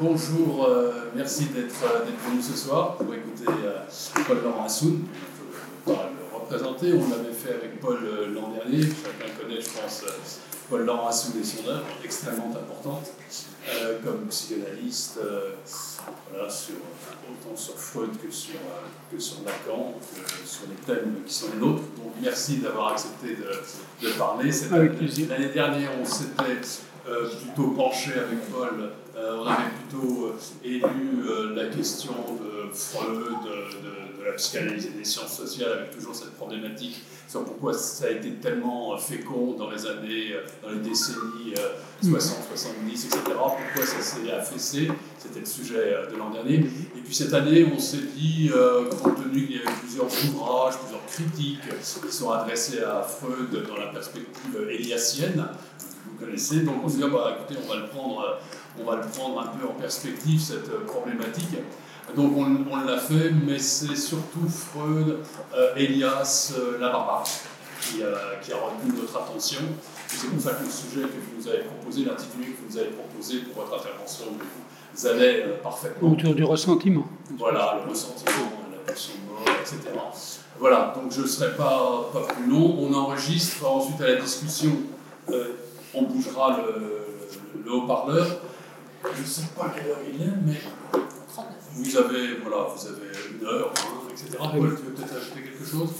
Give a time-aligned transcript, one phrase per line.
[0.00, 3.84] bonjour, euh, merci d'être euh, venu ce soir pour écouter euh,
[4.26, 5.02] Paul-Laurent Assoun.
[5.86, 7.98] Je ne pas le représenter, on l'avait fait avec Paul
[8.34, 8.82] l'an dernier.
[8.82, 10.04] Chacun connaît, je pense,
[10.70, 13.10] Paul-Laurent Assoun et son œuvre, extrêmement importante,
[14.04, 15.18] comme psychanalyste,
[16.30, 18.54] voilà, sur, autant sur Freud que sur,
[19.12, 19.94] que sur Lacan,
[20.44, 21.82] sur les thèmes qui sont les nôtres.
[21.96, 24.50] Donc merci d'avoir accepté de, de parler.
[25.28, 26.60] L'année dernière, on s'était
[27.04, 34.24] plutôt penché avec Paul on avait plutôt euh, élu euh, la question de Freud, de,
[34.24, 38.32] la psychanalyse et des sciences sociales, avec toujours cette problématique sur pourquoi ça a été
[38.34, 41.54] tellement fécond dans les années, dans les décennies
[42.02, 43.20] 60, 70, etc.
[43.26, 44.90] Pourquoi ça s'est affaissé?
[45.18, 46.56] C'était le sujet de l'an dernier.
[46.56, 48.50] Et puis cette année, on s'est dit,
[49.02, 53.76] compte tenu qu'il y avait plusieurs ouvrages, plusieurs critiques qui sont adressés à Freud dans
[53.76, 55.48] la perspective éliasienne,
[56.06, 58.38] vous connaissez, donc on s'est dit, ah bah, écoutez, on va le prendre
[58.78, 61.56] on va le prendre un peu en perspective, cette euh, problématique.
[62.16, 65.18] Donc on, l'a fait, mais c'est surtout Freud,
[65.54, 66.78] euh, Elias, euh,
[67.80, 67.98] qui,
[68.42, 69.60] qui, a retenu notre attention.
[70.08, 72.78] C'est pour ça que le sujet que vous nous avez proposé, l'intitulé que vous nous
[72.78, 74.24] avez proposé pour votre intervention,
[74.92, 76.10] vous allez parfaitement.
[76.10, 77.06] Autour du ressentiment.
[77.38, 79.78] Voilà, le ressentiment, la pulsion de mort, etc.
[80.58, 82.76] Voilà, donc je ne serai pas, pas plus long.
[82.80, 84.72] On enregistre ensuite à la discussion,
[85.94, 87.06] on bougera le,
[87.64, 88.26] le haut-parleur.
[89.02, 90.60] Je ne sais pas quelle heure il est, mais
[91.74, 94.36] vous avez, voilà, vous avez une heure, hein, etc.
[94.38, 95.90] Paul, tu veux peut-être ajouter quelque chose?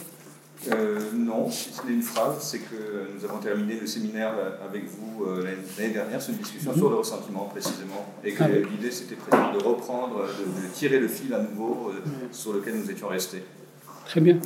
[0.71, 5.25] Euh, non, si c'est une phrase, c'est que nous avons terminé le séminaire avec vous
[5.25, 5.43] euh,
[5.79, 9.65] l'année dernière sur une discussion sur le ressentiment précisément, et que ah l'idée c'était de
[9.65, 13.43] reprendre, de, tirer le fil à nouveau euh, sur lequel nous étions restés.
[14.05, 14.39] Très bien.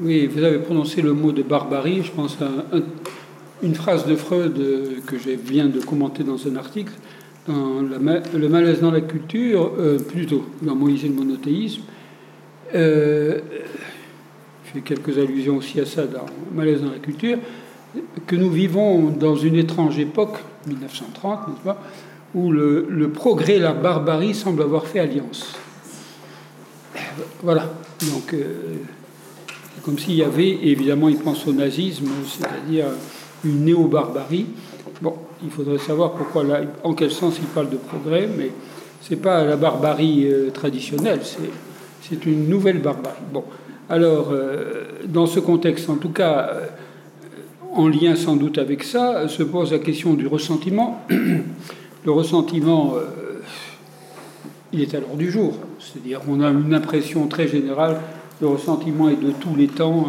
[0.00, 2.80] Oui, vous avez prononcé le mot de barbarie, je pense un,
[3.62, 6.92] une phrase de Freud euh, que je viens de commenter dans un article,
[7.46, 11.82] dans Le malaise dans la culture, euh, plutôt dans Moïse et le monothéisme.
[12.74, 13.40] Euh,
[14.64, 17.38] je fais quelques allusions aussi à ça dans Malaise dans la culture,
[18.26, 21.82] que nous vivons dans une étrange époque, 1930, n'est-ce pas,
[22.34, 25.54] où le, progrès et la barbarie semblent avoir fait alliance.
[27.42, 27.70] Voilà.
[28.00, 28.34] Donc,
[29.84, 32.86] comme s'il y avait, évidemment, il pense au nazisme, c'est-à-dire
[33.44, 34.46] une néo-barbarie.
[35.00, 36.44] Bon, il faudrait savoir pourquoi,
[36.84, 38.50] en quel sens il parle de progrès, mais
[39.00, 41.20] c'est pas la barbarie euh, traditionnelle,
[42.02, 43.16] c'est une nouvelle barbarie.
[43.32, 43.44] Bon,
[43.90, 46.66] alors, euh, dans ce contexte, en tout cas, euh,
[47.74, 51.00] en lien sans doute avec ça, se pose la question du ressentiment.
[52.04, 52.94] Le ressentiment,
[54.72, 58.00] il est à l'ordre du jour, c'est-à-dire on a une impression très générale,
[58.40, 60.08] le ressentiment est de tous les temps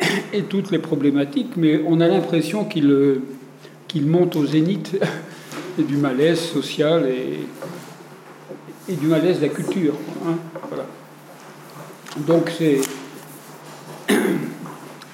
[0.32, 3.22] et toutes les problématiques, mais on a l'impression qu'il euh,
[3.96, 4.98] monte au zénith
[5.78, 7.40] du malaise social et,
[8.92, 9.94] et du malaise de la culture.
[10.26, 10.36] Hein,
[10.68, 10.86] voilà.
[12.26, 12.80] Donc c'est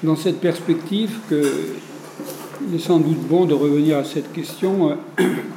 [0.03, 4.97] dans cette perspective qu'il est sans doute bon de revenir à cette question.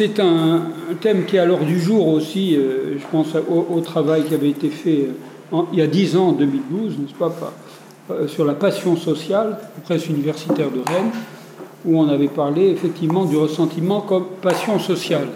[0.00, 0.62] c'est un,
[1.02, 4.70] thème qui est à du jour aussi, euh, je pense au, travail qui avait été
[4.70, 5.10] fait
[5.52, 7.30] euh, il y a dix ans, en 2012, n'est-ce pas,
[8.10, 11.10] euh, sur la passion sociale, presse universitaire de Rennes,
[11.84, 15.28] où on avait parlé effectivement du ressentiment comme passion sociale.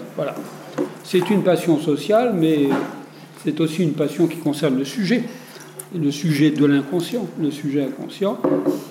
[1.03, 2.69] C'est une passion sociale, mais
[3.43, 5.25] c'est aussi une passion qui concerne le sujet
[5.95, 8.37] le sujet de l'inconscient, le sujet inconscient,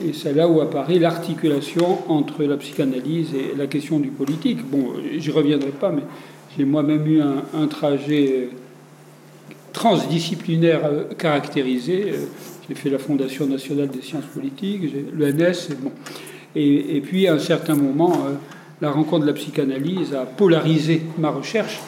[0.04, 4.64] et c'est là où apparaît l'articulation entre la psychanalyse et la question du politique.
[4.68, 6.02] Bon, j'y reviendrai pas, mais
[6.56, 8.48] j'ai moi-même eu un, trajet
[9.72, 12.12] transdisciplinaire euh, caractérisé.
[12.12, 12.16] Euh,
[12.68, 14.82] j'ai fait la Fondation nationale des sciences politiques,
[15.12, 15.92] l'ENS, et, bon.
[16.54, 18.34] et, puis à un certain moment, euh,
[18.80, 21.80] la rencontre de la psychanalyse a polarisé ma recherche,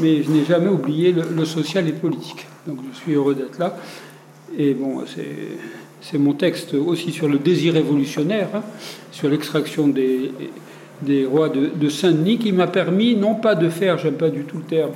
[0.00, 2.46] mais je n'ai jamais oublié le, le social et politique.
[2.66, 3.76] Donc je suis heureux d'être là.
[4.58, 5.02] Et bon,
[6.00, 8.62] c'est mon texte aussi sur le désir révolutionnaire, hein,
[9.12, 14.30] sur l'extraction des, rois de, Saint-Denis, qui m'a permis non pas de faire, j'aime pas
[14.30, 14.92] du tout le terme,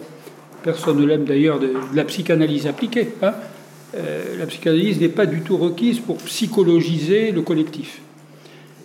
[0.63, 3.09] personne ne l'aime d'ailleurs, de, la psychanalyse appliquée.
[3.23, 3.33] Hein.
[3.97, 8.01] Euh, la psychanalyse n'est pas du tout requise pour psychologiser le collectif.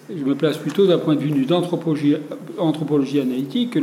[0.09, 2.15] Je me place plutôt d'un point de vue d'anthropologie
[2.57, 3.77] anthropologie analytique.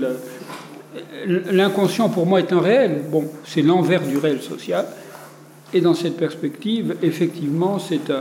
[1.27, 3.03] L'inconscient pour moi est un réel.
[3.11, 4.87] Bon, c'est l'envers du réel social.
[5.75, 8.13] Et dans cette perspective, effectivement, c'est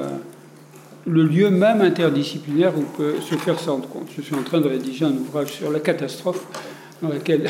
[1.06, 4.08] le lieu même interdisciplinaire où peut se faire ça rendre compte.
[4.16, 6.46] Je suis en train de rédiger un ouvrage sur la catastrophe,
[7.02, 7.50] dans lequel,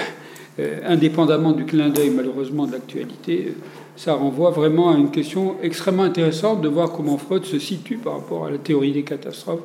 [0.60, 3.54] euh, indépendamment du clin d'œil malheureusement de l'actualité,
[3.96, 8.14] ça renvoie vraiment à une question extrêmement intéressante de voir comment Freud se situe par
[8.14, 9.62] rapport à la théorie des catastrophes.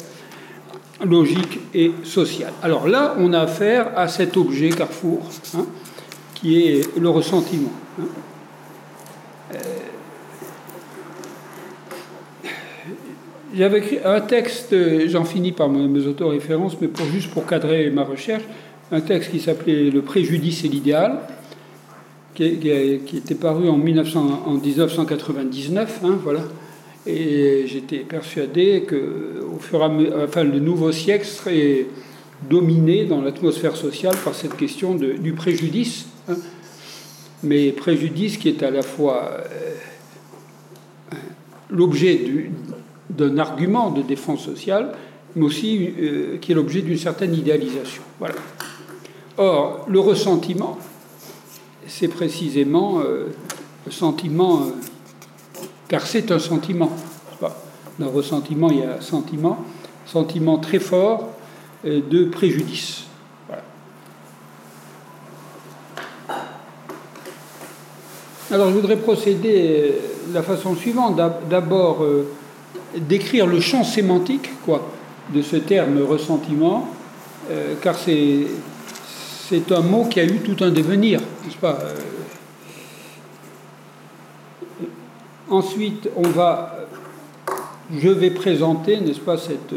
[1.04, 2.52] logique et sociale.
[2.62, 5.20] Alors là, on a affaire à cet objet carrefour,
[5.54, 5.66] hein,
[6.34, 7.72] qui est le ressentiment.
[8.00, 8.04] Hein.
[9.54, 9.58] Euh,
[13.54, 14.74] j'avais écrit un texte,
[15.08, 18.42] j'en finis par mes autoréférences, mais pour, juste pour cadrer ma recherche,
[18.92, 21.20] un texte qui s'appelait Le préjudice et l'idéal,
[22.34, 26.42] qui, était paru en, 1999, hein, voilà.
[27.06, 31.86] Et j'étais persuadé que au fur et à mesure, enfin, le nouveau siècle serait
[32.48, 36.36] dominé dans l'atmosphère sociale par cette question du préjudice, hein.
[37.42, 39.74] mais préjudice qui est à la fois euh,
[41.70, 42.20] l'objet
[43.10, 44.92] d'un argument de défense sociale,
[45.36, 48.02] mais aussi euh, qui est l'objet d'une certaine idéalisation.
[49.36, 50.78] Or, le ressentiment,
[51.86, 53.26] c'est précisément euh,
[53.84, 54.70] le sentiment, euh,
[55.88, 56.90] car c'est un sentiment.
[57.98, 59.64] Dans ressentiment, il y a un sentiment,
[60.04, 61.30] sentiment très fort
[61.82, 63.04] de préjudice.
[68.50, 69.94] Alors, je voudrais procéder
[70.28, 71.18] de la façon suivante.
[71.48, 72.04] D'abord,
[72.96, 74.90] décrire le champ sémantique quoi,
[75.34, 76.88] de ce terme ressentiment,
[77.82, 78.46] car c'est
[79.48, 81.94] c'est un mot qui a eu tout un devenir, n'est-ce pas euh,
[85.48, 86.88] Ensuite, on va,
[87.96, 89.74] je vais présenter, n'est-ce pas, cette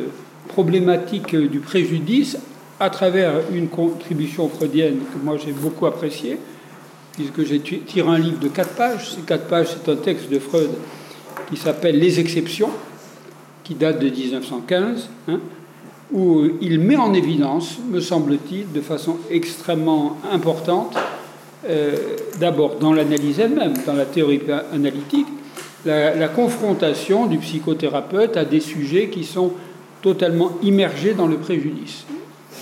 [0.47, 2.39] problématique du préjudice
[2.79, 6.39] à travers une contribution freudienne que moi j'ai beaucoup appréciée,
[7.13, 9.11] puisque j'ai tiré un livre de quatre pages.
[9.11, 10.71] Ces quatre pages, c'est un texte de Freud
[11.51, 12.71] qui s'appelle Les exceptions,
[13.69, 15.10] qui date de 1915
[16.12, 20.98] où il met en évidence, me semble-t-il, de façon extrêmement importante,
[21.69, 21.95] euh,
[22.39, 24.42] d'abord dans l'analyse elle-même, dans la théorie
[24.74, 25.27] analytique,
[25.86, 29.51] la, confrontation du psychothérapeute à des sujets qui sont
[30.01, 32.06] totalement immergés dans le préjudice.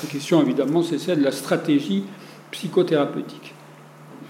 [0.03, 2.03] La question, évidemment, c'est celle de la stratégie
[2.51, 3.53] psychothérapeutique.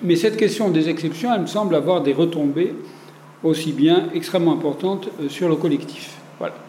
[0.04, 2.76] Mais cette question des exceptions, elle me semble avoir des retombées
[3.44, 6.18] aussi bien extrêmement importantes euh, sur le collectif.
[6.38, 6.67] Voilà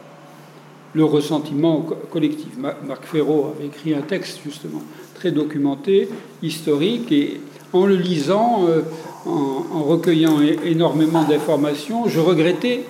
[0.94, 2.56] le ressentiment collectif.
[2.58, 4.82] Marc Ferraud avait écrit un texte justement
[5.14, 6.08] très documenté,
[6.42, 7.40] historique, et
[7.72, 8.82] en le lisant, euh,
[9.26, 12.84] en, recueillant énormément d'informations, je regrettais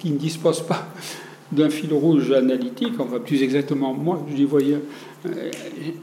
[0.00, 0.88] qu'il ne dispose pas
[1.52, 4.78] d'un fil rouge analytique, enfin plus exactement moi, je voyais,
[5.26, 5.50] euh,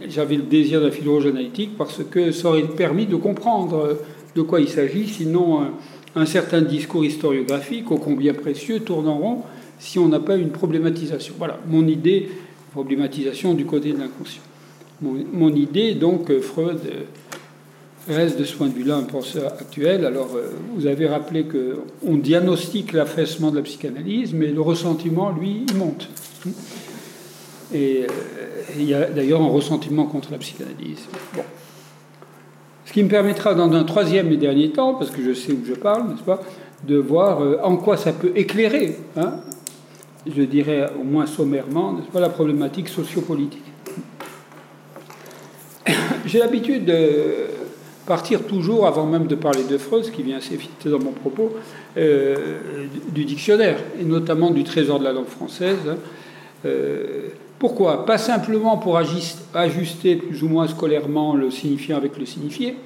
[0.07, 3.97] j'avais le désir d'un fil rouge analytique parce que ça aurait permis de comprendre
[4.35, 5.61] de quoi il s'agit, sinon
[6.15, 9.41] un certain discours historiographique, ô combien précieux, tourne en rond,
[9.79, 11.33] si on n'a pas une problématisation.
[11.37, 12.29] Voilà, mon idée,
[12.71, 14.43] problématisation du côté de l'inconscient.
[15.01, 20.05] Mon, idée, donc, euh, Freud euh, reste de ce point de vue-là un penseur actuel.
[20.05, 25.63] Alors, euh, vous avez rappelé qu'on diagnostique l'affaissement de la psychanalyse, mais le ressentiment, lui,
[25.69, 26.09] il monte.
[27.73, 28.07] Et
[28.77, 31.05] il y a d'ailleurs un ressentiment contre la psychanalyse.
[32.85, 35.63] Ce qui me permettra, dans un troisième et dernier temps, parce que je sais où
[35.63, 36.41] je parle, n'est-ce pas,
[36.85, 39.35] de voir en quoi ça peut éclairer hein,
[40.27, 43.63] je dirais au moins sommairement, n'est-ce pas, la problématique sociopolitique.
[46.25, 47.47] J'ai l'habitude de
[48.05, 51.55] partir toujours, avant même de parler de Freud, ce qui vient vite dans mon propos,
[51.95, 52.35] euh,
[53.09, 55.77] du dictionnaire, et notamment du trésor de la langue française.
[55.87, 55.97] Hein.
[56.65, 57.27] Euh,
[57.59, 58.05] pourquoi?
[58.05, 62.77] Pas simplement pour ajuster plus ou moins scolairement le signifiant avec le signifié,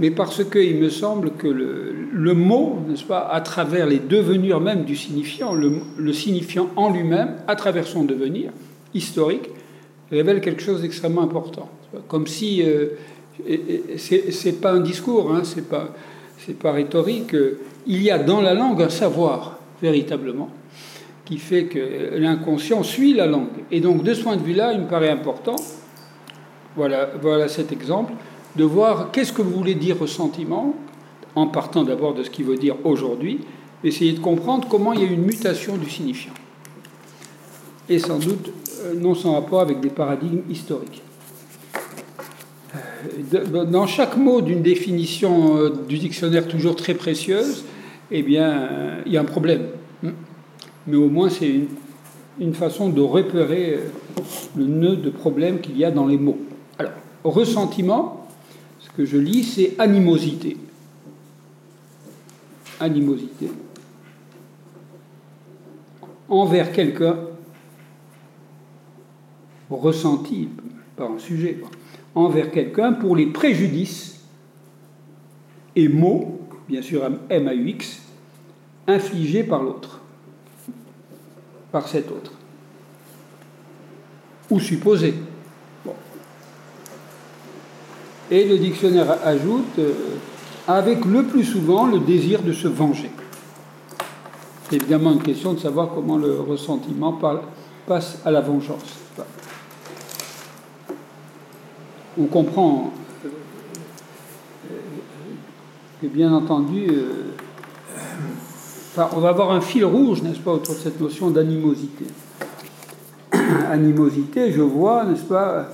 [0.00, 4.84] mais parce qu'il me semble que le, mot, n'est-ce pas, à travers les devenures même
[4.84, 8.52] du signifiant, le, signifiant en lui-même, à travers son devenir
[8.94, 9.50] historique,
[10.10, 11.68] révèle quelque chose d'extrêmement important.
[12.06, 12.90] Comme si euh,
[13.96, 15.94] c'est pas un discours, hein, c'est pas
[16.54, 17.34] pas rhétorique.
[17.86, 20.50] Il y a dans la langue un savoir véritablement
[21.24, 23.48] qui fait que l'inconscient suit la langue.
[23.70, 25.56] Et donc de ce point de vue-là, il me paraît important.
[26.76, 28.12] Voilà, voilà cet exemple
[28.56, 30.74] de voir qu'est-ce que vous voulez dire ressentiment,
[31.34, 33.40] en partant d'abord de ce qu'il veut dire aujourd'hui,
[33.84, 36.34] essayer de comprendre comment il y a une mutation du signifiant.
[37.88, 38.52] Et sans doute
[38.84, 41.02] euh, non sans rapport avec des paradigmes historiques.
[43.34, 47.64] Euh, dans chaque mot d'une définition euh, du dictionnaire toujours très précieuse,
[48.10, 48.68] eh bien,
[49.06, 49.66] il y a un problème.
[50.86, 51.66] Mais au moins, c'est une,
[52.40, 53.80] une façon de repérer
[54.56, 56.38] le nœud de problème qu'il y a dans les mots.
[56.78, 56.92] Alors,
[57.24, 58.17] ressentiment,
[58.98, 60.56] que je lis, c'est animosité.
[62.80, 63.48] Animosité.
[66.28, 67.16] Envers quelqu'un,
[69.70, 70.48] ressenti
[70.96, 71.60] par un sujet,
[72.16, 74.20] envers quelqu'un pour les préjudices
[75.76, 78.02] et maux, bien sûr M-A-U-X,
[78.88, 80.00] infligés par l'autre,
[81.70, 82.32] par cet autre.
[84.50, 85.14] ou supposé.
[88.30, 89.92] Et le dictionnaire ajoute euh,
[90.66, 93.10] avec le plus souvent le désir de se venger.
[94.68, 97.18] C'est évidemment une question de savoir comment le ressentiment
[97.86, 98.98] passe à la vengeance.
[102.20, 102.92] On comprend
[103.24, 103.28] euh,
[106.02, 107.32] que bien entendu, euh,
[109.12, 112.04] on va avoir un fil rouge, n'est-ce pas, autour de cette notion d'animosité.
[113.70, 115.68] Animosité, je vois, n'est-ce pas,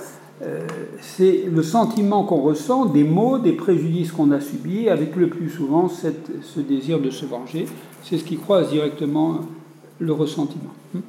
[0.99, 5.49] c'est le sentiment qu'on ressent des maux, des préjudices qu'on a subis, avec le plus
[5.49, 7.65] souvent cette, ce désir de se venger.
[8.03, 9.41] C'est ce qui croise directement
[9.99, 10.73] le ressentiment.
[10.93, 10.99] Hmm.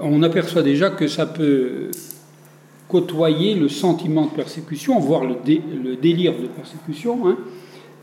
[0.00, 1.90] On aperçoit déjà que ça peut
[2.88, 7.28] côtoyer le sentiment de persécution, voire le, le délire de persécution.
[7.28, 7.36] Hein.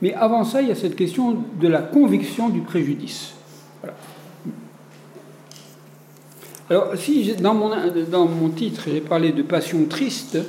[0.01, 3.33] Mais avant ça, il y a cette question de la conviction du préjudice.
[3.81, 3.97] Voilà.
[6.69, 7.69] Alors, si dans mon,
[8.09, 10.39] dans mon titre, j'ai parlé de passion triste,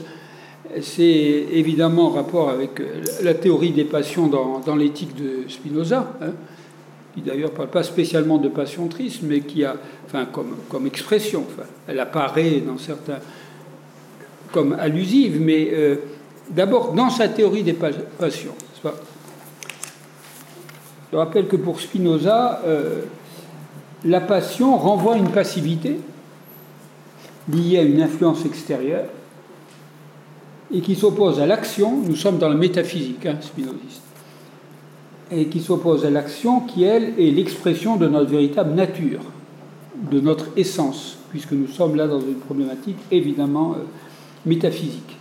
[0.81, 6.15] c'est évidemment en rapport avec euh, la théorie des passions dans, dans l'éthique de Spinoza,
[6.23, 6.31] hein,
[7.15, 10.87] qui d'ailleurs ne parle pas spécialement de passion triste, mais qui a, enfin, comme, comme
[10.87, 13.19] expression, enfin, elle apparaît dans certains
[14.53, 15.97] comme allusive, mais euh,
[16.49, 18.55] d'abord dans sa théorie des passions.
[21.13, 23.03] Je rappelle que pour Spinoza, euh,
[24.05, 25.99] la passion renvoie une passivité
[27.53, 29.07] liée à une influence extérieure
[30.73, 31.97] et qui s'oppose à l'action.
[32.03, 34.03] Nous sommes dans la métaphysique hein, spinoziste.
[35.31, 39.21] Et qui s'oppose à l'action qui, elle, est l'expression de notre véritable nature,
[40.11, 43.85] de notre essence, puisque nous sommes là dans une problématique évidemment euh,
[44.45, 45.17] métaphysique.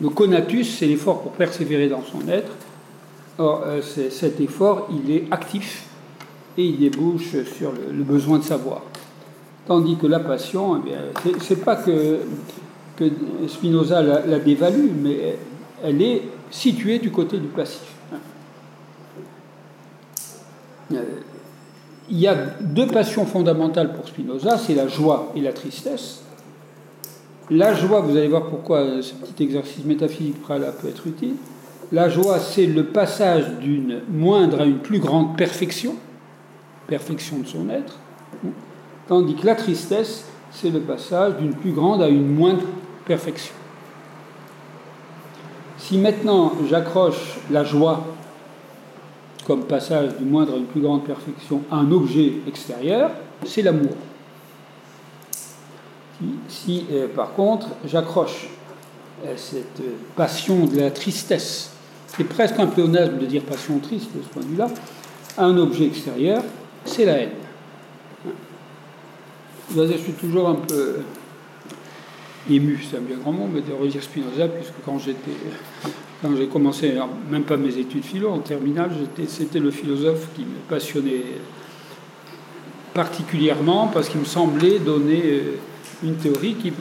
[0.00, 2.50] Le conatus, c'est l'effort pour persévérer dans son être.
[3.38, 5.86] Or, euh, cet effort, il est actif
[6.56, 8.82] et il débouche sur le, besoin de savoir.
[9.66, 12.20] Tandis que la passion, eh c'est pas que,
[13.48, 15.36] Spinoza la, dévalue, mais
[15.82, 17.92] elle est située du côté du passif.
[20.90, 26.20] Il y a deux passions fondamentales pour Spinoza, c'est la joie et la tristesse.
[27.50, 31.34] La joie, vous allez voir pourquoi ce petit exercice métaphysique préalable peut être utile.
[31.92, 35.96] La joie, c'est le passage d'une moindre à une plus grande perfection,
[36.86, 37.98] perfection de son être,
[39.08, 42.64] tandis que la tristesse, c'est le passage d'une plus grande à une moindre
[43.04, 43.54] perfection.
[45.78, 48.04] Si maintenant j'accroche la joie
[49.46, 53.10] comme passage d'une moindre à une plus grande perfection à un objet extérieur,
[53.44, 53.92] c'est l'amour.
[56.48, 58.48] Si, euh, par contre j'accroche
[59.26, 59.82] euh, cette
[60.16, 61.72] passion de la tristesse,
[62.16, 64.68] c'est presque un pléonasme de dire passion triste de ce point de vue-là,
[65.36, 66.42] à un objet extérieur,
[66.84, 67.30] c'est la haine.
[69.76, 70.96] Je suis toujours un peu
[72.50, 75.32] ému, c'est un bien grand mot, mais de redire Spinoza, puisque quand j'étais,
[76.22, 76.94] quand j'ai commencé,
[77.30, 78.90] même pas mes études philo, en terminale,
[79.26, 81.24] c'était le philosophe qui me passionnait
[82.92, 85.56] particulièrement parce qu'il me semblait donner euh,
[86.04, 86.72] une théorie qui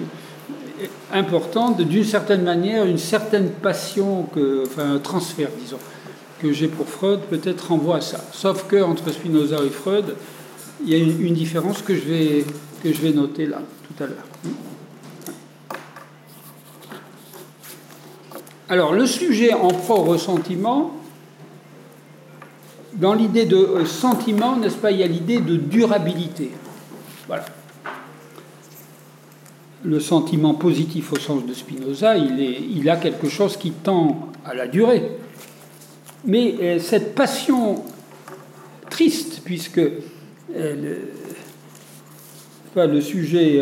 [1.11, 5.77] importante, d'une certaine manière, une certaine passion, que, enfin un transfert, disons,
[6.43, 8.19] que j'ai pour Freud, peut-être renvoie à ça.
[8.33, 10.15] Sauf que entre Spinoza et Freud,
[10.85, 12.45] il y a une, différence que je, vais,
[12.83, 14.25] que je vais noter là, tout à l'heure.
[18.67, 20.91] Alors, le sujet en au ressentiment,
[22.95, 26.51] dans l'idée de euh, sentiment, n'est-ce pas, il y a l'idée de durabilité.
[27.27, 27.45] Voilà
[29.85, 34.65] le sentiment positif au sens de Spinoza, il a quelque chose qui tend à la
[34.65, 35.17] durée.
[36.25, 37.83] Mais euh, cette passion
[38.89, 39.81] triste, puisque
[40.55, 40.95] euh,
[42.75, 43.61] le, sujet.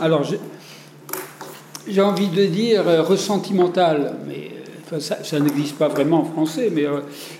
[0.00, 0.24] Alors,
[1.86, 4.50] j'ai envie de dire euh, ressentimental, mais
[4.98, 6.84] ça, n'existe pas vraiment en français, mais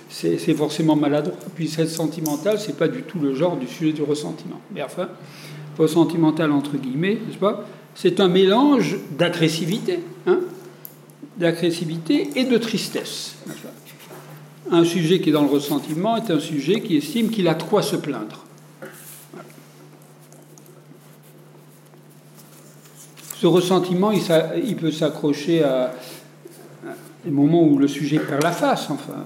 [0.09, 1.35] c'est forcément maladroit.
[1.53, 4.61] Puis cette sentimentale, c'est pas du tout le genre du sujet du ressentiment.
[4.73, 5.09] Mais enfin,
[5.77, 7.65] ressentimental entre guillemets, n'est-ce pas?
[7.93, 10.39] C'est un mélange d'agressivité, hein,
[11.37, 13.35] d'agressivité et de tristesse.
[14.71, 17.81] Un sujet qui est dans le ressentiment est un sujet qui estime qu'il a quoi
[17.81, 18.45] se plaindre.
[23.35, 25.93] Ce ressentiment, il, peut s'accrocher à,
[27.25, 29.25] des moments où le sujet perd la face, enfin,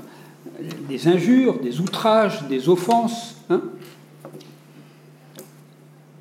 [0.90, 3.36] des injures, des outrages, des offenses.
[3.50, 3.62] Hein.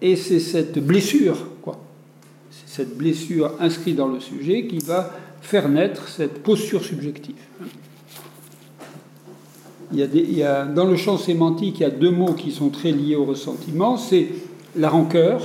[0.02, 1.38] Et c'est cette blessure
[2.74, 7.36] cette blessure inscrite dans le sujet qui va faire naître cette posture subjective.
[9.92, 13.96] Dans le champ sémantique, il y a deux mots qui sont très liés au ressentiment,
[13.96, 14.28] c'est
[14.76, 15.40] la rancœur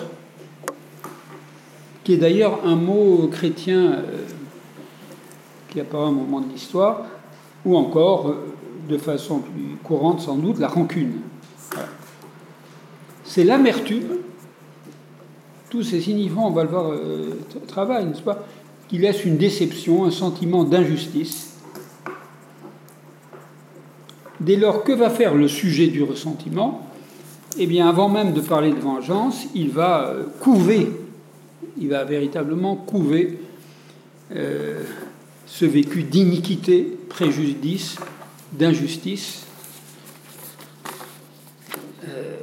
[2.09, 4.01] qui est d'ailleurs un mot chrétien euh,
[5.69, 7.05] qui apparaît à un moment de l'histoire,
[7.63, 8.55] ou encore, euh,
[8.89, 11.21] de façon plus courante sans doute, la rancune.
[13.23, 14.17] C'est l'amertume,
[15.69, 18.43] tous ces signifiants, on va le voir, euh, travail, n'est-ce pas,
[18.87, 21.48] qui laisse une déception, un sentiment d'injustice.
[24.41, 26.87] Dès lors, que va faire le sujet du ressentiment?
[27.57, 30.91] Eh bien, avant même de parler de vengeance, il va euh, couver,
[31.77, 33.39] il va véritablement couver
[34.33, 34.83] euh,
[35.45, 37.97] ce vécu d'iniquité, préjudice,
[38.53, 39.45] d'injustice.
[42.07, 42.35] Euh,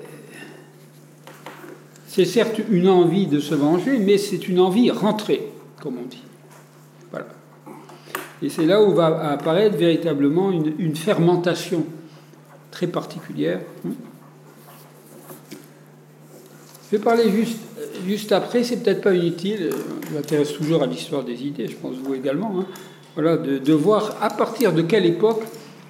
[2.08, 5.48] c'est certes une envie de se venger, mais c'est une envie rentrée,
[5.80, 6.25] comme on dit.
[8.42, 11.86] Et c'est là où va apparaître véritablement une, fermentation
[12.70, 13.60] très particulière.
[16.84, 17.58] Je vais parler juste,
[18.06, 19.70] juste après, c'est peut-être pas inutile,
[20.08, 22.66] je m'intéresse toujours à l'histoire des idées, je pense vous également, hein.
[23.14, 25.42] voilà, de, de, voir à partir de quelle époque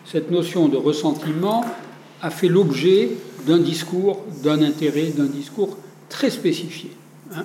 [0.04, 1.64] cette notion de ressentiment
[2.22, 3.10] a fait l'objet
[3.46, 5.76] d'un discours, d'un intérêt, d'un discours
[6.08, 6.90] très spécifié.
[7.34, 7.44] Hein.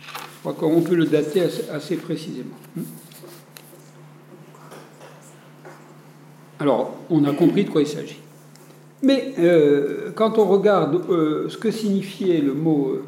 [0.00, 1.42] Je crois qu'on peut le dater
[1.72, 2.54] assez, précisément.
[6.60, 8.18] Alors, on a compris de quoi il s'agit.
[9.02, 13.04] Mais euh, quand on regarde euh, ce que signifiait le mot euh,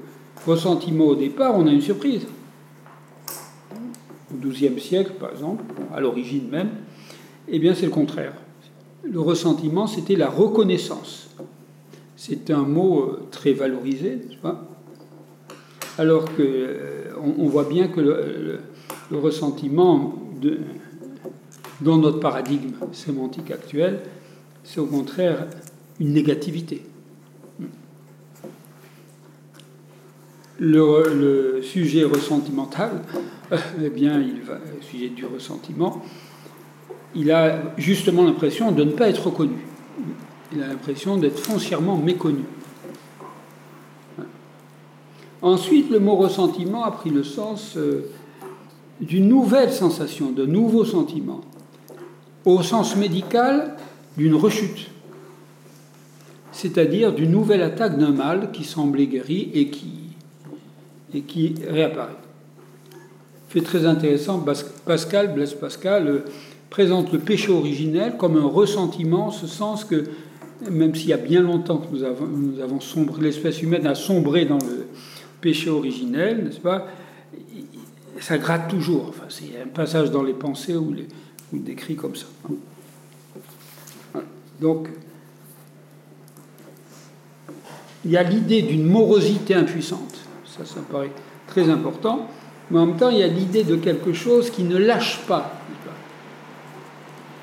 [0.47, 2.27] ressentiment au départ, on a une surprise.
[4.33, 6.71] Au XIIe siècle, par exemple, à l'origine même,
[7.49, 8.35] eh bien c'est le contraire.
[9.03, 11.31] Le ressentiment, c'était la reconnaissance.
[12.15, 14.69] C'est un mot très valorisé, n'est-ce pas?
[15.99, 16.77] Alors que
[17.39, 18.61] on, voit bien que le,
[19.11, 20.15] ressentiment
[21.81, 24.01] dans notre paradigme sémantique actuel,
[24.65, 25.47] c'est au contraire
[25.99, 26.83] une négativité.
[30.59, 33.03] Le, sujet ressentimental,
[33.83, 36.03] eh bien, il va, le sujet du ressentiment,
[37.15, 39.67] il a justement l'impression de ne pas être reconnu.
[40.53, 42.45] Il a l'impression d'être foncièrement méconnu.
[45.43, 48.11] Ensuite, le mot ressentiment a pris le sens euh,
[49.01, 51.41] d'une nouvelle sensation, de nouveaux sentiments,
[52.45, 53.77] au sens médical
[54.17, 54.91] d'une rechute
[56.61, 59.93] c'est-à-dire d'une nouvelle attaque d'un mal qui semblait guéri et qui,
[61.15, 62.17] et qui réapparaît.
[63.49, 64.45] Fait très intéressant,
[64.85, 66.25] Pascal, Blaise Pascal, euh,
[66.69, 70.05] présente le péché originel comme un ressentiment, en ce sens que,
[70.71, 73.95] même s'il y a bien longtemps que nous avons, nous avons sombré, l'espèce humaine a
[73.95, 74.87] sombré dans le
[75.41, 76.87] péché originel, n'est-ce pas?
[78.21, 79.07] Ça gratte toujours.
[79.09, 81.09] Enfin, c'est un passage dans les pensées où, les,
[81.59, 82.27] décrit comme ça.
[84.61, 84.89] Donc,
[88.05, 91.11] il y a l'idée d'une morosité impuissante, ça, ça me paraît
[91.47, 92.29] très important,
[92.71, 95.53] mais en même temps, il y a l'idée de quelque chose qui ne lâche pas,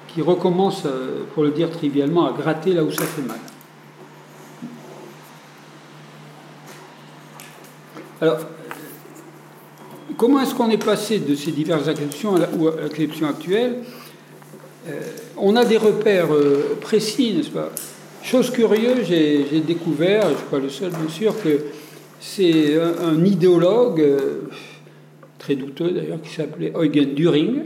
[0.07, 3.37] qui recommence, euh, pour le dire trivialement, à gratter là où ça fait mal.
[8.19, 8.39] Alors,
[10.17, 13.83] comment est-ce qu'on est passé de ces diverses acceptions à l'acception actuelle?
[15.37, 17.71] On a des repères euh, précis, n'est-ce pas?
[18.23, 21.65] Chose curieuse, j'ai découvert, je ne suis pas le seul bien sûr, que
[22.19, 24.41] c'est un, idéologue, euh,
[25.37, 27.63] très douteux d'ailleurs, qui s'appelait Eugen Düring,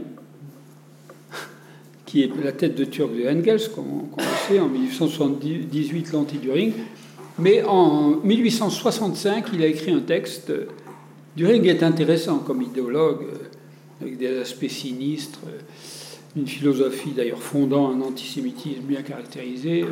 [2.06, 6.72] qui est la tête de turc de Engels, comme on, le sait, en 1878, l'anti-Düring.
[7.38, 10.52] Mais en 1865, il a écrit un texte.
[11.36, 15.58] Düring est intéressant comme idéologue, euh, avec des aspects sinistres, euh,
[16.36, 19.84] une philosophie d'ailleurs fondant un antisémitisme bien caractérisé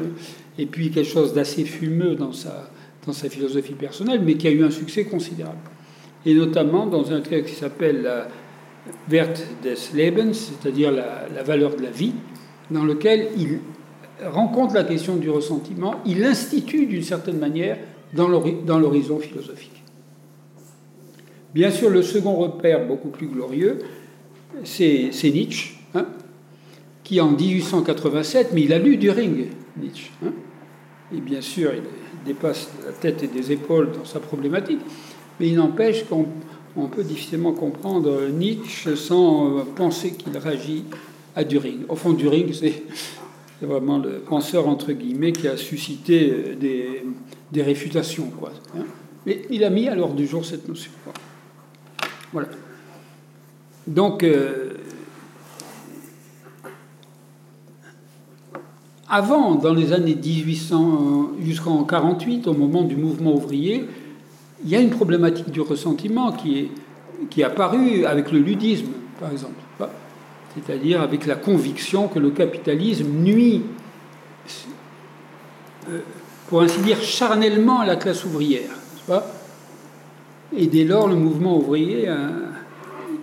[0.59, 2.70] et puis quelque chose d'assez fumeux dans sa,
[3.07, 5.59] dans sa philosophie personnelle, mais qui a eu un succès considérable.
[6.24, 8.29] Et notamment dans un texte qui s'appelle la
[9.09, 12.12] Wert des Lebens, c'est-à-dire la, la, valeur de la vie,
[12.70, 13.59] dans lequel il
[14.26, 17.79] rencontre la question du ressentiment, il l'institue d'une certaine manière
[18.12, 18.29] dans
[18.79, 19.83] l'horizon philosophique.
[21.55, 23.79] Bien sûr, le second repère, beaucoup plus glorieux,
[24.64, 26.07] c'est Nietzsche, hein,
[27.10, 30.30] qui en 1887, mais il a lu Düring, Nietzsche, hein,
[31.12, 31.82] et bien sûr, il
[32.24, 34.78] dépasse la tête et des épaules dans sa problématique,
[35.40, 40.84] mais il n'empêche qu'on peut difficilement comprendre Nietzsche sans euh, penser qu'il réagit
[41.34, 41.80] à Düring.
[41.88, 42.80] Au fond, Düring, c'est
[43.60, 47.02] vraiment le penseur, entre guillemets, qui a suscité euh, des,
[47.50, 48.30] des réfutations.
[48.38, 48.84] Quoi, hein.
[49.26, 50.92] Mais il a mis à l'ordre du jour cette notion.
[52.32, 52.50] Voilà.
[53.88, 54.69] Donc, euh,
[59.10, 63.86] Avant, dans les années 1800 jusqu'en 48, au moment du mouvement ouvrier,
[64.64, 66.68] il y a une problématique du ressentiment qui est
[67.28, 69.54] qui est apparu avec le ludisme, par exemple.
[70.54, 73.62] C'est-à-dire avec la conviction que le capitalisme nuit,
[75.88, 76.00] euh,
[76.48, 78.70] pour ainsi dire, charnellement à la classe ouvrière.
[80.56, 82.08] Et dès lors, le mouvement ouvrier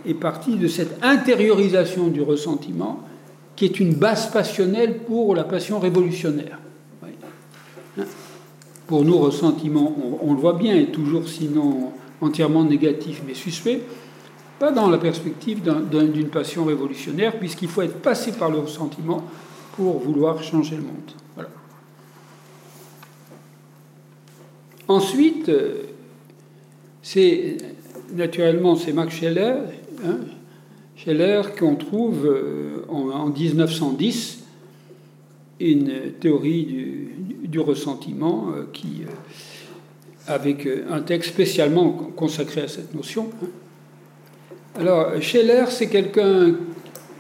[0.06, 3.02] est parti de cette intériorisation du ressentiment
[3.58, 6.60] qui est une base passionnelle pour la passion révolutionnaire.
[8.86, 11.92] Pour nous, ressentiment, on, le voit bien, est toujours sinon
[12.22, 13.82] entièrement négatif mais suspect,
[14.60, 19.24] pas dans la perspective d'une passion révolutionnaire, puisqu'il faut être passé par le ressentiment
[19.76, 21.48] pour vouloir changer le monde.
[24.88, 25.84] Ensuite, euh,
[27.02, 27.58] c'est
[28.14, 29.56] naturellement c'est Max Scheller,
[30.06, 30.18] hein,
[30.98, 34.44] Scheller qu'on trouve euh, en, 1910
[35.60, 37.10] une théorie
[37.44, 39.12] du, ressentiment euh, qui, euh,
[40.28, 43.30] avec un texte spécialement consacré à cette notion.
[43.44, 43.48] Hein.
[44.80, 46.56] Alors, Scheller, c'est quelqu'un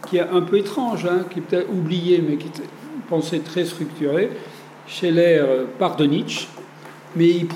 [0.09, 2.49] qui est un peu étrange, hein, qui est peut-être oublié, mais qui
[3.09, 4.29] pensait très structuré.
[4.87, 5.43] Scheller
[5.77, 6.47] part de Nietzsche,
[7.15, 7.47] mais il,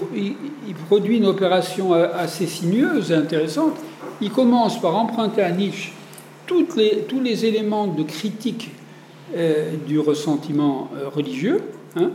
[0.68, 3.76] il, produit une opération assez sinueuse et intéressante.
[4.22, 5.94] Il commence par emprunter à Nietzsche
[7.08, 8.72] tous les éléments de critique
[9.36, 11.62] euh, du ressentiment euh, religieux,
[11.96, 12.12] hein,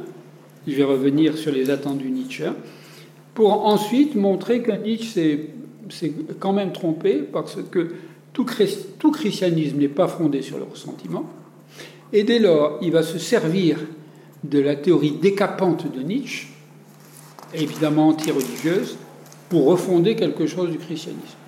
[0.67, 2.45] je vais revenir sur les attendus Nietzsche,
[3.35, 5.51] pour ensuite montrer que Nietzsche
[5.89, 7.93] s'est quand même trompé parce que
[8.33, 11.25] tout christianisme n'est pas fondé sur le ressentiment.
[12.13, 13.79] Et dès lors, il va se servir
[14.45, 16.49] de la théorie décapante de Nietzsche,
[17.55, 18.97] évidemment anti-religieuse,
[19.49, 21.39] pour refonder quelque chose du christianisme.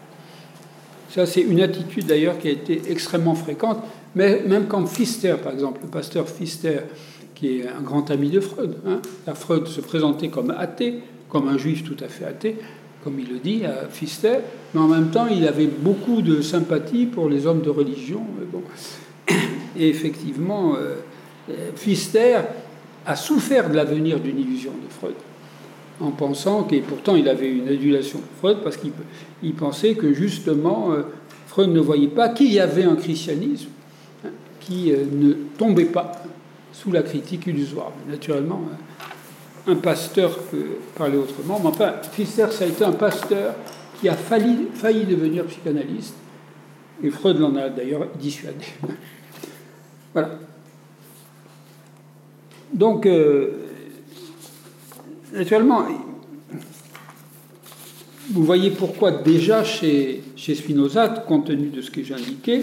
[1.27, 3.79] C'est une attitude d'ailleurs qui a été extrêmement fréquente,
[4.15, 6.81] mais même quand Pfister, par exemple, le pasteur Pfister,
[7.35, 9.01] qui est un grand ami de Freud, hein,
[9.35, 12.57] Freud se présentait comme athée, comme un juif tout à fait athée,
[13.05, 14.39] comme il le dit à Pfister,
[14.75, 18.23] mais en même temps, il avait beaucoup de sympathie pour les hommes de religion.
[19.77, 20.97] Et effectivement, euh,
[21.77, 22.39] Pfister
[23.07, 25.15] a souffert de l'avenir d'une illusion de Freud
[26.01, 31.03] en pensant que, pourtant il avait une adulation Freud, parce qu'il pensait que justement euh,
[31.47, 33.71] Freud ne voyait pas qu'il y avait un christianisme
[34.25, 34.31] hein,
[34.61, 36.13] qui euh, ne tombait pas
[36.73, 37.93] sous la critique illusoire.
[38.09, 38.63] Naturellement,
[39.67, 43.55] un pasteur peut parler autrement, mais enfin, Pfister, ça a été un pasteur
[44.01, 46.15] qui a failli, devenir psychanalyste,
[47.03, 48.65] et Freud l'en a d'ailleurs dissuadé.
[50.15, 50.31] voilà.
[52.73, 53.68] Donc, euh,
[55.33, 55.87] Naturellement,
[58.31, 62.63] vous voyez pourquoi déjà chez, chez Spinoza, compte tenu de ce que j'ai indiqué,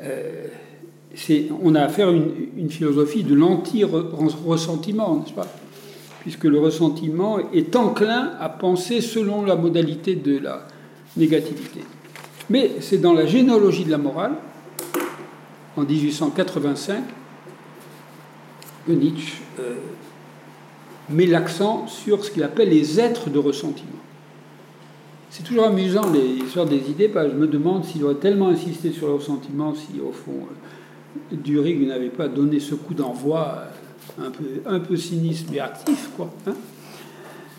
[0.00, 0.46] euh,
[1.62, 5.46] on a affaire à une, philosophie de l'anti-ressentiment, n'est-ce pas?
[6.20, 10.66] Puisque le ressentiment est enclin à penser selon la modalité de la
[11.16, 11.80] négativité.
[12.50, 14.32] Mais c'est dans la généalogie de la morale,
[15.76, 17.02] en 1885,
[18.86, 19.74] que Nietzsche euh,
[21.10, 23.98] met l'accent sur ce qu'il appelle les êtres de ressentiment.
[25.30, 29.08] C'est toujours amusant les histoires des idées, je me demande s'il aurait tellement insisté sur
[29.08, 33.64] le ressentiment si, au fond, euh, Durig n'avait pas donné ce coup d'envoi
[34.18, 36.32] euh, un peu, un sinistre mais actif, quoi.
[36.46, 36.54] Hein.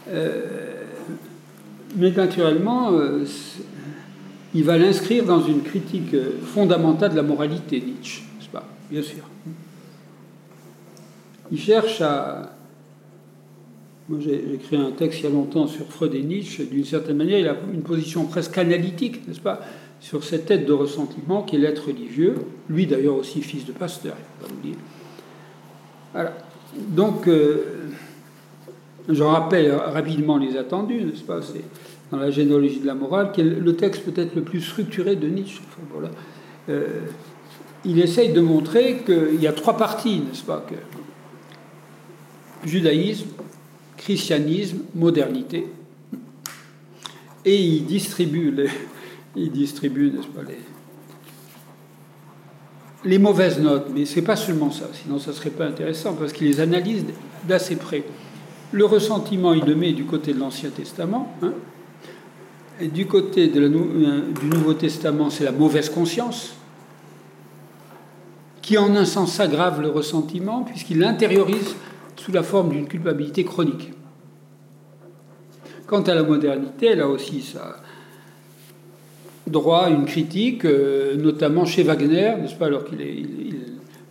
[0.09, 0.83] Euh,
[1.95, 2.91] mais naturellement,
[4.53, 8.63] il va l'inscrire dans une critique fondamentale de la moralité, Nietzsche, n'est-ce pas?
[8.91, 9.23] Bien sûr.
[11.51, 12.58] Il cherche à,
[14.09, 16.65] moi, j'ai écrit un texte il y a longtemps sur Freud et Nietzsche.
[16.65, 19.61] D'une certaine manière, il a une position presque analytique, n'est-ce pas,
[19.99, 22.33] sur cette tête de ressentiment qui est l'être religieux.
[22.69, 24.77] Lui, d'ailleurs, aussi fils de pasteur, il faut pas vous dire.
[26.13, 26.33] Voilà.
[26.87, 27.89] Donc, euh,
[29.07, 31.63] je rappelle rapidement les attendus, n'est-ce pas C'est
[32.09, 35.27] dans la généalogie de la morale, qui est le texte peut-être le plus structuré de
[35.27, 35.61] Nietzsche.
[36.69, 36.87] Euh,
[37.85, 40.75] il essaye de montrer qu'il y a trois parties, n'est-ce pas que
[42.67, 43.27] Judaïsme,
[43.99, 45.67] christianisme, modernité.
[47.45, 48.69] Et il distribue les,
[49.35, 50.57] il distribue, n'est-ce pas, les,
[53.05, 56.47] les mauvaises notes, mais c'est pas seulement ça, sinon ça serait pas intéressant, parce qu'il
[56.47, 57.05] les analyse
[57.47, 58.03] d'assez près.
[58.71, 61.53] Le ressentiment, il le met du côté de l'Ancien Testament, hein.
[62.79, 66.53] et du côté euh, du Nouveau Testament, c'est la mauvaise conscience,
[68.61, 71.75] qui en un sens aggrave le ressentiment, puisqu'il intériorise
[72.19, 73.91] sous la forme d'une culpabilité chronique.
[75.87, 77.77] Quant à la modernité, elle a aussi ça
[79.47, 83.23] droit à une critique, euh, notamment chez Wagner, n'est-ce pas, alors qu'il est,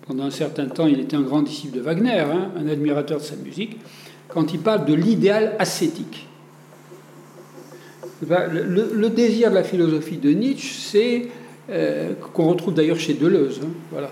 [0.07, 3.23] pendant un certain temps, il était un grand disciple de Wagner, hein, un admirateur de
[3.23, 3.79] sa musique,
[4.27, 6.27] quand il parle de l'idéal ascétique.
[8.27, 11.29] Le, désir de la philosophie de Nietzsche, c'est
[11.71, 13.61] euh, qu'on retrouve d'ailleurs chez Deleuze.
[13.63, 14.11] Hein, voilà.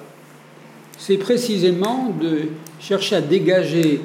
[0.97, 2.43] C'est précisément de
[2.81, 4.01] chercher à dégager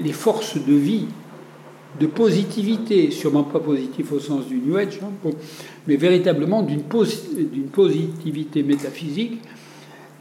[0.00, 1.06] les forces de vie,
[2.00, 5.30] de positivité, sûrement pas positif au sens du New Age, hein,
[5.86, 6.82] mais véritablement d'une
[7.70, 9.38] positivité métaphysique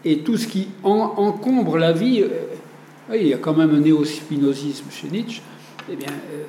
[0.05, 2.21] et tout ce qui encombre la vie.
[2.21, 5.41] Euh, il y a quand même un néo-spinozisme chez Nietzsche,
[5.91, 6.43] eh bien, euh,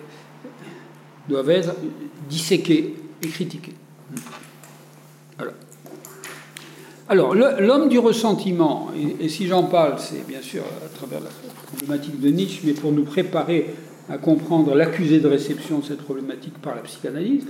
[1.28, 1.74] doivent être
[2.28, 3.72] disséqués et critiqués.
[7.06, 8.88] Alors, l'homme du ressentiment,
[9.20, 11.28] et, si j'en parle, c'est bien sûr à travers la
[11.66, 13.74] problématique de Nietzsche, mais pour nous préparer
[14.08, 17.44] à comprendre l'accusé de réception de cette problématique par la psychanalyse,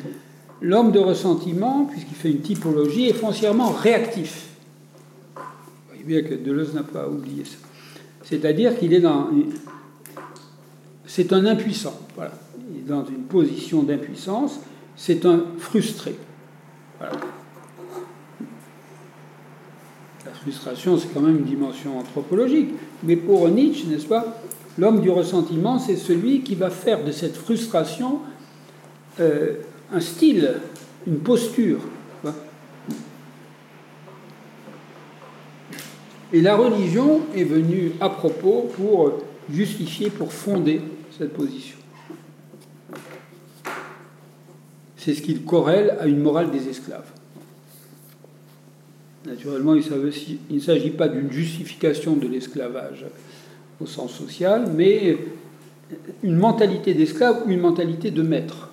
[0.61, 4.49] l'homme de ressentiment, puisqu'il fait une typologie, est foncièrement réactif.
[5.37, 5.43] Vous
[5.89, 7.59] voyez bien que Deleuze n'a pas oublié ça.
[8.25, 9.29] C'est-à-dire qu'il est dans.
[11.07, 11.95] C'est un impuissant.
[12.17, 12.33] Voilà.
[12.73, 14.59] Il est dans une position d'impuissance.
[14.97, 16.17] C'est un frustré.
[20.45, 22.69] Frustration, c'est quand même une dimension anthropologique.
[23.03, 24.41] Mais pour Nietzsche, n'est-ce pas,
[24.77, 28.19] l'homme du ressentiment, c'est celui qui va faire de cette frustration
[29.21, 29.55] euh,
[29.93, 30.61] un style,
[31.07, 31.79] une posture.
[36.33, 40.81] Et la religion est venue à propos pour justifier, pour fonder
[41.17, 41.77] cette position.
[44.97, 47.11] C'est ce qu'il corrèle à une morale des esclaves.
[49.27, 49.83] Naturellement, il
[50.51, 53.07] ne s'agit pas d'une justification de l'esclavage
[53.81, 55.17] au sens social, mais
[56.23, 58.71] une mentalité d'esclave ou une mentalité de maître.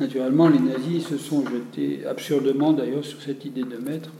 [0.00, 4.10] Naturellement, les nazis se sont jetés absurdement d'ailleurs sur cette idée de maître,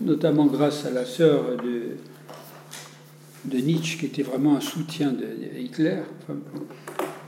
[0.00, 5.26] notamment grâce à la sœur de, Nietzsche, qui était vraiment un soutien de,
[5.58, 5.98] Hitler.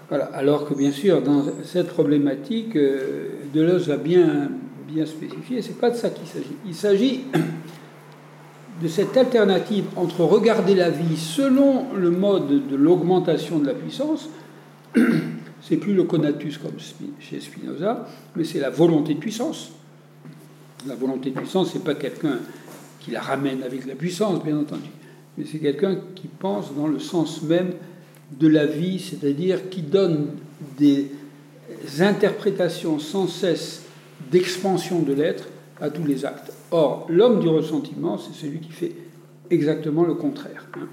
[0.08, 0.24] voilà.
[0.26, 4.50] Alors que bien sûr, dans cette problématique, euh, Deleuze a bien
[4.88, 6.57] bien spécifié, c'est pas de ça qu'il s'agit.
[6.66, 7.24] Il s'agit
[8.83, 14.29] de cette alternative entre regarder la vie selon le mode de l'augmentation de la puissance,
[15.61, 16.79] c'est plus le conatus comme
[17.20, 19.72] chez Spinoza, mais c'est la volonté de puissance.
[20.87, 22.38] La volonté de puissance, c'est pas quelqu'un
[23.01, 24.90] qui la ramène avec la puissance, bien entendu,
[25.37, 27.72] mais c'est quelqu'un qui pense dans le sens même
[28.38, 30.29] de la vie, c'est-à-dire qui donne
[30.79, 31.11] des
[31.98, 33.83] interprétations sans cesse
[34.31, 35.49] d'expansion de l'être
[35.81, 36.53] à tous les actes.
[36.71, 38.93] Or, l'homme du ressentiment, c'est celui qui fait
[39.51, 40.67] exactement le contraire.
[40.75, 40.88] Hein.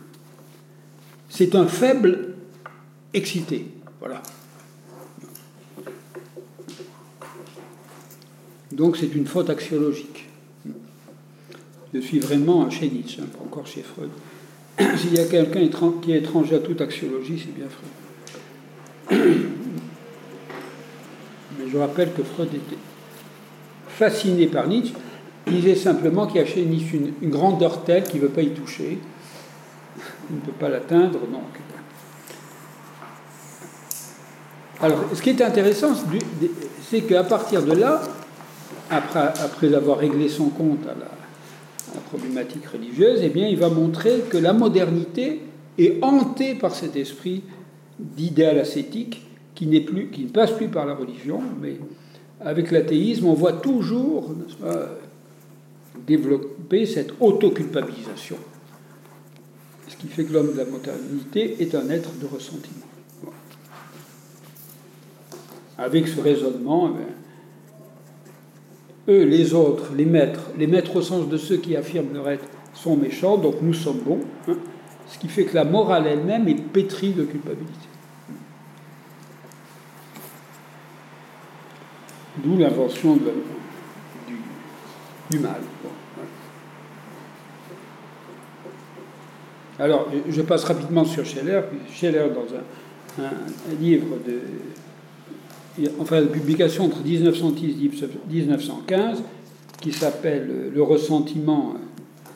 [1.30, 2.36] C'est un faible
[3.14, 3.68] excité.
[4.00, 4.22] Voilà.
[8.72, 10.28] Donc c'est une faute axiologique.
[11.94, 14.10] Je suis vraiment chez Nietzsche, hein, pas encore chez Freud.
[14.98, 15.68] S'il y a quelqu'un
[16.02, 19.22] qui est étranger à toute axiologie, c'est bien Freud.
[21.58, 22.78] Mais je rappelle que Freud était
[23.98, 24.94] fasciné par Nietzsche,
[25.48, 28.50] disait simplement qu'il y a chez Nietzsche une, grandeur telle qu'il ne veut pas y
[28.50, 29.00] toucher.
[30.30, 31.44] Il ne peut pas l'atteindre, donc.
[34.82, 35.94] Alors, ce qui est intéressant,
[36.82, 38.02] c'est qu'à partir de là,
[38.90, 44.26] après, après avoir réglé son compte à la, problématique religieuse, eh bien, il va montrer
[44.30, 45.40] que la modernité
[45.78, 47.44] est hantée par cet esprit
[47.98, 51.78] d'idéal ascétique qui, plus, qui ne passe plus par la religion, mais
[52.46, 54.34] avec l'athéisme, on voit toujours
[56.08, 58.38] développer cette autoculpabilisation.
[59.88, 62.86] Ce qui fait que l'homme de la modernité est un être de ressentiment.
[65.78, 66.92] Avec ce raisonnement,
[69.08, 72.30] eh eux, les autres, les maîtres, les maîtres au sens de ceux qui affirment leur
[72.30, 74.22] être, sont méchants, donc nous sommes bons.
[74.48, 74.58] Hein.
[75.08, 77.88] ce qui fait que la morale elle-même est pétrie de culpabilité.
[82.44, 83.18] D'où l'invention
[85.30, 85.62] du, mal.
[89.80, 91.62] Alors, je passe rapidement sur Scheller.
[91.92, 95.88] Scheller, dans un, livre de.
[96.00, 99.24] Enfin, une publication entre 1910 et 1915,
[99.82, 101.76] qui s'appelle Le ressentiment,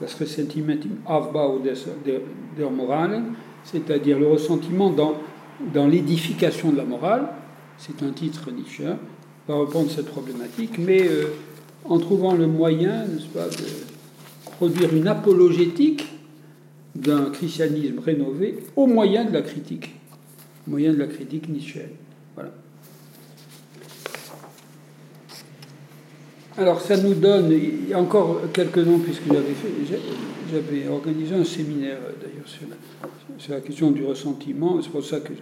[0.02, 3.24] das Ressentiment im Aufbau der Moral,
[3.64, 5.16] c'est-à-dire le ressentiment dans,
[5.74, 7.30] dans l'édification de la morale.
[7.78, 8.84] C'est un titre Nietzsche
[9.50, 11.26] va répondre à cette problématique, mais euh,
[11.86, 16.08] en trouvant le moyen, pas, de produire une apologétique
[16.96, 19.96] d'un christianisme rénové au moyen de la critique,
[20.68, 21.90] au moyen de la critique nietzschéenne.
[22.36, 22.52] Voilà.
[26.58, 29.24] Alors ça nous donne, il y a encore quelques noms puisque
[30.52, 33.08] j'avais organisé un séminaire d'ailleurs sur la,
[33.40, 35.34] sur la question du ressentiment, c'est pour ça que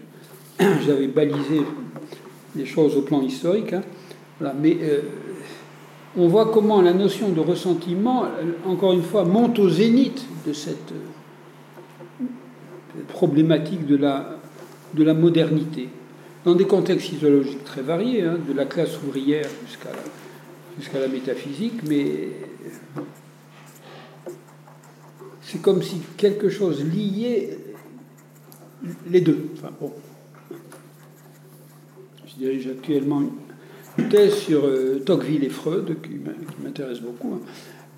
[0.86, 1.62] j'avais balisé
[2.56, 3.74] les choses au plan historique.
[3.74, 3.82] Hein.
[4.42, 5.02] Mais euh,
[6.16, 8.26] on voit comment la notion de ressentiment,
[8.66, 10.94] encore une fois, monte au zénith de cette
[13.08, 14.38] problématique de la,
[14.94, 15.90] de la modernité,
[16.46, 22.30] dans des contextes idéologiques très variés, hein, de la classe ouvrière jusqu'à la, métaphysique, mais
[25.42, 27.58] c'est comme si quelque chose liait
[29.10, 29.50] les deux.
[29.54, 29.94] Enfin, bon.
[32.28, 33.24] Je dirige actuellement
[34.04, 36.12] thèse sur euh, Tocqueville et Freud, qui
[36.64, 37.42] m'intéresse beaucoup, hein,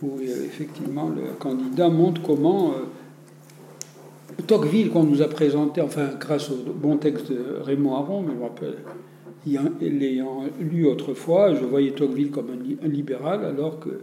[0.01, 6.49] où euh, effectivement le candidat montre comment euh, Tocqueville, qu'on nous a présenté, enfin grâce
[6.49, 11.91] au bon texte de Raymond Aron, mais je me rappelle, l'ayant lu autrefois, je voyais
[11.91, 12.47] Tocqueville comme
[12.83, 14.01] un, libéral, alors que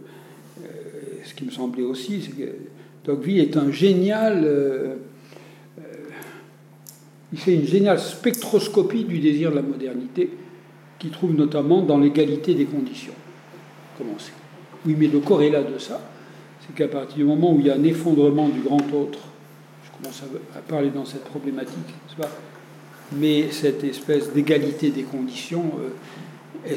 [1.23, 2.49] ce qui me semblait aussi, c'est que
[3.03, 4.97] Tocqueville est un génial.
[7.33, 10.29] Il fait une géniale spectroscopie du désir de la modernité,
[10.99, 13.13] qui trouve notamment dans l'égalité des conditions.
[13.97, 14.33] Comment c'est
[14.85, 16.01] Oui, mais le corrélat de ça,
[16.61, 19.19] c'est qu'à partir du moment où il y a un effondrement du grand autre,
[20.01, 20.23] commence
[20.55, 21.77] à parler dans cette problématique,
[22.17, 22.29] pas?
[23.13, 26.75] Mais cette espèce d'égalité des conditions, euh,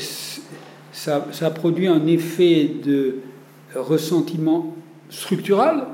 [0.92, 3.16] ça, ça, produit un effet de
[3.74, 4.76] ressentiment
[5.08, 5.88] structural,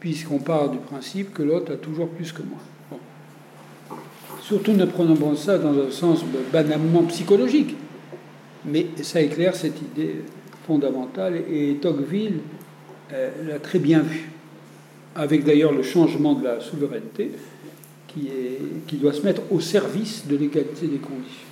[0.00, 2.58] puisqu'on part du principe que l'autre a toujours plus que moi.
[4.46, 7.76] Surtout ne prenons pas ça dans un sens banalement psychologique,
[8.66, 10.16] mais ça éclaire cette idée
[10.66, 12.40] fondamentale, et Tocqueville
[13.12, 14.28] euh, l'a très bien vu
[15.14, 17.30] avec d'ailleurs le changement de la souveraineté
[18.86, 21.48] qui, doit se mettre au service de l'égalité des conditions.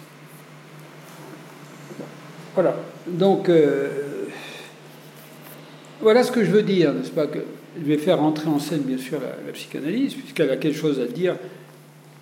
[2.55, 2.77] Voilà.
[3.09, 3.89] Donc, euh,
[6.01, 7.41] voilà ce que je veux dire, n'est-ce pas que
[7.81, 11.07] Je vais faire entrer en scène, bien sûr, la, psychanalyse, puisqu'elle a quelque chose à
[11.07, 11.37] dire,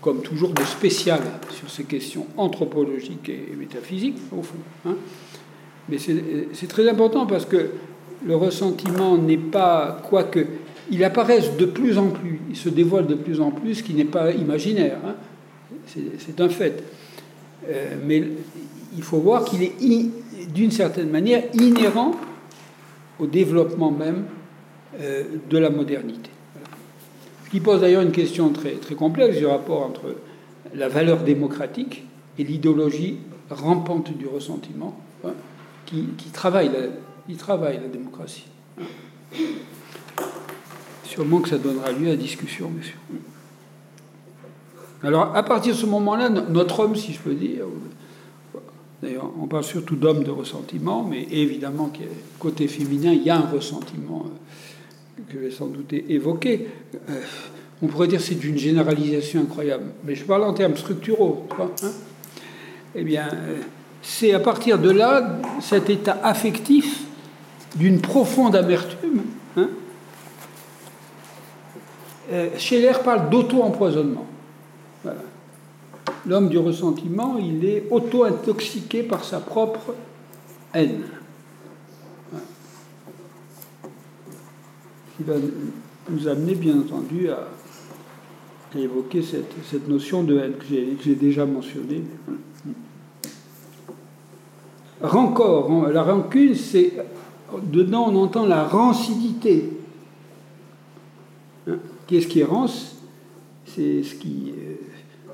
[0.00, 4.58] comme toujours, de spécial sur ces questions anthropologiques et métaphysiques, au fond.
[4.86, 4.96] Hein.
[5.88, 7.70] Mais c'est très important parce que
[8.24, 10.46] le ressentiment n'est pas, quoique
[10.90, 13.94] il apparaissent de plus en plus, il se dévoile de plus en plus, ce qui
[13.94, 15.14] n'est pas imaginaire, hein.
[15.86, 16.82] c'est un fait.
[17.68, 18.24] Euh, mais
[18.96, 19.74] il faut voir qu'il est
[20.52, 22.12] d'une certaine manière inhérent
[23.18, 24.24] au développement même
[25.00, 26.30] euh, de la modernité.
[27.50, 30.14] Qui pose d'ailleurs une question très, très complexe du rapport entre
[30.74, 32.04] la valeur démocratique
[32.38, 33.18] et l'idéologie
[33.50, 35.32] rampante du ressentiment hein,
[35.86, 38.46] qui, travaille la, travaille la démocratie.
[41.04, 42.96] Sûrement que ça donnera lieu à discussion, monsieur.
[45.02, 47.64] Alors, à partir de ce moment-là, notre homme, si je peux dire,
[49.02, 51.90] d'ailleurs, on parle surtout d'homme de ressentiment, mais évidemment,
[52.38, 54.36] côté féminin, il y a un ressentiment euh,
[55.30, 56.66] que je vais sans doute évoquer.
[57.08, 57.20] Euh,
[57.82, 61.46] on pourrait dire c'est d'une généralisation incroyable, mais je parle en termes structuraux.
[61.58, 61.90] Hein
[62.94, 63.58] eh bien, euh,
[64.02, 67.04] c'est à partir de là, cet état affectif
[67.76, 69.22] d'une profonde amertume,
[69.56, 69.68] hein,
[72.32, 74.26] euh, Scheller parle d'auto-empoisonnement.
[76.26, 79.94] L'homme du ressentiment, il est auto-intoxiqué par sa propre
[80.74, 81.02] haine.
[85.20, 85.34] Qui va
[86.08, 87.46] nous amener, bien entendu, à,
[88.78, 90.64] évoquer cette, notion de haine que
[91.02, 92.04] j'ai déjà mentionnée.
[95.02, 96.92] Rancor, la rancune, c'est.
[97.64, 99.70] Dedans, on entend la rancidité.
[102.06, 102.96] Qu'est-ce qui est rance?
[103.66, 104.74] C'est ce qui euh,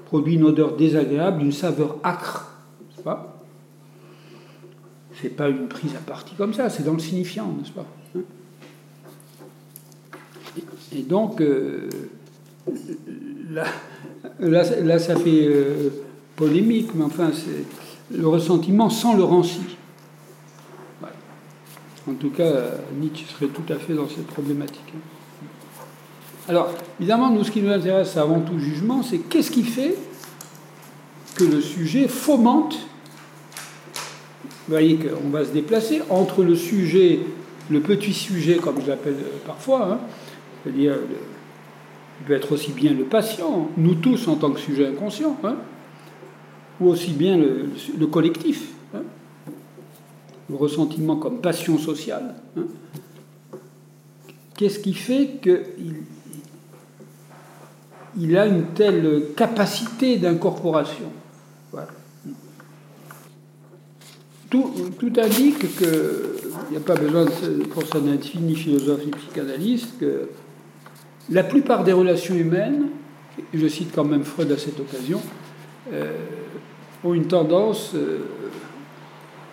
[0.06, 2.50] produit une odeur désagréable, une saveur âcre.
[2.94, 3.44] C'est pas?
[5.20, 7.86] C'est pas une prise à partie comme ça, c'est dans le signifiant, n'est-ce pas?
[8.16, 8.20] Hein?
[10.92, 11.88] Et, donc, euh,
[14.40, 15.90] là, ça fait euh,
[16.36, 19.60] polémique, mais enfin, c'est le ressentiment sans le ranci.
[22.08, 22.52] En tout cas,
[23.00, 24.94] Nietzsche serait tout à fait dans cette problématique.
[26.48, 29.96] Alors, évidemment, nous, ce qui nous intéresse avant tout jugement, c'est qu'est-ce qui fait
[31.34, 32.74] que le sujet fomente,
[34.34, 37.20] vous voyez qu'on va se déplacer entre le sujet,
[37.70, 39.98] le petit sujet, comme je l'appelle parfois, hein,
[40.66, 40.94] c'est-à-dire,
[42.20, 45.56] il peut être aussi bien le patient, nous tous en tant que sujet inconscient, hein,
[46.80, 49.02] ou aussi bien le, collectif, hein,
[50.50, 52.34] le ressentiment comme passion sociale.
[54.56, 56.02] Qu'est-ce qui fait qu'il
[58.18, 61.12] il a une telle capacité d'incorporation?
[64.48, 64.72] Tout,
[65.18, 67.26] indique qu'il n'y a pas besoin,
[67.72, 70.28] pour ça ni philosophe ni psychanalyste, que
[71.30, 72.88] la plupart des relations humaines,
[73.52, 75.20] je cite quand même Freud à cette occasion,
[75.92, 76.12] euh,
[77.04, 77.94] ont une tendance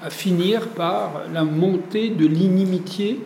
[0.01, 3.19] à finir par la montée de l'inimitié.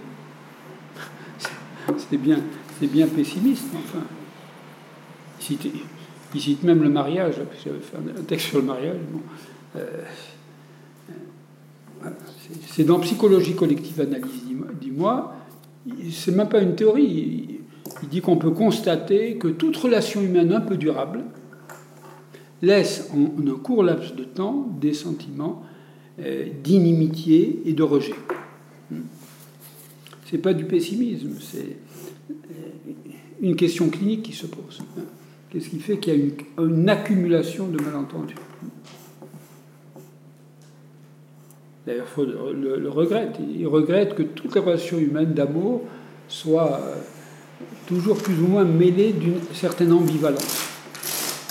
[2.09, 4.03] C'est bien, pessimiste, enfin.
[6.33, 8.97] Il cite, même le mariage, j'avais fait un texte sur le mariage.
[12.67, 14.43] C'est dans Psychologie collective analyse,
[14.79, 15.35] dis-moi,
[16.11, 17.56] c'est même pas une théorie.
[18.03, 21.23] Il dit qu'on peut constater que toute relation humaine un peu durable
[22.61, 25.63] laisse en un court laps de temps des sentiments
[26.19, 28.15] euh, d'inimitié et de rejet.
[30.25, 31.77] C'est pas du pessimisme, c'est
[32.29, 32.33] euh,
[33.41, 34.81] une question clinique qui se pose.
[35.49, 38.35] Qu'est-ce qui fait qu'il y a une accumulation de malentendus?
[41.85, 43.37] D'ailleurs, le, le, regrette.
[43.39, 45.83] Il regrette que toute la relation humaine d'amour
[46.27, 46.95] soit euh,
[47.87, 50.67] toujours plus ou moins mêlée d'une certaine ambivalence.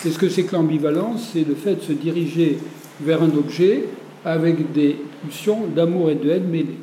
[0.03, 2.59] Qu'est-ce que c'est que l'ambivalence C'est le fait de se diriger
[3.01, 3.85] vers un objet
[4.25, 6.79] avec des pulsions d'amour et de haine mêlées.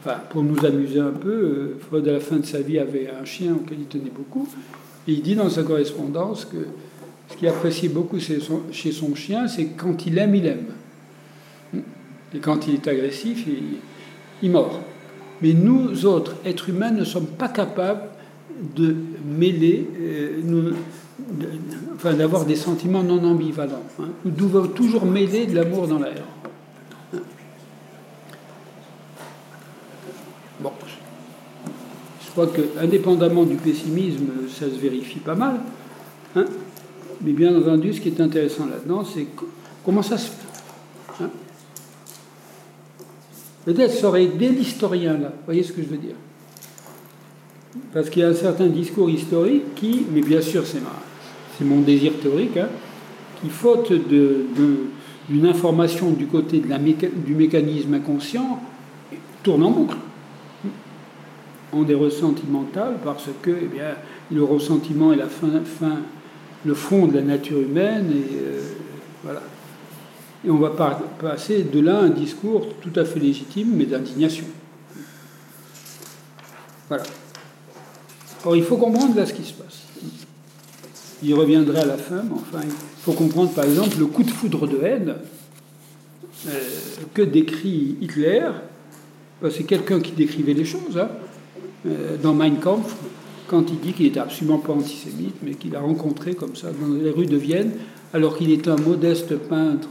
[0.00, 3.10] Enfin, pour nous amuser un peu, euh, Freud, à la fin de sa vie, avait
[3.20, 4.48] un chien auquel il tenait beaucoup.
[5.06, 6.56] Et il dit dans sa correspondance que
[7.30, 10.66] ce qu'il appréciait beaucoup chez son chien, c'est quand il aime, il aime.
[12.34, 13.78] Et quand il est agressif, il,
[14.42, 14.80] il mord.
[15.42, 18.07] Mais nous autres, êtres humains, ne sommes pas capables
[18.76, 18.94] de
[19.24, 20.72] mêler, euh,
[21.94, 23.82] enfin, d'avoir des sentiments non ambivalents.
[24.00, 24.08] Hein.
[24.24, 26.24] Nous toujours mêler de l'amour dans l'air.
[30.60, 30.72] Bon,
[32.24, 35.60] je crois que, indépendamment du pessimisme, ça se vérifie pas mal.
[36.34, 36.46] Hein.
[37.22, 39.26] Mais bien entendu, ce qui est intéressant là-dedans, c'est
[39.84, 41.24] comment ça se fait.
[41.24, 41.30] Hein.
[43.64, 46.14] Peut-être ça aurait aidé l'historien là, vous voyez ce que je veux dire?
[47.92, 50.80] Parce qu'il y a un certain discours historique qui, mais bien sûr c'est,
[51.64, 52.68] mon désir théorique, hein,
[53.40, 58.60] qui faute d'une information du côté de la du mécanisme inconscient,
[59.42, 59.96] tourne en boucle.
[61.72, 63.94] On est ressentimental parce que eh bien,
[64.30, 65.98] le ressentiment est la fin, fin,
[66.64, 68.60] le fond de la nature humaine et euh,
[69.22, 69.42] voilà.
[70.46, 74.44] Et on va passer de là un discours tout à fait légitime, mais d'indignation.
[76.88, 77.02] Voilà.
[78.44, 79.82] Or, il faut comprendre là ce qui se passe.
[81.22, 84.30] Il reviendrait à la fin, mais enfin, il faut comprendre par exemple le coup de
[84.30, 85.16] foudre de haine
[86.46, 86.50] euh,
[87.12, 88.48] que décrit Hitler.
[89.50, 91.08] C'est quelqu'un qui décrivait les choses hein,
[91.86, 92.94] euh, dans Mein Kampf,
[93.48, 96.94] quand il dit qu'il n'était absolument pas antisémite, mais qu'il a rencontré comme ça dans
[96.94, 97.72] les rues de Vienne,
[98.12, 99.88] alors qu'il était un modeste peintre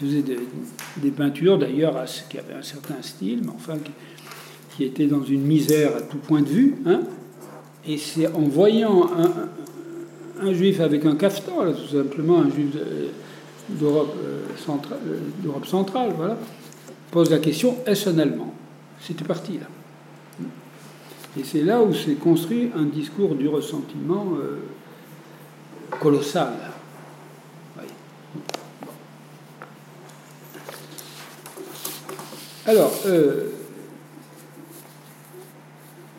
[0.00, 0.22] il faisait
[0.96, 3.74] des, peintures d'ailleurs qui avaient un certain style, mais enfin
[4.76, 6.74] qui, étaient dans une misère à tout point de vue.
[6.86, 7.02] Hein.
[7.86, 9.08] Et c'est en voyant
[10.42, 12.76] un, juif avec un cafetan, tout simplement un juif
[13.68, 14.98] d'Europe euh, centrale,
[15.42, 16.36] d'Europe centrale, voilà,
[17.10, 18.54] pose la question est-ce un Allemand?
[19.00, 19.66] C'était parti là.
[21.38, 24.58] Et c'est là où s'est construit un discours du ressentiment euh,
[26.00, 26.52] colossal.
[32.66, 33.50] Alors, euh,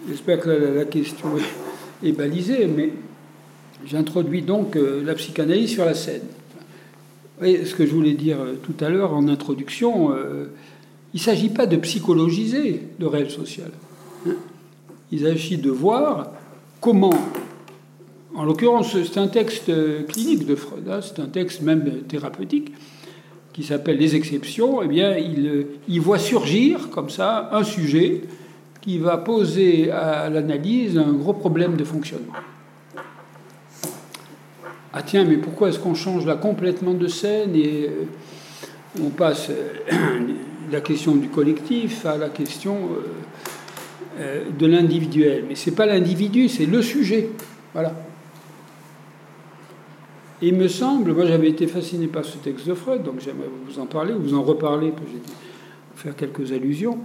[0.08, 1.30] j'espère que la, question
[2.03, 2.91] est, balisée, mais
[3.86, 6.24] j'introduis donc euh, la psychanalyse sur la scène.
[7.41, 10.12] ce que je voulais dire euh, tout à l'heure en introduction,
[11.14, 13.72] il ne s'agit pas de psychologiser le réel social.
[14.28, 14.32] Hein.
[15.12, 16.32] il s'agit de voir
[16.82, 17.14] comment,
[18.36, 19.72] en l'occurrence, c'est un texte
[20.08, 22.72] clinique de Freud, hein, c'est un texte même thérapeutique,
[23.56, 28.24] qui s'appelle Les exceptions, eh bien, il, voit surgir comme ça un sujet
[28.86, 32.34] qui va poser à l'analyse un gros problème de fonctionnement.
[34.94, 39.50] Ah tiens, mais pourquoi est-ce qu'on change là complètement de scène et euh, on passe
[39.50, 40.20] euh,
[40.72, 42.78] la question du collectif à la question
[44.20, 47.30] euh, de l'individuel Mais c'est pas l'individu, c'est le sujet.
[47.74, 47.94] Voilà
[50.42, 53.80] il me semble, moi j'avais été fasciné par ce texte de Freud, donc j'aimerais vous
[53.80, 54.94] en parler, vous en reparler,
[55.96, 57.00] faire quelques allusions.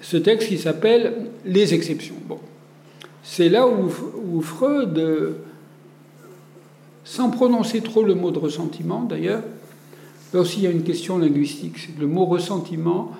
[0.00, 2.14] Ce texte qui s'appelle Les exceptions.
[2.26, 2.38] Bon.
[3.22, 5.34] C'est là où, Freud,
[7.04, 9.42] sans prononcer trop le mot de ressentiment d'ailleurs,
[10.32, 13.12] là il y a une question linguistique, le mot ressentiment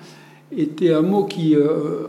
[0.55, 2.07] était un mot qui, euh,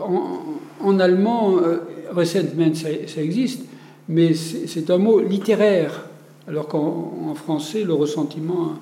[0.79, 1.77] en, allemand, euh,
[2.11, 3.63] Resentment, ça, ça existe,
[4.07, 6.05] mais c'est un mot littéraire
[6.47, 8.73] alors qu'en français, le ressentiment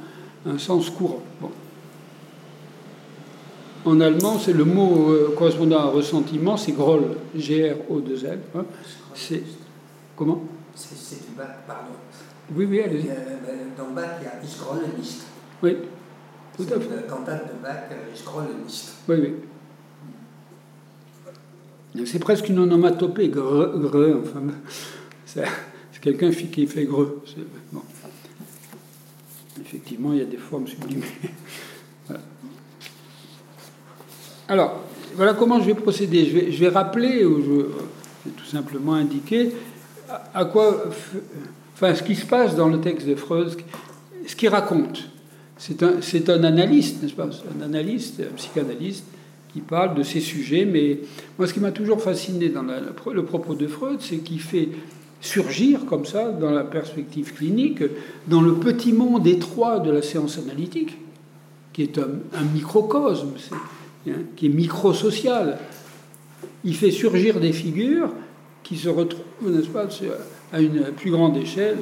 [0.46, 1.22] a un sens courant.
[3.84, 8.39] En allemand, c'est le mot euh, correspondant à ressentiment, c'est Groll, G-R-O-2-L.
[8.55, 8.65] Hein.
[9.15, 9.43] C'est
[10.15, 10.43] comment?
[10.75, 11.36] C'est
[11.67, 11.93] pardon.
[12.55, 13.07] Oui, oui, allez-y.
[13.77, 15.21] Dans Bach, il y a Ich grolle nicht.
[15.63, 15.77] Oui,
[16.57, 16.95] tout à fait.
[16.95, 18.91] La cantate de grolle nicht.
[19.07, 19.15] Oui,
[21.95, 22.05] oui.
[22.05, 24.41] C'est presque une onomatopée, gre, gre enfin,
[25.25, 25.43] c'est
[26.01, 27.23] quelqu'un qui fait greux.
[27.71, 27.82] Bon.
[29.59, 31.05] Effectivement, il y a des formes sublimées.
[34.52, 34.82] Alors,
[35.16, 36.52] voilà comment je vais procéder.
[36.52, 39.54] Je vais, rappeler, ou je, vais tout simplement indiquer
[40.34, 40.88] à, quoi,
[41.74, 43.56] enfin, ce qui se passe dans le texte de Freud,
[44.28, 45.08] ce qu'il raconte.
[45.58, 47.30] C'est un, un analyste, n'est-ce pas?
[47.58, 49.06] Un analyste, un psychanalyste
[49.54, 50.99] qui parle de ces sujets, mais
[51.38, 54.68] moi, ce qui m'a toujours fasciné dans le propos de Freud, c'est qu'il fait
[55.22, 57.84] surgir comme ça, dans la perspective clinique,
[58.28, 60.97] dans le petit monde étroit de la séance analytique,
[61.72, 63.30] qui est un, un microcosme,
[64.08, 65.58] hein, qui est microsocial.
[66.64, 68.12] Il fait surgir des figures
[68.64, 69.88] qui se retrouvent, n'est-ce pas,
[70.54, 71.78] à une plus grande échelle.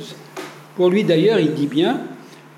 [0.76, 2.02] Pour lui, d'ailleurs, il dit bien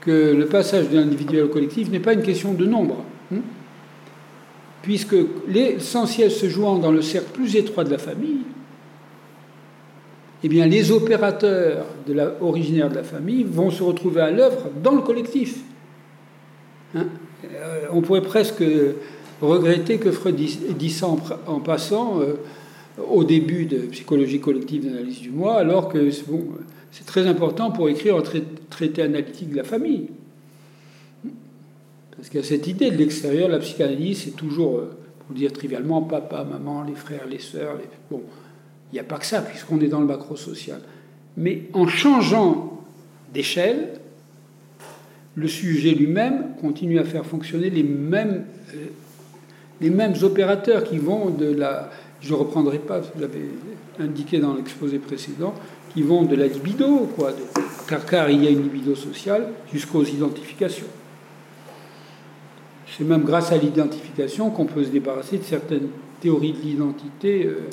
[0.01, 3.03] que le passage de l'individuel au collectif n'est pas une question de nombre,
[3.33, 3.39] hein,
[4.81, 5.15] puisque
[5.47, 8.41] l'essentiel se jouant dans le cercle plus étroit de la famille,
[10.43, 11.85] eh bien, les opérateurs
[12.41, 15.59] originaires de la famille vont se retrouver à l'œuvre dans le collectif.
[16.95, 17.05] Hein
[17.45, 18.63] euh, on pourrait presque
[19.49, 22.35] regretter que Freud dise en, passant euh,
[23.09, 26.45] au début de psychologie collective d'analyse du moi, alors que c'est bon,
[27.05, 28.23] très important pour écrire un
[28.69, 30.07] traité analytique de la famille.
[32.15, 35.51] Parce qu'il y a cette idée de l'extérieur, la psychanalyse, c'est toujours, euh, pour dire
[35.51, 37.77] trivialement, papa, maman, les frères, les sœurs.
[37.77, 37.85] Les...
[38.11, 38.21] Bon,
[38.91, 40.81] il n'y a pas que ça, puisqu'on est dans le macro-social.
[41.37, 42.83] Mais en changeant
[43.33, 43.99] d'échelle,
[45.35, 48.87] le sujet lui-même continue à faire fonctionner les mêmes, euh,
[49.81, 51.89] les mêmes opérateurs qui vont de la.
[52.21, 53.49] Je ne reprendrai pas, vous l'avez
[53.99, 55.55] indiqué dans l'exposé précédent,
[55.93, 57.31] qui vont de la libido, quoi,
[58.09, 60.85] car il y a une libido sociale, jusqu'aux identifications.
[62.95, 65.87] C'est même grâce à l'identification qu'on peut se débarrasser de certaines
[66.19, 67.45] théories de l'identité.
[67.45, 67.67] Euh,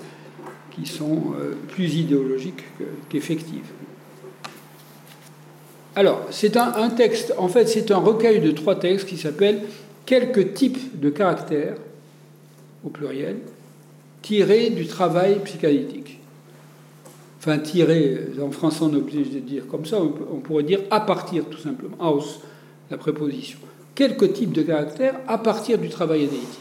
[0.78, 2.64] qui sont euh, plus idéologiques
[3.08, 3.70] qu'effectives.
[5.96, 9.62] Alors, c'est un, un, texte, en fait, c'est un recueil de trois textes qui s'appelle
[10.06, 11.74] Quelques types de caractères,
[12.84, 13.38] au pluriel,
[14.22, 16.18] tirés du travail psychanalytique.
[17.38, 21.00] Enfin, tirés, en français on est obligé de dire comme ça, on pourrait dire à
[21.00, 22.40] partir tout simplement, aus,
[22.90, 23.58] la préposition.
[23.94, 26.60] Quelques types de caractères à partir du travail analytique.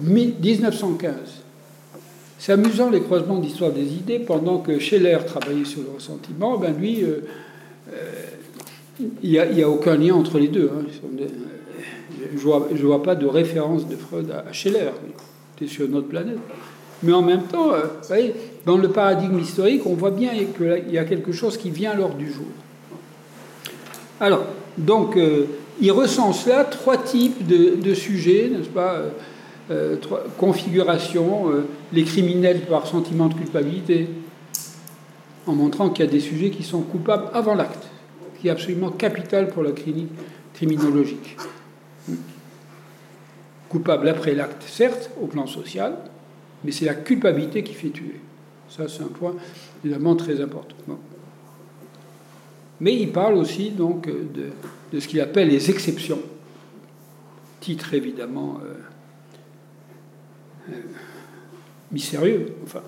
[0.00, 1.14] 1915,
[2.38, 4.18] c'est amusant les croisements d'histoire des idées.
[4.18, 7.20] Pendant que Scheller travaillait sur le ressentiment, ben lui, euh,
[7.92, 8.24] euh,
[9.22, 10.70] il n'y a, a, aucun lien entre les deux.
[10.74, 10.84] Hein.
[12.36, 14.90] Je ne vois, pas de référence de Freud à, Scheller.
[15.06, 16.38] Il était sur notre planète.
[17.02, 18.34] Mais en même temps, euh, vous voyez,
[18.64, 22.14] dans le paradigme historique, on voit bien qu'il y a quelque chose qui vient lors
[22.14, 22.46] du jour.
[24.20, 24.44] Alors,
[24.78, 25.46] donc, euh,
[25.80, 29.00] il recense là trois types de, sujets, n'est-ce pas
[29.70, 29.96] euh,
[30.38, 34.08] configuration, euh, les criminels par sentiment de culpabilité,
[35.46, 37.86] en montrant qu'il y a des sujets qui sont coupables avant l'acte,
[38.40, 39.70] qui est absolument capital pour la
[40.54, 41.36] criminologique.
[43.68, 45.96] Coupable après l'acte, certes, au plan social,
[46.64, 48.20] mais c'est la culpabilité qui fait tuer.
[48.68, 49.34] Ça, c'est un point
[49.84, 50.76] évidemment très important.
[52.80, 56.20] Mais il parle aussi donc de, ce qu'il appelle les exceptions.
[57.60, 58.58] Titre évidemment
[60.68, 60.72] euh,
[61.92, 62.54] mystérieux.
[62.64, 62.82] Enfin.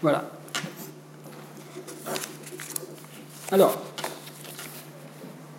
[0.00, 0.30] Voilà.
[3.50, 3.82] Alors,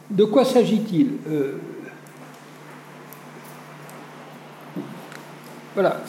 [0.10, 1.58] de quoi s'agit-il euh,
[5.74, 6.02] Voilà,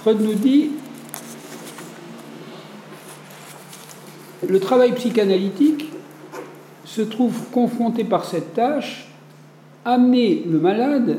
[0.00, 0.70] Freud nous dit
[4.46, 5.90] le travail psychanalytique
[6.84, 9.08] se trouve confronté par cette tâche
[9.84, 11.18] amener le malade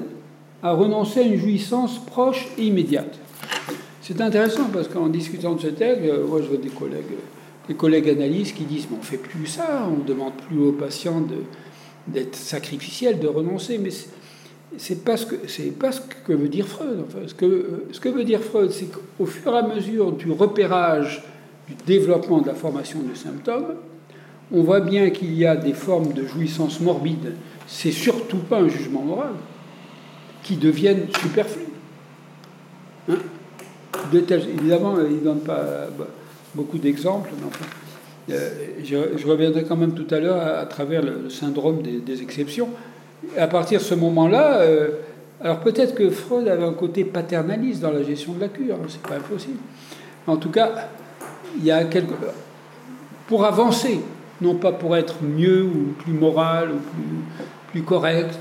[0.63, 3.19] à renoncer à une jouissance proche et immédiate.
[4.01, 7.17] C'est intéressant parce qu'en discutant de ce texte, euh, je vois des collègues,
[7.67, 10.71] des collègues analystes qui disent mais on fait plus ça, on ne demande plus aux
[10.71, 11.21] patients
[12.11, 13.89] d'être sacrificiels, de renoncer, mais
[14.77, 15.35] c'est pas ce que
[15.71, 17.03] pas ce que veut dire Freud.
[17.07, 20.11] Enfin, ce que euh, ce que veut dire Freud, c'est qu'au fur et à mesure
[20.11, 21.23] du repérage,
[21.67, 23.75] du développement de la formation de symptômes,
[24.51, 27.33] on voit bien qu'il y a des formes de jouissance morbide
[27.69, 29.33] c'est surtout pas un jugement moral
[30.43, 31.65] qui devienne superflu.
[33.07, 33.17] Hein?
[34.11, 36.07] Évidemment, il ne donne pas bah,
[36.55, 37.65] beaucoup d'exemples, mais enfin,
[38.29, 38.49] euh,
[38.83, 42.69] je, reviendrai quand même tout à l'heure à, travers le, syndrome des, exceptions.
[43.37, 44.89] à partir de ce moment-là, euh,
[45.41, 48.87] alors peut-être que Freud avait un côté paternaliste dans la gestion de la cure, hein,
[48.87, 49.59] c'est pas impossible.
[50.27, 50.89] En tout cas,
[51.57, 52.13] il y a quelque...
[53.27, 54.01] Pour avancer,
[54.41, 56.79] non pas pour être mieux ou plus moral ou
[57.71, 58.39] plus, correct,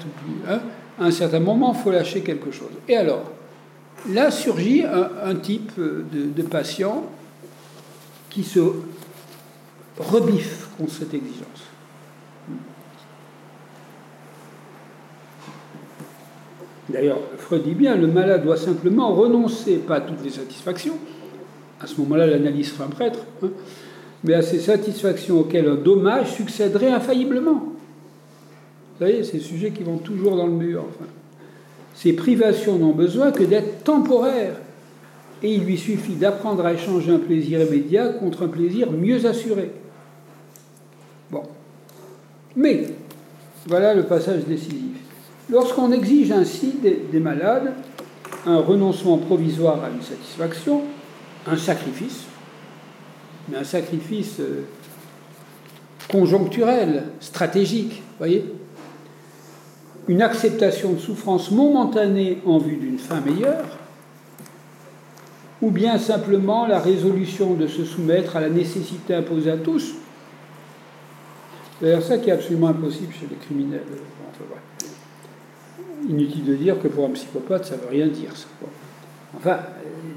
[0.49, 0.61] hein,
[0.99, 2.71] à un certain moment, il faut lâcher quelque chose.
[2.89, 3.31] Et alors,
[4.11, 7.05] là surgit un, type de, patient
[8.31, 8.61] qui se
[9.99, 11.65] rebiffe contre cette exigence.
[16.89, 20.97] D'ailleurs, Freud dit bien, le malade doit simplement renoncer, pas à toutes les satisfactions,
[21.81, 23.51] à ce moment-là l'analyse un prêtre, hein,
[24.25, 27.55] mais à ces satisfactions auxquelles un dommage succéderait infailliblement.
[27.55, 30.85] Vous voyez, ces sujets qui vont toujours dans le mur.
[30.89, 31.09] Enfin.
[31.95, 34.57] Ces privations n'ont besoin que d'être temporaires.
[35.43, 39.71] Et il lui suffit d'apprendre à échanger un plaisir immédiat contre un plaisir mieux assuré.
[42.59, 42.89] Mais,
[43.69, 44.97] voilà le passage décisif.
[45.49, 47.73] Lorsqu'on exige ainsi des, des malades
[48.47, 50.83] un renoncement provisoire à une satisfaction,
[51.47, 52.25] un sacrifice,
[53.49, 54.65] mais un sacrifice euh,
[56.11, 58.45] conjoncturel, stratégique, voyez
[60.09, 63.79] Une acceptation de souffrance momentanée en vue d'une fin meilleure,
[65.63, 69.95] ou bien simplement la résolution de se soumettre à la nécessité imposée à tous.
[71.81, 73.83] D'ailleurs ça qui est absolument impossible chez les criminels.
[76.09, 78.37] Inutile de dire que pour un psychopathe, ça ne veut rien dire.
[78.37, 78.47] Ça.
[79.37, 79.59] Enfin,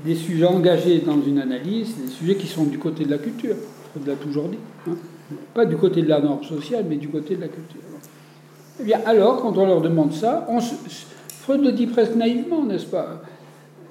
[0.05, 3.55] des sujets engagés dans une analyse, des sujets qui sont du côté de la culture,
[3.91, 4.57] Freud l'a toujours dit.
[4.87, 4.95] Hein.
[5.53, 7.81] Pas du côté de la norme sociale, mais du côté de la culture.
[8.79, 12.85] Eh bien, alors, quand on leur demande ça, on Freud le dit presque naïvement, n'est-ce
[12.85, 13.21] pas?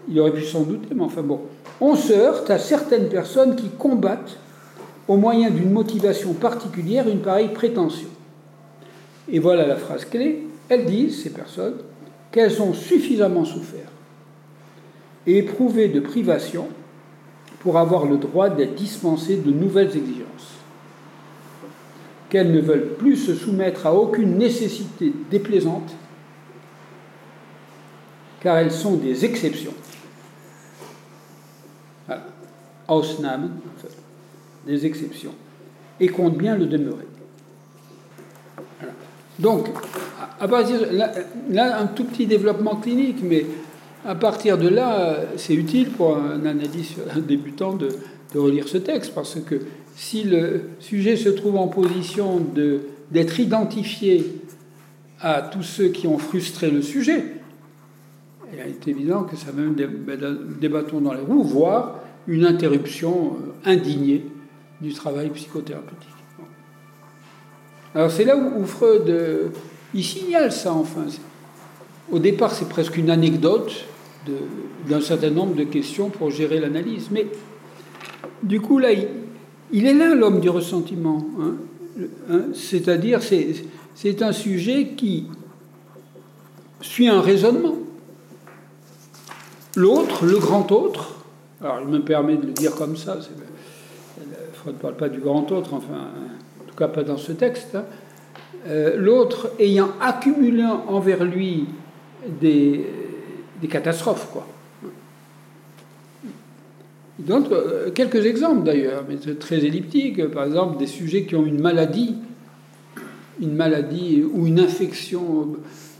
[0.08, 1.40] Il aurait pu s'en douter, mais enfin bon.
[1.80, 4.38] On se heurte à certaines personnes qui combattent,
[5.10, 8.06] au moyen d'une motivation particulière, une pareille prétention.
[9.28, 10.46] Et voilà la phrase clé.
[10.68, 11.78] Elles disent, ces personnes,
[12.30, 13.88] qu'elles ont suffisamment souffert
[15.26, 16.68] et éprouver de privation
[17.58, 20.54] pour avoir le droit d'être dispensées de nouvelles exigences,
[22.28, 25.92] qu'elles ne veulent plus se soumettre à aucune nécessité déplaisante,
[28.38, 29.74] car elles sont des exceptions.
[32.86, 33.50] Ausnahmen,
[34.66, 35.34] des exceptions,
[35.98, 37.06] et comptent bien le demeurer.
[39.38, 39.68] Donc,
[40.38, 41.12] à partir là,
[41.48, 43.46] là, un tout petit développement clinique, mais
[44.04, 47.88] à partir de là, c'est utile pour un analyste, débutant de,
[48.34, 49.56] relire ce texte, parce que
[49.96, 52.40] si le sujet se trouve en position
[53.10, 54.24] d'être identifié
[55.20, 57.24] à tous ceux qui ont frustré le sujet,
[58.52, 59.64] il est évident que ça met
[60.60, 64.24] des bâtons dans les roues, voire une interruption euh, indignée
[64.80, 66.08] du travail psychothérapeutique.
[67.94, 69.48] Alors c'est là où, Freud euh,
[69.94, 71.06] il signale ça enfin.
[72.10, 73.84] Au départ, c'est presque une anecdote
[74.88, 77.08] d'un certain nombre de questions pour gérer l'analyse.
[77.10, 77.26] Mais
[78.42, 78.90] du coup, là,
[79.72, 81.24] il, est là l'homme du ressentiment.
[81.40, 81.54] Hein.
[82.30, 85.26] Hein, c'est-à-dire, c'est un sujet qui
[86.80, 87.76] suit un raisonnement.
[89.76, 91.14] L'autre, le grand autre,
[91.60, 93.18] alors il me permet de le dire comme ça,
[94.60, 96.10] Freud ne parle pas du grand autre, enfin,
[96.60, 97.84] en tout cas pas dans ce texte, hein.
[98.66, 101.64] euh, l'autre ayant accumulé envers lui
[102.40, 102.84] des,
[103.70, 104.28] catastrophes.
[104.30, 104.46] Quoi.
[107.30, 110.26] Euh, quelques exemples d'ailleurs, mais très elliptiques.
[110.28, 112.16] Par exemple, des sujets qui ont une maladie,
[113.40, 115.56] une maladie ou une infection.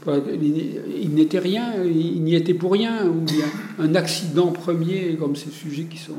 [0.07, 3.25] Il n'était rien, il n'y était pour rien, ou
[3.79, 6.13] un accident premier, comme ces sujets qui sont.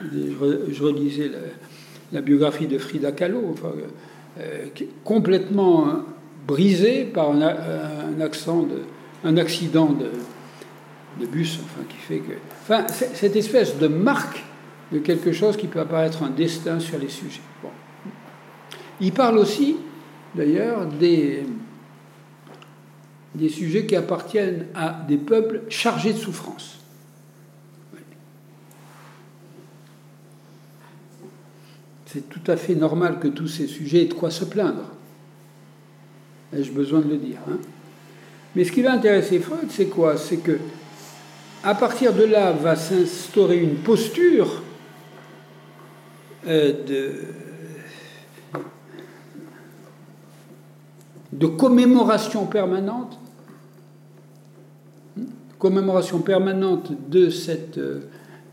[0.00, 1.30] Je relisais
[2.12, 3.54] la, biographie de Frida Kahlo,
[4.38, 4.66] euh,
[5.04, 6.04] complètement
[6.46, 8.66] brisé par un, accident
[9.90, 12.32] de, bus, enfin, qui fait que.
[12.62, 14.42] Enfin, cette espèce de marque
[14.92, 17.40] de quelque chose qui peut apparaître un destin sur les sujets.
[19.00, 19.76] Il parle aussi,
[20.34, 21.44] d'ailleurs, des,
[23.34, 26.81] des sujets qui appartiennent à des peuples chargés de souffrance.
[32.12, 34.84] C'est tout à fait normal que tous ces sujets aient de quoi se plaindre.
[36.54, 37.56] Ai-je besoin de le dire hein?
[38.54, 40.18] Mais ce qui va intéresser Freud, c'est quoi?
[40.18, 40.58] C'est que
[41.62, 44.62] à partir de là va s'instaurer une posture
[46.46, 47.14] euh,
[51.32, 53.18] de, commémoration permanente,
[55.18, 55.22] hein,
[55.58, 58.00] commémoration permanente de cette euh,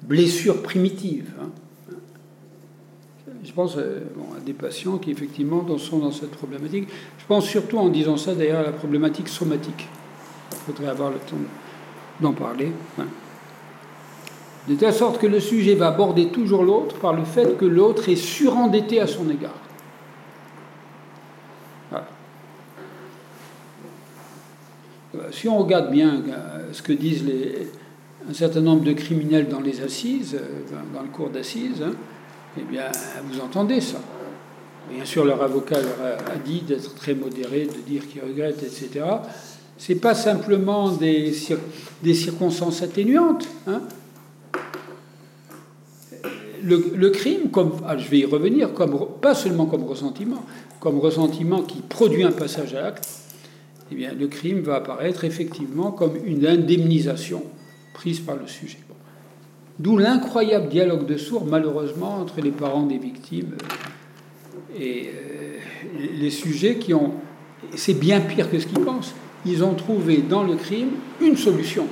[0.04, 1.34] blessure primitive.
[1.42, 1.50] Hein?
[3.50, 4.02] Je pense euh,
[4.38, 6.88] à des patients qui effectivement sont dans cette problématique.
[7.18, 9.88] Je pense surtout en disant ça d'ailleurs à la problématique somatique.
[10.52, 11.36] Il faudrait avoir le temps
[12.22, 12.72] d'en parler.
[14.68, 18.08] De telle sorte que le sujet va aborder toujours l'autre par le fait que l'autre
[18.10, 19.58] est surendetté à son égard.
[25.16, 27.26] Euh, si on regarde bien euh, ce que disent
[28.30, 30.40] un certain nombre de criminels dans les assises,
[30.94, 31.94] dans le cours d'assises, hein,
[32.58, 32.92] eh bien,
[33.30, 34.00] vous entendez ça.
[34.92, 39.06] Bien sûr, leur avocat leur a, dit d'être très modéré, de dire qu'ils regrettent, etc.
[39.78, 41.32] Ce n'est pas simplement des,
[42.14, 43.48] circonstances atténuantes.
[43.68, 43.82] Hein.
[46.64, 48.72] Le, crime, comme, ah, je vais y revenir,
[49.22, 50.44] pas seulement comme ressentiment,
[50.80, 53.08] comme ressentiment qui produit un passage à l'acte,
[53.92, 57.44] eh bien, le crime va apparaître effectivement comme une indemnisation
[57.94, 58.80] prise par le sujet.
[59.80, 63.56] D'où l'incroyable dialogue de sourds, malheureusement, entre les parents des victimes
[64.78, 65.58] et euh,
[66.20, 67.14] les sujets qui ont.
[67.76, 69.14] C'est bien pire que ce qu'ils pensent.
[69.46, 70.90] Ils ont trouvé dans le crime
[71.22, 71.88] une solution.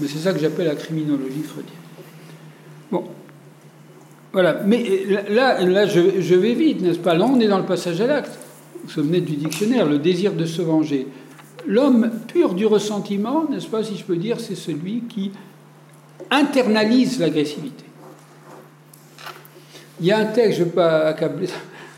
[0.00, 1.74] Mais c'est ça que j'appelle la criminologie freudienne.
[2.90, 3.04] Bon.
[4.32, 4.62] Voilà.
[4.66, 7.14] Mais là, là je, je vais vite, n'est-ce pas?
[7.14, 8.38] Là, on est dans le passage à l'acte.
[8.74, 11.06] Vous vous souvenez du dictionnaire, le désir de se venger.
[11.66, 15.30] L'homme pur du ressentiment, n'est-ce pas, si je peux dire, c'est celui qui
[16.30, 17.84] internalise l'agressivité.
[20.00, 21.48] Il y a un texte, je ne vais pas accabler,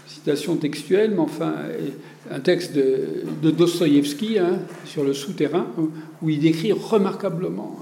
[0.07, 1.55] citation textuelle, mais enfin,
[2.31, 5.67] un texte de, de hein, sur le souterrain,
[6.21, 7.79] où il décrit remarquablement,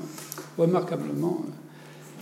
[0.58, 1.44] remarquablement.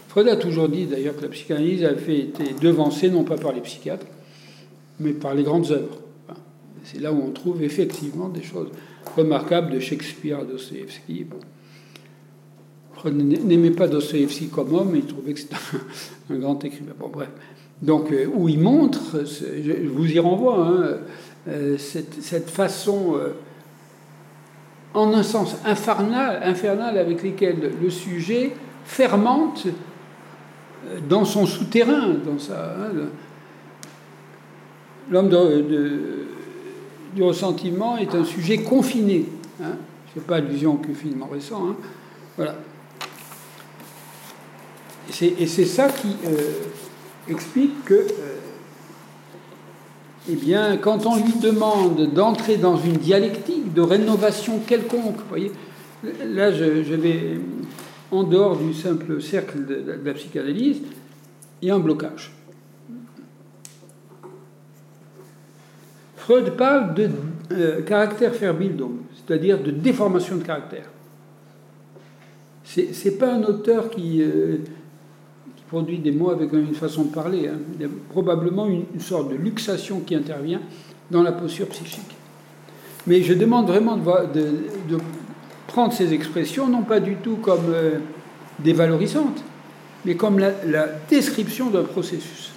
[0.09, 3.53] Freud a toujours dit d'ailleurs que la psychanalyse a fait été devancée non pas par
[3.53, 4.07] les psychiatres,
[4.99, 5.99] mais par les grandes œuvres.
[6.85, 8.69] C'est là où on trouve effectivement des choses
[9.17, 11.27] remarquables de Shakespeare, Dostoevsky.
[12.95, 15.57] Freud n'aimait pas Dostoevsky comme homme, il trouvait que c'était
[16.31, 16.93] un, grand écrivain.
[16.99, 17.29] Bon, bref.
[17.83, 20.99] Donc, euh, où il montre, je vous y renvoie, hein,
[21.49, 23.31] euh, cette, façon, euh,
[24.93, 28.53] en un sens infernal, infernal avec lesquels le sujet
[28.85, 29.67] fermente
[31.09, 32.75] dans son souterrain, dans sa.
[32.75, 33.09] Hein,
[35.11, 36.30] L'homme de
[37.15, 39.27] du ressentiment est un sujet confiné.
[39.59, 39.73] Je ne
[40.15, 41.69] fais pas allusion au confinement récent.
[41.69, 41.77] Hein.
[42.37, 42.57] Voilà.
[45.21, 46.37] Et c'est ça qui euh,
[47.29, 48.37] explique que, euh,
[50.31, 55.51] eh bien, quand on lui demande d'entrer dans une dialectique de rénovation quelconque, voyez,
[56.25, 57.41] là je, vais
[58.11, 60.79] en dehors du simple cercle de la psychanalyse,
[61.61, 62.33] il y a un blocage.
[66.31, 67.11] Freud parle de
[67.51, 70.85] euh, caractère Verbildung, c'est-à-dire de déformation de caractère.
[72.63, 74.59] Ce n'est pas un auteur euh,
[75.57, 77.49] qui, produit des mots avec une façon de parler.
[77.49, 77.59] Hein.
[77.75, 80.61] Il y a probablement une, sorte de luxation qui intervient
[81.11, 82.15] dans la posture psychique.
[83.09, 84.99] Mais je demande vraiment de,
[85.67, 87.99] prendre ces expressions, non pas du tout comme euh,
[88.61, 89.43] dévalorisantes,
[90.05, 92.50] mais comme la description d'un processus.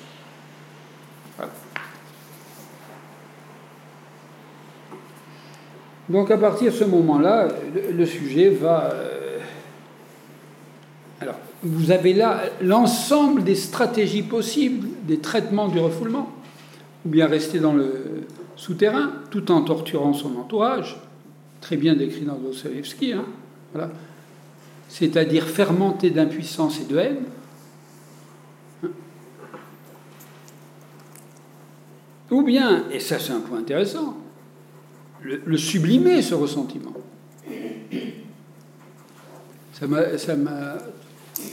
[6.10, 7.48] Donc à partir de ce moment-là,
[7.92, 8.92] le, sujet va...
[8.94, 9.40] Euh,
[11.22, 16.30] alors, vous avez là l'ensemble des stratégies possibles, des traitements du refoulement,
[17.06, 18.26] ou bien rester dans le
[18.58, 20.98] souterrain tout en torturant son entourage,
[21.62, 23.26] très bien décrit dans Dostoevsky, hein,
[23.72, 23.90] voilà.
[24.90, 27.24] c'est-à-dire fermenté d'impuissance et de haine.
[32.30, 34.18] Ou bien, et ça c'est un point intéressant,
[35.24, 36.94] le, sublimer, ce ressentiment.
[39.74, 39.88] Ça
[40.36, 40.78] m'a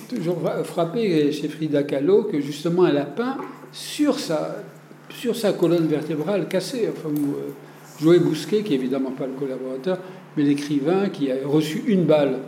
[0.08, 3.38] toujours frappé chez Frida Kahlo que justement elle a peint
[3.72, 4.62] sur sa,
[5.58, 6.88] colonne vertébrale cassée.
[6.90, 7.50] Enfin, euh,
[8.00, 9.98] Joël Bousquet, qui est évidemment pas le collaborateur,
[10.36, 12.38] mais l'écrivain qui a reçu une balle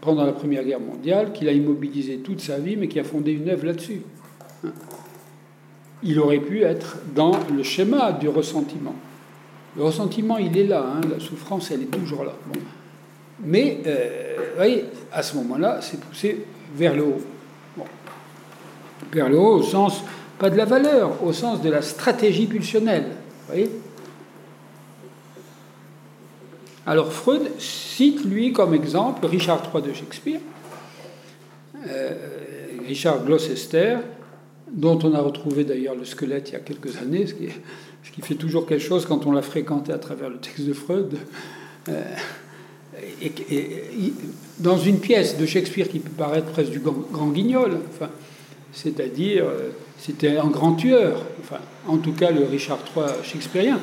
[0.00, 3.32] pendant la Première Guerre mondiale, qu'il a immobilisé toute sa vie, mais qui a fondé
[3.32, 4.00] une œuvre là-dessus.
[4.64, 4.70] Hein.
[6.02, 8.94] Il aurait pu être dans le schéma du ressentiment.
[9.76, 11.00] Le ressentiment, il est là, hein.
[11.10, 12.32] la souffrance, elle est toujours là.
[13.42, 16.44] Mais, euh, vous voyez, à ce moment-là, c'est poussé
[16.74, 17.20] vers le haut.
[19.12, 20.02] Vers le haut au sens,
[20.38, 23.04] pas de la valeur, au sens de la stratégie pulsionnelle.
[23.04, 23.70] Vous voyez
[26.86, 30.40] Alors Freud cite, lui, comme exemple, Richard III de Shakespeare,
[31.86, 32.14] euh,
[32.86, 33.98] Richard Gloucester,
[34.72, 37.60] dont on a retrouvé d'ailleurs le squelette il y a quelques années, ce qui est
[38.02, 40.72] ce qui fait toujours quelque chose quand on l'a fréquenté à travers le texte de
[40.72, 41.18] Freud.
[41.88, 42.02] Euh,
[44.58, 48.10] dans une pièce de Shakespeare qui peut paraître presque du grand, guignol, enfin,
[48.72, 53.80] c'est-à-dire euh, c'était un grand tueur, enfin, en tout cas le Richard III shakespearien.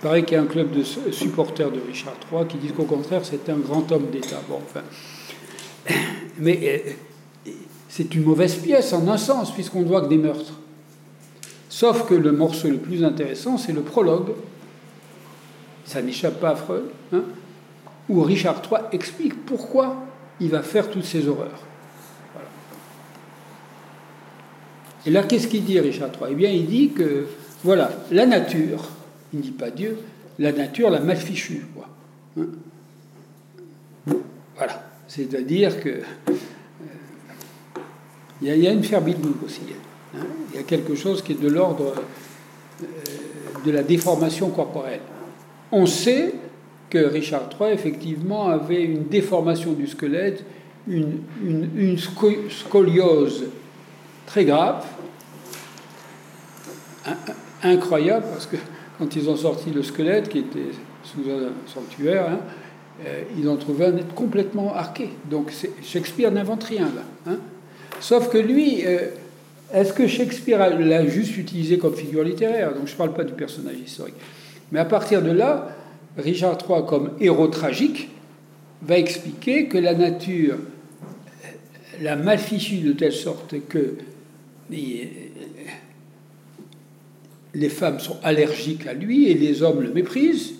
[0.00, 0.82] paraît qu'il y a un club de
[1.12, 4.40] supporters de Richard III qui disent qu'au contraire, c'était un grand homme d'État.
[4.48, 4.82] Bon, enfin.
[6.38, 6.84] Mais
[7.46, 7.50] euh,
[7.88, 10.54] c'est une mauvaise pièce en un sens, puisqu'on ne voit que des meurtres.
[11.74, 14.30] Sauf que le morceau le plus intéressant, c'est le prologue.
[15.84, 17.24] Ça n'échappe pas à Freud, hein,
[18.08, 19.96] où Richard III explique pourquoi
[20.38, 21.64] il va faire toutes ces horreurs.
[25.04, 27.26] Et là, qu'est-ce qu'il dit, Richard III Eh bien, il dit que,
[27.64, 28.84] voilà, la nature,
[29.32, 29.98] il ne dit pas Dieu,
[30.38, 31.66] la nature l'a mal fichu.
[31.74, 31.88] Quoi.
[32.38, 34.14] Hein.
[34.56, 34.80] voilà.
[35.08, 35.88] C'est-à-dire que.
[35.88, 36.02] Euh,
[38.42, 39.62] il y, a une ferbidouille aussi.
[40.16, 40.26] Hein.
[40.52, 41.94] Il y a quelque chose qui est de l'ordre
[42.82, 42.86] euh,
[43.64, 45.00] de la déformation corporelle.
[45.72, 46.34] On sait
[46.90, 50.44] que Richard III, effectivement, avait une déformation du squelette,
[50.86, 53.46] une, scoliose
[54.26, 54.84] très grave,
[57.62, 58.56] incroyable, parce que
[58.98, 60.70] quand ils ont sorti le squelette, qui était
[61.02, 62.40] sous un sanctuaire, hein,
[63.04, 65.10] euh, ils ont trouvé un être complètement arqué.
[65.28, 65.52] Donc
[65.82, 67.02] Shakespeare n'invente rien là.
[67.26, 67.38] Hein.
[68.00, 69.08] Sauf que lui, euh,
[69.74, 72.74] est-ce que Shakespeare l'a juste utilisé comme figure littéraire?
[72.74, 74.14] Donc je ne parle pas du personnage historique.
[74.70, 75.76] Mais à partir de là,
[76.16, 78.08] Richard III, comme héros tragique,
[78.82, 80.58] va expliquer que la nature
[82.00, 83.96] l'a mal fichu de telle sorte que
[87.54, 90.54] les femmes sont allergiques à lui et les hommes le méprisent,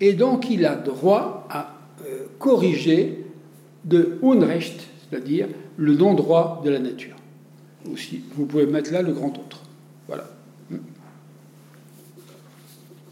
[0.00, 1.74] et donc il a droit à
[2.06, 3.24] euh, corriger
[3.84, 7.15] de Unrecht, c'est-à-dire le non-droit de la nature.
[8.36, 9.62] Vous pouvez mettre là le grand autre.
[10.08, 10.28] Voilà.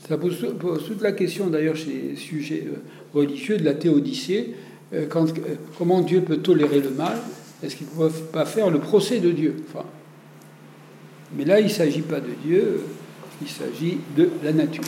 [0.08, 0.38] Ça pose,
[0.86, 2.76] toute la question d'ailleurs chez les sujets euh,
[3.14, 4.54] religieux de la théodicée.
[4.92, 5.32] Euh, quand,
[5.78, 7.16] comment Dieu peut tolérer le mal?
[7.62, 9.56] Est-ce qu'il ne peut pas faire le procès de Dieu?
[9.68, 9.86] Enfin,
[11.34, 12.82] mais là, il ne s'agit pas de Dieu,
[13.40, 14.84] il s'agit de la nature.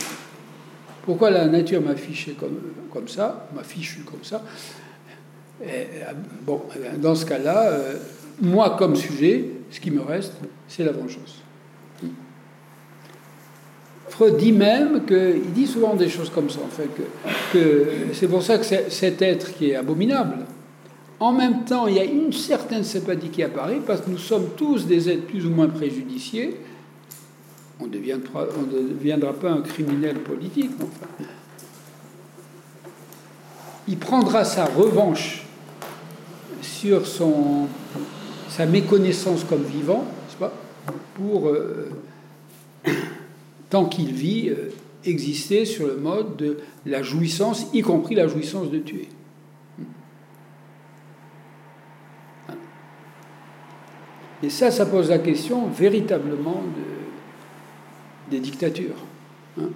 [1.03, 2.59] Pourquoi la nature m'a fiché comme,
[2.91, 4.43] comme ça, m'a fichu comme ça?
[6.45, 6.61] Bon,
[7.01, 7.95] dans ce cas-là, euh,
[8.41, 10.33] moi comme sujet, ce qui me reste,
[10.67, 11.41] c'est la vengeance.
[14.09, 18.27] Freud dit même qu'il dit souvent des choses comme ça, en fait, que, que c'est
[18.27, 20.45] pour ça que cet être qui est abominable,
[21.19, 24.49] en même temps, il y a une certaine sympathie qui apparaît parce que nous sommes
[24.55, 26.59] tous des êtres plus ou moins préjudiciés.
[27.79, 30.71] On ne deviendra, pas un criminel politique.
[30.77, 31.25] Enfin.
[33.87, 35.43] Il prendra sa revanche
[36.61, 37.67] sur son,
[38.57, 40.03] sa méconnaissance comme vivant,
[41.13, 41.91] pour, euh,
[43.69, 44.71] tant qu'il vit, euh,
[45.05, 49.09] exister sur le mode de la jouissance, y compris la jouissance de tuer.
[54.41, 56.63] Et ça, ça pose la question véritablement
[58.31, 59.05] de, des dictatures.
[59.59, 59.69] Hein.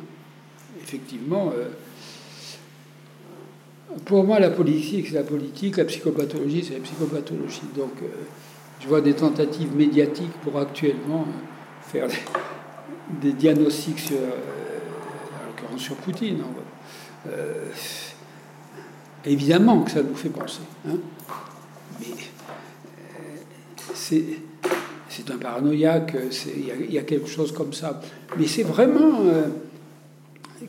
[0.82, 1.69] Effectivement, euh,
[4.05, 7.61] pour moi, la politique, c'est la politique, la psychopathologie, c'est la psychopathologie.
[7.75, 7.93] Donc,
[8.82, 12.07] je vois des tentatives médiatiques pour actuellement euh, faire
[13.21, 14.17] des, diagnostics sur,
[15.77, 16.39] sur Poutine.
[19.25, 20.61] évidemment que ça nous fait penser.
[20.88, 20.97] Hein.
[21.99, 22.07] Mais
[25.11, 26.15] c'est un paranoïaque,
[26.55, 28.01] il y, a quelque chose comme ça.
[28.38, 29.43] Mais c'est vraiment euh,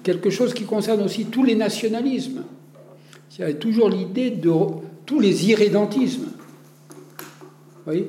[0.03, 2.43] quelque chose qui concerne aussi tous les nationalismes.
[3.39, 4.51] Il y a toujours l'idée de
[5.07, 6.32] tous les irrédentismes.
[7.85, 8.09] Voyez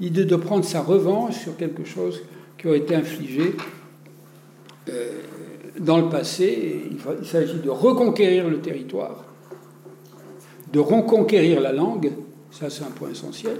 [0.00, 2.22] L'idée de prendre sa revanche sur quelque chose
[2.58, 3.54] qui aurait été infligé
[4.88, 5.20] euh,
[5.78, 6.90] dans le passé.
[7.20, 9.24] Il s'agit de reconquérir le territoire,
[10.72, 12.10] de reconquérir la langue,
[12.50, 13.58] ça c'est un point essentiel,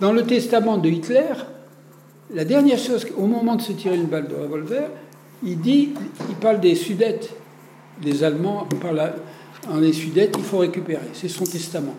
[0.00, 1.34] dans le testament de Hitler,
[2.32, 4.90] la dernière chose, au moment de se tirer une balle de revolver,
[5.42, 5.90] il dit,
[6.28, 7.30] il parle des Sudètes,
[8.02, 9.12] des Allemands parlent
[9.70, 11.06] en les Sudètes, il faut récupérer.
[11.14, 11.94] C'est son testament.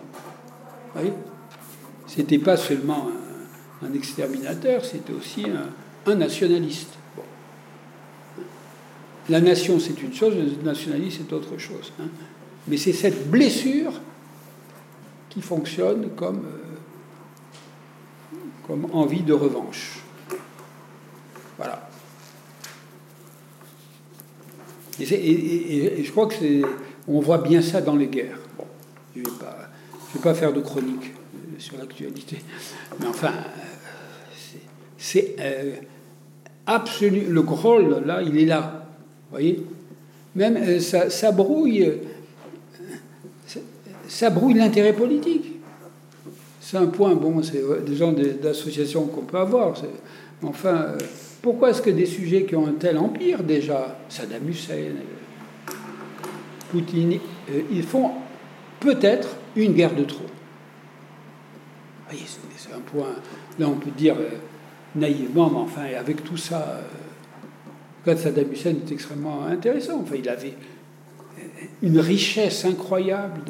[2.10, 3.08] C'était pas seulement
[3.82, 5.44] un, exterminateur, c'était aussi
[6.06, 6.94] un, nationaliste.
[9.28, 11.92] La nation, c'est une chose, le nationalisme, c'est autre chose.
[12.00, 12.08] Hein.
[12.66, 13.92] Mais c'est cette blessure
[15.28, 16.70] qui fonctionne comme euh,
[18.66, 20.00] comme envie de revanche.
[21.56, 21.88] Voilà.
[24.98, 26.62] Et, je crois que c'est,
[27.06, 28.40] on voit bien ça dans les guerres.
[28.58, 28.66] Bon,
[29.14, 31.09] je ne vais, pas faire de chronique
[31.60, 32.38] sur l'actualité,
[32.98, 34.58] mais enfin, euh,
[34.98, 35.74] c'est, euh,
[36.66, 37.22] absolu.
[37.28, 38.86] Le groll, là, il est là.
[39.28, 39.64] Vous voyez
[40.34, 41.92] Même ça, ça, brouille,
[44.08, 45.60] ça brouille l'intérêt politique
[46.70, 49.74] c'est un point, bon, c'est des gens d'associations qu'on peut avoir.
[50.44, 50.98] Enfin, euh,
[51.42, 55.72] pourquoi est-ce que des sujets qui ont un tel empire déjà, Saddam Hussein, euh,
[56.70, 57.18] Poutine,
[57.50, 58.12] euh, ils font
[58.78, 60.26] peut-être une guerre de trop
[62.56, 63.14] C'est un point,
[63.58, 64.16] là on peut dire
[64.94, 66.80] naïvement, mais enfin, avec tout ça,
[68.00, 70.00] le cas de Saddam Hussein est extrêmement intéressant.
[70.02, 70.54] Enfin, il avait
[71.82, 73.42] une richesse incroyable.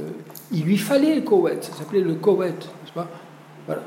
[0.52, 3.08] Il lui fallait le Koweït, ça s'appelait le Koweït, n'est-ce pas?
[3.66, 3.82] Voilà.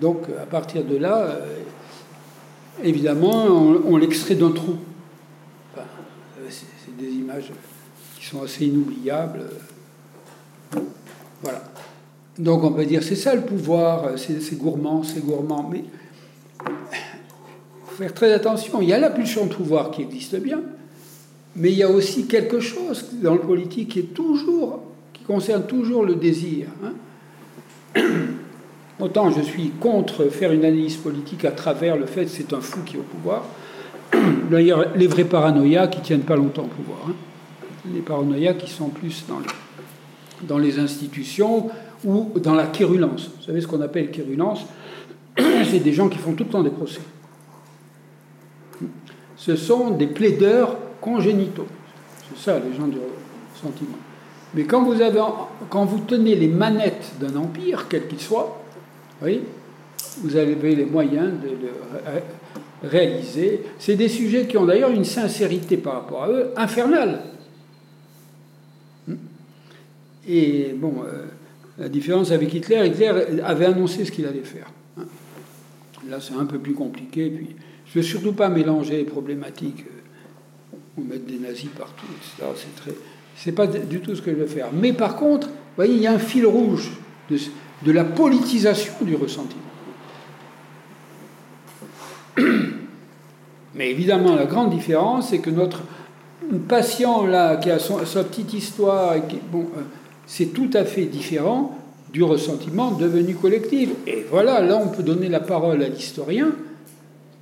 [0.00, 1.58] Donc, à partir de là, euh,
[2.82, 4.78] évidemment, on, l'extrait d'un trou.
[6.48, 7.52] c'est des images
[8.18, 9.44] qui sont assez inoubliables.
[11.42, 11.71] Voilà.
[12.38, 15.68] Donc, on peut dire, c'est ça le pouvoir, c'est gourmand, c'est gourmand.
[15.70, 15.84] Mais
[16.64, 16.70] il
[17.86, 18.80] faut faire très attention.
[18.80, 20.62] Il y a la pulsion de pouvoir qui existe bien,
[21.56, 24.80] mais il y a aussi quelque chose dans le politique qui est toujours,
[25.12, 26.68] qui concerne toujours le désir.
[26.84, 28.00] Hein.
[29.00, 32.60] Autant je suis contre faire une analyse politique à travers le fait que c'est un
[32.60, 33.44] fou qui est au pouvoir.
[34.50, 36.98] D'ailleurs, les vrais paranoïas qui tiennent pas longtemps au pouvoir.
[37.08, 37.14] Hein.
[37.92, 41.68] Les paranoïas qui sont plus dans les, dans les institutions
[42.04, 43.30] ou dans la quérulence.
[43.36, 44.66] Vous savez ce qu'on appelle quérulence?
[45.38, 47.00] C'est des gens qui font tout le temps des procès.
[49.36, 51.66] Ce sont des plaideurs congénitaux.
[52.28, 52.98] C'est ça, les gens du
[53.60, 53.96] sentiment.
[54.54, 55.22] Mais quand vous, avez,
[55.70, 58.62] quand vous tenez les manettes d'un empire, quel qu'il soit,
[59.22, 59.40] oui,
[60.22, 63.62] vous avez les moyens de le réaliser.
[63.78, 67.22] C'est des sujets qui ont d'ailleurs une sincérité par rapport à eux infernale.
[70.28, 71.24] Et bon, euh,
[71.78, 74.70] la différence avec Hitler, Hitler avait annoncé ce qu'il allait faire.
[76.08, 77.30] Là, c'est un peu plus compliqué.
[77.30, 77.56] Puis,
[77.86, 82.48] je ne veux surtout pas mélanger les problématiques euh, ou mettre des nazis partout, etc.
[82.56, 82.92] C'est très,
[83.36, 84.68] c'est pas du tout ce que je veux faire.
[84.72, 86.90] Mais par contre, vous voyez, il y a un fil rouge
[87.30, 89.62] de, la politisation du ressentiment.
[93.74, 95.82] Mais évidemment, la grande différence, c'est que notre
[96.68, 99.14] patient là, qui a sa petite histoire,
[99.50, 99.80] bon, euh,
[100.32, 101.76] c'est tout à fait différent
[102.10, 103.90] du ressentiment devenu collectif.
[104.06, 106.52] Et voilà, là, on peut donner la parole à l'historien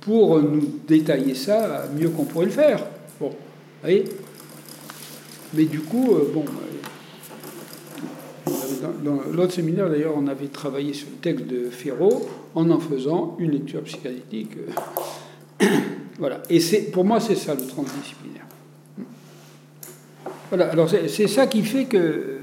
[0.01, 2.85] pour nous détailler ça mieux qu'on pourrait le faire.
[3.17, 3.35] Bon, vous
[3.81, 4.03] voyez
[5.53, 6.43] Mais du coup, euh, bon,
[8.49, 8.51] euh,
[9.01, 13.37] dans, l'autre séminaire, d'ailleurs, on avait travaillé sur le texte de Ferro en en faisant
[13.39, 14.51] une lecture psychanalytique.
[15.61, 15.65] Euh,
[16.19, 16.43] voilà.
[16.49, 18.47] Et c'est, pour moi, c'est ça le transdisciplinaire.
[20.49, 20.69] Voilà.
[20.71, 22.40] Alors, c'est, ça qui fait que,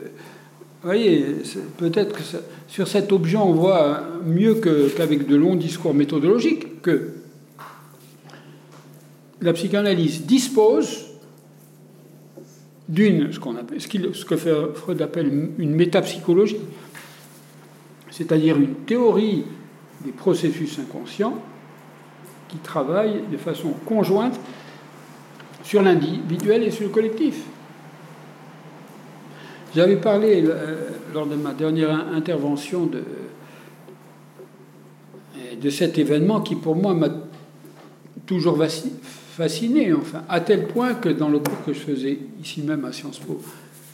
[0.89, 1.37] voyez,
[1.77, 2.23] peut-être que
[2.67, 7.11] sur cet objet, on voit mieux qu'avec de longs discours méthodologiques que
[9.41, 11.07] la psychanalyse dispose
[12.89, 16.61] d'une, ce, qu'on appelle, ce, que Freud appelle une métapsychologie,
[18.11, 19.45] c'est-à-dire une théorie
[20.05, 21.39] des processus inconscients
[22.49, 24.41] qui travaille de façon conjointe
[25.63, 27.43] sur l'individuel et sur le collectif.
[29.75, 30.77] J'avais parlé euh,
[31.13, 33.03] lors de ma dernière intervention de,
[35.61, 37.11] de cet événement qui pour moi m'a
[38.25, 38.59] toujours
[39.37, 42.93] fasciné, enfin, à tel point que dans le cours que je faisais ici même à
[42.93, 43.41] Sciences Po,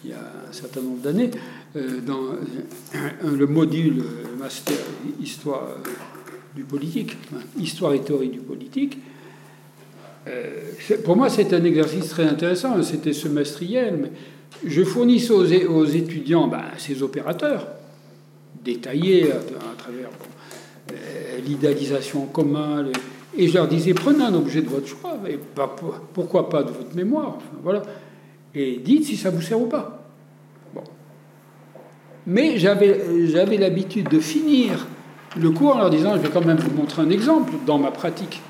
[0.05, 1.31] il y a un certain nombre d'années,
[1.77, 4.05] euh, dans euh, le module
[4.39, 4.77] master
[5.20, 5.68] histoire
[6.55, 7.16] du politique,
[7.59, 8.99] histoire et théorie du politique,
[11.05, 14.11] pour moi c'est un exercice très intéressant, c'était semestriel, mais
[14.66, 17.66] je fournissais aux, étudiants ben, ces opérateurs
[18.62, 19.36] détaillés à,
[19.76, 20.09] travers
[21.44, 22.86] l'idéalisation en commun,
[23.36, 25.38] et je leur disais, prenez un objet de votre choix, et
[26.12, 27.82] pourquoi pas de votre mémoire, voilà,
[28.55, 30.05] et dites si ça vous sert ou pas.
[32.26, 34.86] Mais j'avais l'habitude de finir
[35.36, 37.90] le cours en leur disant, je vais quand même vous montrer un exemple dans ma
[37.90, 38.40] pratique.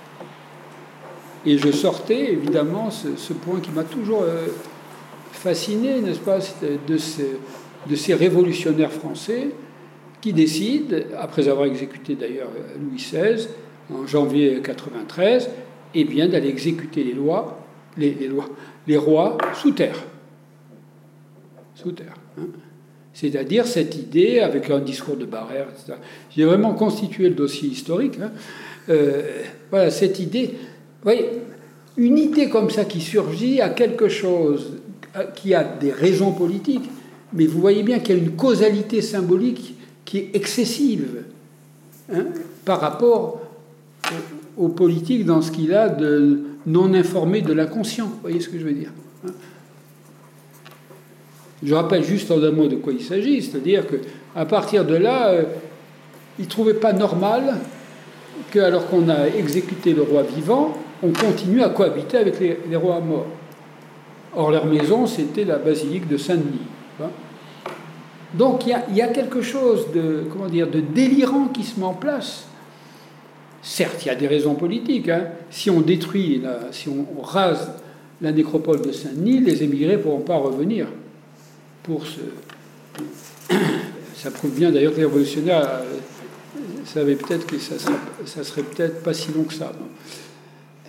[1.47, 4.47] Et je sortais évidemment ce, point qui m'a toujours euh,
[5.35, 6.39] fasciné, n'est-ce pas,
[6.89, 7.37] de ces,
[7.89, 9.49] de ces révolutionnaires français
[10.21, 12.49] qui décident, après avoir exécuté d'ailleurs
[12.81, 13.47] Louis XVI,
[13.93, 15.51] en janvier 93,
[15.95, 17.59] eh bien d'aller exécuter les lois,
[17.97, 18.49] les, lois,
[18.87, 20.03] les rois sous terre.
[21.75, 22.15] Sous terre.
[22.39, 22.47] Hein.
[23.13, 25.99] C'est-à-dire cette idée, avec un discours de Barrère, etc.
[26.35, 28.19] J'ai vraiment constitué le dossier historique.
[28.21, 28.33] Hein.
[28.89, 30.47] Euh, voilà, cette idée.
[30.47, 31.29] Vous voyez,
[31.97, 34.79] une idée comme ça qui surgit à quelque chose
[35.35, 36.89] qui a des raisons politiques,
[37.33, 41.25] mais vous voyez bien qu'il y a une causalité symbolique qui est excessive
[42.13, 42.27] hein,
[42.65, 43.41] par rapport
[44.57, 48.07] aux politiques dans ce qu'il a de non informé de l'inconscient.
[48.07, 48.91] Vous voyez ce que je veux dire
[49.27, 49.33] hein
[51.63, 53.97] Je rappelle juste en un mot de quoi il s'agit, c'est-à-dire que
[54.37, 55.43] À partir de là, euh,
[56.39, 57.55] ils ne trouvaient pas normal
[58.51, 63.01] que, alors qu'on a exécuté le roi vivant, on continue à cohabiter avec les, rois
[63.01, 63.27] morts.
[64.37, 66.67] Or, leur maison, c'était la basilique de Saint-Denis.
[68.35, 71.95] Donc, il y, a quelque chose de, comment dire, de délirant qui se met en
[71.95, 72.47] place.
[73.63, 75.09] Certes, il y a des raisons politiques.
[75.09, 75.29] Hein.
[75.51, 77.71] Si on détruit, si on rase
[78.21, 80.89] la nécropole de Saint-Denis, les émigrés ne pourront pas revenir
[81.85, 82.05] pour.
[84.17, 85.83] Ça prouve bien d'ailleurs que les révolutionnaires euh,
[86.87, 89.71] savaient peut-être que ça serait, serait peut-être pas si long que ça.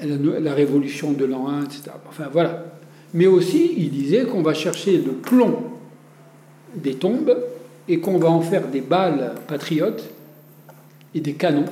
[0.02, 1.91] La, révolution de l'an 1, etc.
[2.10, 2.75] Enfin voilà.
[3.16, 5.55] Mais aussi, il disait qu'on va chercher le plomb
[6.76, 7.38] des tombes
[7.88, 10.03] et qu'on va en faire des balles patriotes
[11.13, 11.66] et des canons.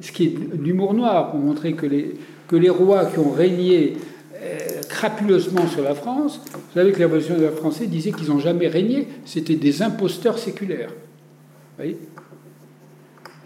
[0.00, 3.96] Ce qui est l'humour noir pour montrer que les, rois qui ont régné
[4.36, 4.58] euh,
[4.88, 6.40] crapuleusement sur la France.
[6.52, 10.90] Vous savez que les révolutionnaires français disaient qu'ils n'ont jamais régné, c'était des imposteurs séculaires.
[10.90, 11.98] Vous voyez?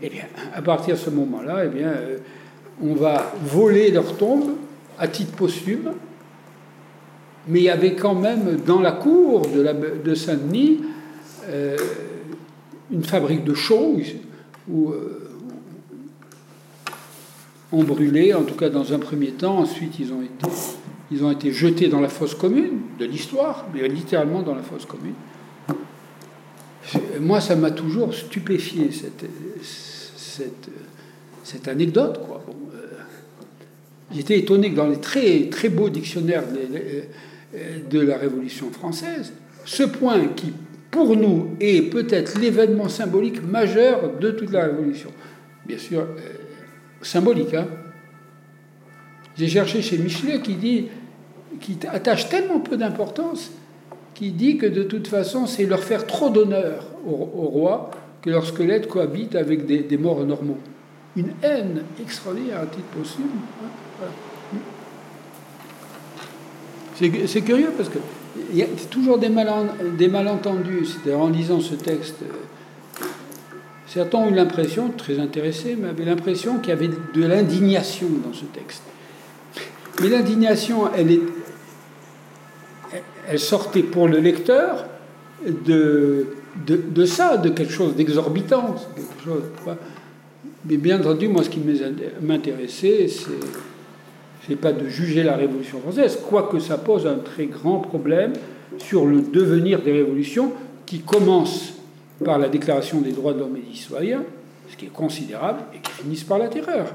[0.03, 2.19] Eh bien, à partir de ce moment-là, eh euh,
[2.83, 4.51] on va voler leurs tombes
[4.99, 5.93] à titre posthume,
[7.47, 10.81] mais il y avait quand même dans la cour de, Saint-Denis
[11.49, 11.77] euh,
[12.91, 13.97] une fabrique de chaux
[14.69, 14.93] où
[17.71, 20.49] on brûlait, en tout cas dans un premier temps, ensuite ils ont été
[21.11, 24.85] ils ont été jetés dans la fosse commune de l'histoire, mais littéralement dans la fosse
[24.85, 25.15] commune.
[27.21, 29.25] Moi, ça m'a toujours stupéfié, cette,
[31.45, 32.21] cette, anecdote.
[32.27, 32.45] Quoi.
[32.75, 32.87] Euh,
[34.15, 36.45] j'étais étonné que dans les très, très beaux dictionnaires
[37.91, 39.33] de, la Révolution française,
[39.65, 40.53] ce point qui,
[40.91, 45.11] pour nous, est peut-être l'événement symbolique majeur de toute la Révolution.
[45.67, 46.21] Bien sûr, euh,
[47.03, 47.67] symbolique, hein,
[49.37, 50.89] j'ai cherché chez Michelet qui dit,
[51.61, 53.53] qui attache tellement peu d'importance,
[54.15, 57.91] qui dit que de toute façon, c'est leur faire trop d'honneur au, roi
[58.21, 60.59] que leur squelette cohabite avec des, morts normaux.
[61.17, 63.29] Une haine extraordinaire à titre possible.
[63.63, 64.07] Hein,
[66.99, 67.99] c'est curieux parce que
[68.51, 70.87] il y a toujours des, malentendus.
[70.87, 73.05] C'est-à-dire en lisant ce texte, euh,
[73.87, 78.33] certains ont eu l'impression, très intéressés, mais avaient l'impression qu'il y avait de l'indignation dans
[78.33, 78.83] ce texte.
[80.01, 80.89] Mais l'indignation,
[83.29, 84.87] elle sortait pour le lecteur
[85.47, 86.29] de,
[86.67, 88.77] de, ça, de quelque chose d'exorbitant.
[90.65, 91.61] Mais bien entendu, moi, ce qui
[92.23, 93.33] m'intéressait, c'est
[94.49, 98.33] n'est pas de juger la Révolution française, quoique ça pose un très grand problème
[98.79, 100.53] sur le devenir des révolutions
[100.87, 101.75] qui commence
[102.25, 104.25] par la Déclaration des droits de l'homme et des citoyens,
[104.71, 106.87] ce qui est considérable, et qui finissent par la terreur.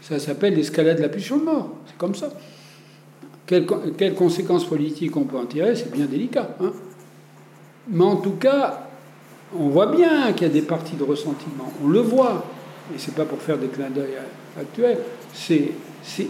[0.00, 1.70] Ça s'appelle l'escalade de la pulsion de mort.
[1.86, 2.30] C'est comme ça.
[3.46, 6.56] Quelles, conséquences politiques on peut en tirer, c'est bien délicat.
[6.60, 6.72] Hein.
[7.88, 8.88] Mais en tout cas,
[9.56, 11.72] on voit bien qu'il y a des parties de ressentiment.
[11.84, 12.44] On le voit.
[12.94, 14.14] Et c'est pas pour faire des clins d'œil
[14.58, 14.98] actuels.
[15.34, 15.72] C'est,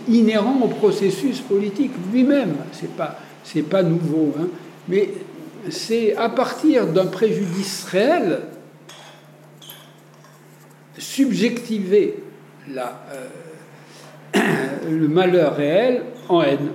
[0.09, 2.57] inhérent au processus politique lui-même.
[2.73, 3.19] C'est pas,
[3.71, 4.35] pas nouveau.
[4.39, 4.49] Hein.
[4.89, 5.09] Mais
[5.71, 8.41] c'est à partir d'un préjudice réel,
[10.99, 12.23] subjectivé
[12.69, 13.05] la,
[14.35, 14.41] euh,
[14.91, 16.71] le malheur réel en haine.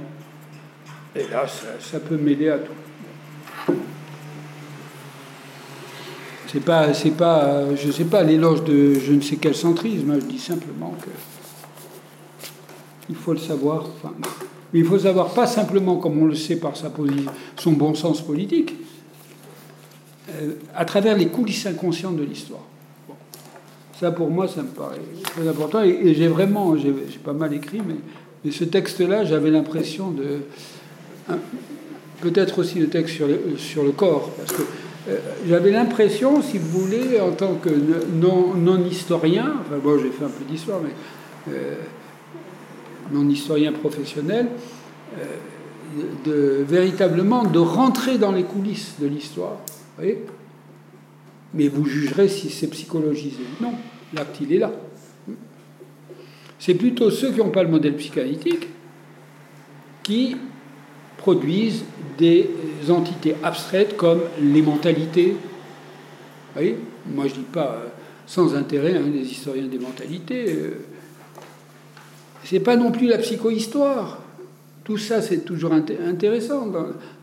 [1.16, 1.46] Et là,
[1.80, 3.74] ça, peut m'aider à tout.
[6.48, 10.16] C'est pas, c'est pas, je sais pas l'éloge de je ne sais quel centrisme.
[10.20, 11.10] Je dis simplement que
[13.10, 13.86] il faut le savoir.
[13.86, 14.14] Enfin,
[14.74, 17.96] mais il faut savoir pas simplement comme on le sait par sa position, son bon
[17.96, 18.76] sens politique,
[20.30, 22.64] euh, à travers les coulisses inconscientes de l'histoire.
[24.00, 25.82] Ça, pour moi, ça me paraît très important.
[25.82, 26.94] Et, j'ai vraiment, j'ai
[27.24, 30.42] pas mal écrit, mais, ce texte-là, j'avais l'impression de.
[32.22, 34.64] Peut-être aussi le texte sur le, sur le corps, parce que
[35.10, 35.18] euh,
[35.48, 37.70] j'avais l'impression, si vous voulez, en tant que
[38.16, 41.76] non-historien, enfin bon, j'ai fait un peu d'histoire, mais euh,
[43.12, 44.48] non-historien professionnel,
[45.18, 45.26] euh,
[46.26, 49.58] de, véritablement de rentrer dans les coulisses de l'histoire.
[51.54, 53.44] Mais vous jugerez si c'est psychologisé.
[53.62, 53.74] Non,
[54.14, 54.72] l'acte, il est là.
[56.60, 58.68] C'est plutôt ceux qui n'ont pas le modèle psychanalytique
[60.04, 60.36] qui
[61.18, 61.84] produisent
[62.18, 62.50] des
[62.90, 65.36] entités abstraites comme les mentalités.
[66.56, 67.88] Moi, je ne dis pas euh,
[68.26, 70.46] sans intérêt hein, des historiens des mentalités.
[70.50, 70.87] Euh,
[72.50, 74.22] c'est pas non plus la psychohistoire.
[74.84, 76.68] Tout ça, c'est toujours intéressant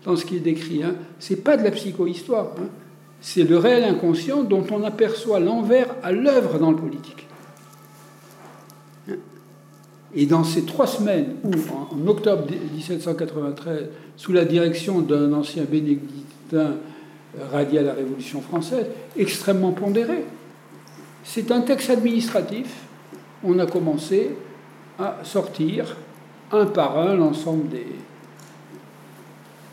[0.04, 0.82] dans, ce qui est décrit.
[0.82, 0.96] Hein.
[1.18, 2.52] C'est pas de la psychohistoire.
[2.58, 2.68] Hein
[3.24, 7.26] c'est le réel inconscient dont on aperçoit l'envers à l'œuvre dans le politique.
[10.14, 12.44] Et dans ces trois semaines où, en, octobre
[12.74, 13.88] 1793,
[14.18, 16.74] sous la direction d'un ancien bénédictin
[17.50, 20.26] ralliés à la Révolution française, extrêmement pondéré.
[21.24, 22.66] C'est un texte administratif.
[23.42, 24.32] On a commencé
[24.98, 25.96] à sortir
[26.52, 27.68] un par un l'ensemble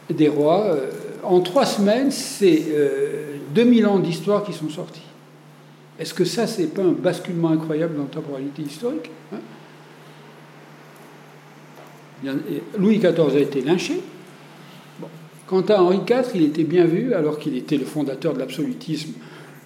[0.09, 0.63] des, rois.
[0.65, 0.89] Euh,
[1.23, 2.65] en trois semaines, c'est
[3.53, 5.03] 2000 ans d'histoire qui sont sortis.
[5.99, 9.37] Est-ce que ça, c'est pas un basculement incroyable dans la temporalité historique hein?
[12.77, 14.01] Louis XIV a été lynché.
[15.47, 19.11] Quant à Henri IV, il était bien vu, alors qu'il était le fondateur de l'absolutisme.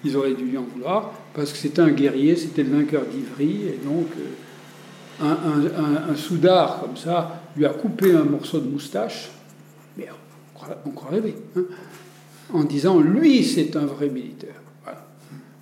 [0.04, 3.68] Ils auraient dû lui en vouloir, parce que c'était un guerrier, c'était le vainqueur d'Ivry,
[3.68, 4.24] et donc euh,
[5.20, 9.30] un, soudard comme ça lui a coupé un morceau de moustache,
[9.96, 10.08] mais
[10.84, 11.62] on croit rêver, hein,
[12.52, 14.54] en disant lui, c'est un vrai militaire.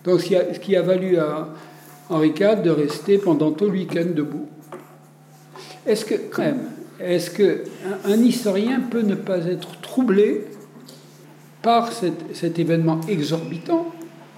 [0.05, 1.49] Donc ce qui, a, valu à
[2.11, 4.49] Henri IV de rester pendant tout le week-end debout.
[5.87, 6.61] Est-ce que, quand même,
[7.01, 10.45] est-ce qu'un historien peut ne pas être troublé
[11.63, 13.93] par cet, événement exorbitant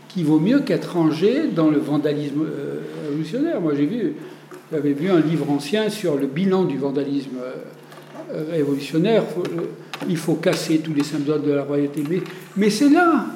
[0.09, 3.61] qui vaut mieux qu'être rangé dans le vandalisme euh, révolutionnaire?
[3.61, 4.15] Moi, j'ai vu,
[4.73, 9.23] j'avais vu un livre ancien sur le bilan du vandalisme euh, révolutionnaire.
[10.09, 12.03] il faut casser tous les symboles de la royauté.
[12.57, 13.27] Mais, c'est là.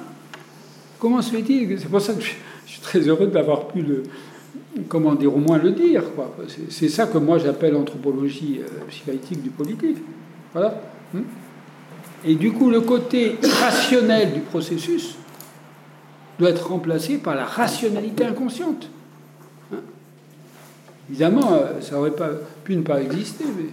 [0.99, 2.33] Comment se fait-il C'est pour ça que je,
[2.67, 4.03] suis très heureux d'avoir pu le,
[4.89, 6.03] comment dire, au moins le dire.
[6.69, 9.99] C'est ça que moi j'appelle anthropologie euh, psychanalytique du politique.
[10.53, 10.81] Voilà.
[11.15, 11.23] Hmm.
[12.25, 15.15] Et du coup, le côté rationnel du processus
[16.39, 18.91] doit être remplacé par la rationalité inconsciente.
[21.11, 22.13] Évidemment, euh, ça aurait
[22.63, 23.71] pu ne pas exister, mais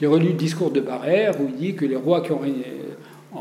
[0.00, 2.64] j'ai relu le discours de Barrère où il dit que les rois qui ont régné
[3.36, 3.38] euh,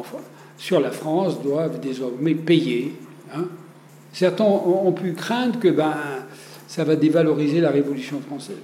[0.58, 2.94] sur la France doivent désormais payer.
[3.34, 3.46] Hein.
[4.12, 5.94] Certains ont, pu craindre que ben,
[6.68, 8.58] ça va dévaloriser la Révolution française.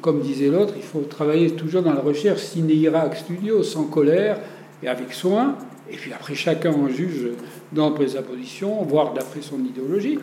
[0.00, 4.38] Comme disait l'autre, il faut travailler toujours dans la recherche sine ira studio, sans colère
[4.82, 5.56] et avec soin.
[5.90, 7.30] Et puis après, chacun en juge
[7.72, 10.18] d'après sa position, voire d'après son idéologie.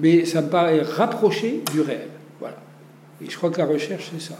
[0.00, 2.08] Mais ça me paraît rapproché du réel.
[2.40, 2.56] Voilà.
[3.24, 4.38] Et je crois que la recherche, c'est ça.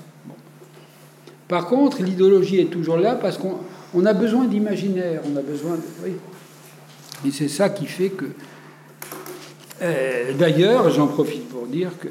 [1.48, 5.82] Par contre, l'idéologie est toujours là parce qu'on a besoin d'imaginaire, on a besoin de.
[6.04, 6.12] Oui.
[7.26, 8.26] Et c'est ça qui fait que
[9.82, 12.08] euh, d'ailleurs, j'en profite pour dire que,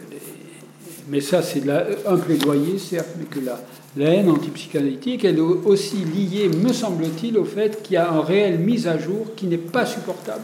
[1.08, 6.50] mais ça c'est un plaidoyer certes, mais que la, haine antipsychanalytique, elle est aussi liée,
[6.50, 9.86] me semble-t-il, au fait qu'il y a une réelle mise à jour qui n'est pas
[9.86, 10.44] supportable.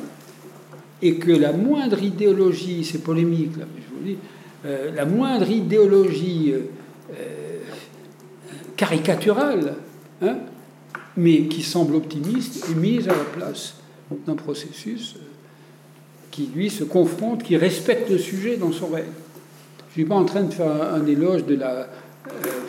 [1.01, 4.17] Et que la moindre idéologie, c'est polémique là, mais je vous dis,
[4.65, 7.59] euh, la moindre idéologie euh,
[8.75, 9.75] caricaturale,
[10.21, 10.37] hein,
[11.15, 13.75] mais qui semble optimiste, est mise à la place
[14.25, 15.15] d'un processus
[16.31, 19.07] qui, lui, se confronte, qui respecte le sujet dans son règle.
[19.79, 21.87] Je ne suis pas en train de faire un, éloge de la euh,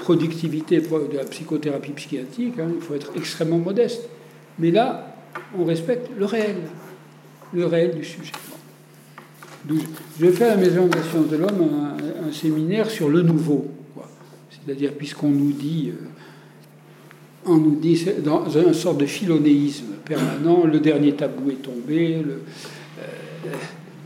[0.01, 4.09] productivité de la psychothérapie psychiatrique, hein, il faut être extrêmement modeste.
[4.59, 5.15] Mais là,
[5.59, 6.57] on respecte le réel,
[7.52, 8.32] le réel du sujet.
[10.18, 11.68] Je fais à la Maison de la Science de l'Homme
[12.27, 13.68] un, séminaire sur le nouveau.
[14.51, 16.06] C'est-à-dire, puisqu'on nous dit, euh,
[17.47, 22.43] on nous dit dans une sorte de philonéisme permanent, le dernier tabou est tombé, le,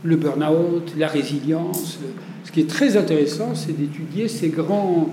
[0.03, 1.99] le burn-out, la résilience.
[2.43, 5.09] Ce qui est très intéressant, c'est d'étudier ces grands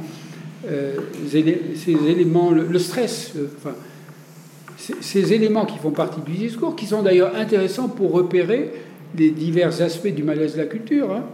[0.71, 0.95] euh,
[1.27, 3.49] ces éléments, le, stress, euh,
[5.01, 8.73] ces, éléments qui font partie du discours, qui sont d'ailleurs intéressants pour repérer
[9.17, 11.25] les divers aspects du malaise de la culture, hein,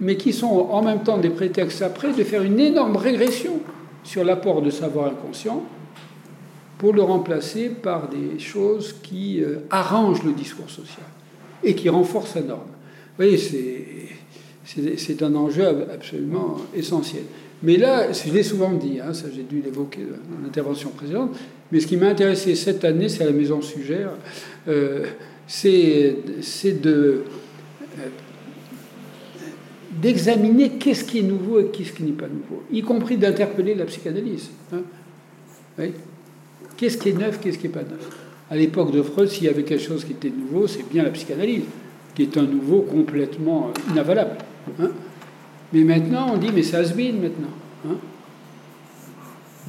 [0.00, 3.60] mais qui sont en même temps des prétextes après de faire une énorme régression
[4.04, 5.64] sur l'apport de savoir inconscient
[6.78, 11.06] pour le remplacer par des choses qui euh, arrangent le discours social
[11.64, 12.60] et qui renforce la norme.
[13.18, 13.36] Vous voyez,
[14.64, 17.24] c'est un enjeu absolument essentiel.
[17.64, 21.36] Mais là, je l'ai souvent dit, hein, ça j'ai dû l'évoquer dans l'intervention précédente,
[21.70, 24.10] mais ce qui m'a intéressé cette année, c'est la Maison Sugère,
[24.68, 25.06] euh,
[25.46, 26.16] c'est
[26.64, 27.24] de
[27.98, 28.08] euh,
[29.90, 33.84] d'examiner qu'est-ce qui est nouveau et qu'est-ce qui n'est pas nouveau, y compris d'interpeller la
[33.84, 34.50] psychanalyse.
[34.72, 34.82] Hein.
[36.76, 38.08] Qu'est-ce qui est neuf, qu'est-ce qui n'est pas neuf
[38.50, 41.10] à l'époque de Freud, s'il y avait quelque chose qui était nouveau, c'est bien la
[41.10, 41.64] psychanalyse,
[42.14, 44.36] qui est un nouveau complètement inavalable.
[44.80, 44.90] Hein.
[45.72, 47.96] mais maintenant, on dit, mais ça se bine maintenant.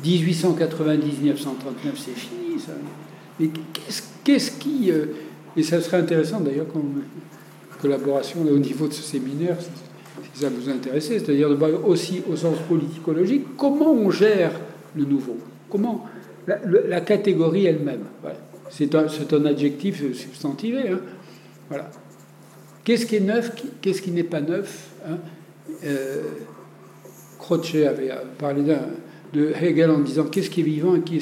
[0.03, 1.91] 1890-1939, hein.
[1.95, 2.73] c'est fini, ça.
[3.39, 3.49] Mais
[4.23, 4.91] qu'est-ce, qui.
[4.91, 5.05] Euh,
[5.55, 7.03] et ça serait intéressant d'ailleurs comme
[7.81, 12.35] collaboration au niveau de ce séminaire, si ça vous intéresse, c'est-à-dire de voir aussi au
[12.35, 14.51] sens politicologique comment on gère
[14.95, 15.38] le nouveau,
[15.69, 16.05] comment
[16.47, 18.03] la, catégorie elle-même.
[18.69, 20.89] C'est un, adjectif substantivé.
[20.89, 20.99] Hein.
[21.69, 21.89] Voilà.
[22.84, 23.51] Qu'est-ce qui est neuf
[23.81, 25.17] Qu'est-ce qui n'est pas neuf hein
[25.85, 26.21] euh,
[27.38, 28.63] Croce avait parlé
[29.34, 31.19] de Hegel en disant qu'est-ce qui est vivant et qui,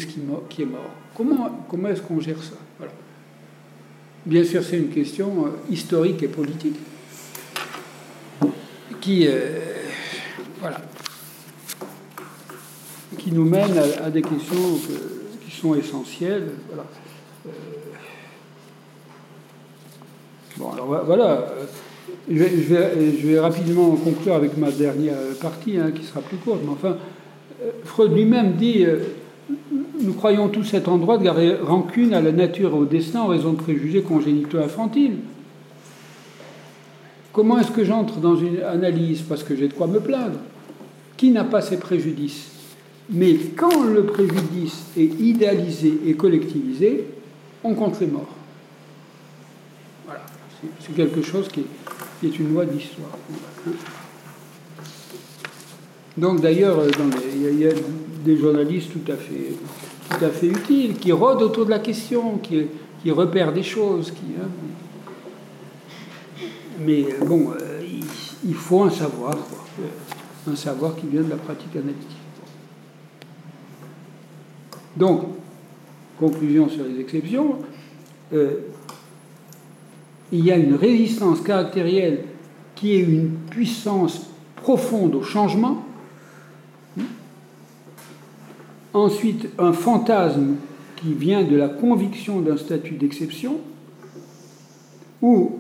[0.50, 0.92] qui, est mort.
[1.16, 2.56] Comment, comment est-ce qu'on gère ça?
[2.78, 2.94] Voilà.
[4.26, 6.78] bien sûr, c'est une question euh, historique et politique
[9.02, 9.60] qui, euh,
[10.60, 10.82] voilà,
[13.18, 14.80] qui nous mène à, des questions
[15.46, 16.52] qui sont essentielles.
[16.68, 16.86] Voilà.
[17.48, 17.50] Euh,
[20.58, 21.54] bon, alors voilà.
[22.30, 26.60] Je vais, je, vais, rapidement conclure avec ma dernière partie, hein, qui sera plus courte.
[26.64, 26.98] Mais enfin,
[27.84, 28.86] Freud lui-même dit
[30.00, 33.22] nous croyons tous être en droit de garder rancune à la nature et au destin
[33.22, 35.18] en raison de préjugés congénitaux infantiles.
[37.34, 40.40] Comment est-ce que j'entre dans une analyse Parce que j'ai de quoi me plaindre?
[41.18, 42.52] Qui n'a pas ces préjudices?
[43.10, 47.06] Mais quand le préjudice est idéalisé et collectivisé,
[47.64, 48.36] on compte les morts.
[50.06, 50.26] Voilà.
[50.82, 51.62] C'est quelque chose qui
[52.24, 53.18] est, une loi d'histoire.
[56.18, 56.82] Donc d'ailleurs,
[57.36, 57.72] il y, a
[58.26, 59.54] des journalistes tout à fait
[60.10, 62.68] tout à fait utile, qui rôde autour de la question, qui,
[63.04, 64.12] qui repère des choses.
[64.12, 64.48] Qui, hein.
[66.80, 67.82] Mais bon, euh,
[68.46, 69.36] il, faut un savoir,
[70.50, 72.08] un savoir qui vient de la pratique analytique.
[74.96, 75.24] Donc,
[76.18, 77.60] conclusion sur les exceptions,
[78.34, 78.62] euh,
[80.32, 82.24] il y a une résistance caractérielle
[82.76, 85.87] qui est une puissance profonde au changement,
[88.98, 90.56] Ensuite, un fantasme
[90.96, 93.60] qui vient de la conviction d'un statut d'exception
[95.22, 95.60] ou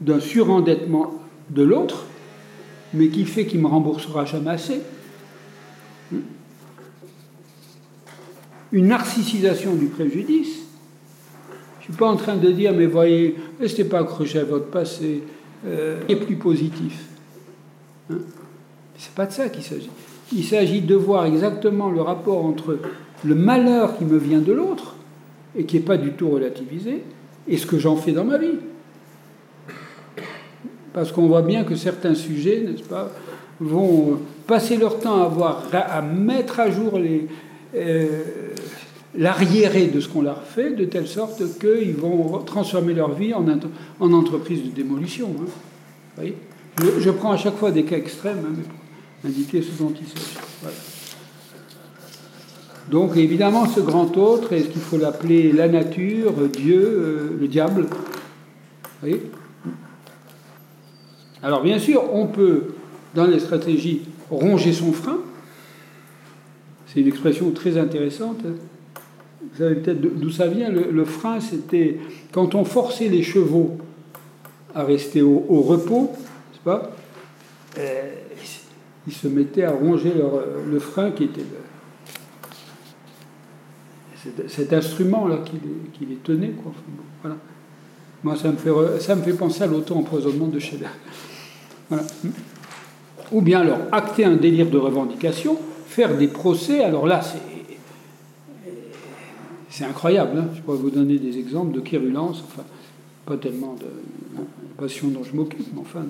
[0.00, 1.12] d'un surendettement
[1.50, 2.06] de l'autre,
[2.94, 4.80] mais qui fait qu'il ne me remboursera jamais assez.
[8.72, 10.60] Une narcissisation du préjudice.
[11.80, 14.70] Je ne suis pas en train de dire, mais voyez, restez pas accroché à votre
[14.70, 15.22] passé,
[15.66, 16.98] euh, et plus positif.
[18.10, 18.20] Hein?
[18.96, 19.90] Ce n'est pas de ça qu'il s'agit.
[20.34, 22.78] Il s'agit de voir exactement le rapport entre
[23.24, 24.96] le malheur qui me vient de l'autre,
[25.56, 27.02] et qui n'est pas du tout relativisé,
[27.48, 28.58] et ce que j'en fais dans ma vie.
[30.92, 33.10] Parce qu'on voit bien que certains sujets, n'est-ce pas,
[33.60, 36.98] vont passer leur temps à, voir, à mettre à jour
[37.74, 38.06] euh,
[39.16, 43.44] l'arriéré de ce qu'on leur fait, de telle sorte qu'ils vont transformer leur vie en,
[44.00, 45.34] en entreprise de démolition.
[46.18, 46.24] Hein.
[46.80, 48.62] je, je, prends à chaque fois des cas extrêmes, hein,
[49.24, 50.38] ce dont il s'agit.
[52.90, 57.86] Donc évidemment, ce grand autre, est-ce qu'il faut l'appeler la nature, Dieu, euh, le diable?
[59.02, 59.20] Oui.
[61.42, 62.74] Alors bien sûr, on peut,
[63.14, 65.18] dans les stratégies, ronger son frein.
[66.86, 68.42] C'est une expression très intéressante.
[68.44, 70.70] Vous savez peut-être d'où ça vient.
[70.70, 71.98] Le, frein, c'était
[72.32, 73.78] quand on forçait les chevaux
[74.74, 76.90] à rester au, repos, n'est-ce pas?
[77.78, 78.10] Euh,
[79.06, 81.44] ils se mettaient à ronger le frein qui était
[84.48, 86.50] cet instrument-là qui, les, tenait.
[86.50, 86.72] Quoi.
[87.22, 87.36] voilà.
[88.22, 90.58] Moi, ça me, fait, penser à l'auto-empoisonnement de.
[91.88, 92.04] Voilà.
[93.32, 97.38] Ou bien alors, acter un délire de revendication, faire des procès, alors là, c'est.
[99.68, 100.48] C'est incroyable, hein.
[100.54, 102.62] je pourrais vous donner des exemples de quérulence, enfin,
[103.24, 103.86] pas tellement de
[104.76, 106.04] passion dont je m'occupe, mais enfin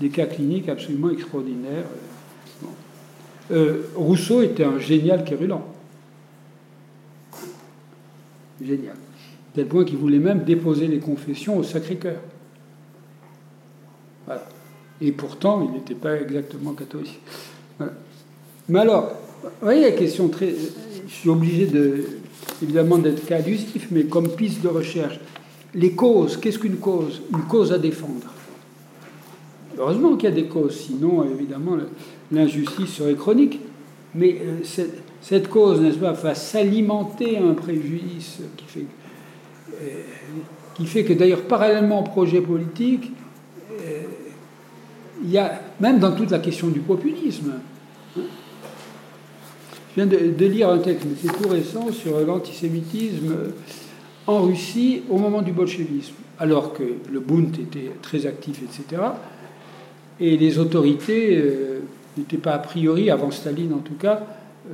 [0.00, 1.84] des, cas cliniques absolument extraordinaires.
[3.50, 5.64] Euh, Rousseau était un génial quérulant.
[8.62, 8.96] Génial.
[9.54, 12.20] Tel point qu'il voulait même déposer les confessions au Sacré-Cœur.
[14.26, 14.46] Voilà.
[15.00, 17.20] Et pourtant, il n'était pas exactement catholique.
[18.68, 19.12] Mais alors,
[19.42, 20.52] vous voyez la question très.
[21.06, 22.04] Je suis obligé de,
[22.62, 23.38] évidemment d'être cas
[23.90, 25.18] mais comme piste de recherche.
[25.74, 27.22] Les causes, qu'est-ce qu'une cause?
[27.32, 28.32] Une cause à défendre.
[29.78, 31.76] Heureusement qu'il y a des causes, sinon, évidemment,
[32.32, 33.60] l'injustice serait chronique.
[34.14, 34.84] Mais euh,
[35.20, 38.86] cette, cause, n'est-ce pas, va s'alimenter un préjudice qui fait,
[39.82, 40.02] euh,
[40.74, 43.12] qui fait que, d'ailleurs, parallèlement au projet politique,
[43.72, 44.02] euh,
[45.22, 47.54] il y a, même dans toute la question du populisme,
[48.16, 48.22] hein,
[49.96, 53.34] je viens de, lire un texte, mais c'est tout récent, sur l'antisémitisme
[54.28, 59.02] en Russie au moment du bolchevisme, alors que le Bund était très actif, etc.
[60.20, 61.42] Et les autorités
[62.18, 64.22] n'était pas a priori, avant Staline en tout cas,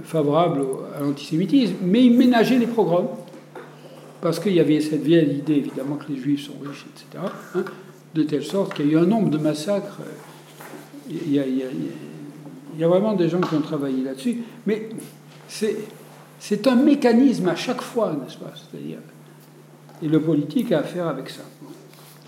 [0.03, 0.63] favorable
[0.97, 3.09] à l'antisémitisme, mais il ménageait les programmes,
[4.21, 7.65] parce qu'il y avait cette vieille idée, évidemment, que les juifs sont riches, etc., hein,
[8.15, 9.99] de telle sorte qu'il y a eu un nombre de massacres.
[11.11, 14.89] Il y a, il y a, vraiment des gens qui ont travaillé là-dessus, mais
[15.49, 18.53] c'est un mécanisme à chaque fois, n'est-ce pas?
[18.55, 18.99] C'est-à-dire,
[20.03, 21.43] et le politique a affaire avec ça.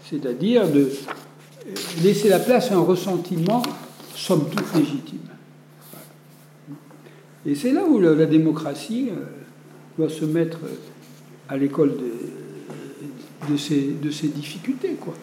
[0.05, 0.91] C'est-à-dire de
[2.03, 3.63] laisser la place à un ressentiment
[4.17, 5.19] somme toute légitime.
[7.45, 9.25] Et c'est là où la, démocratie euh,
[9.99, 10.59] doit se mettre
[11.49, 11.95] à l'école
[13.49, 14.97] de ces, de ces difficultés.
[15.01, 15.15] Quoi.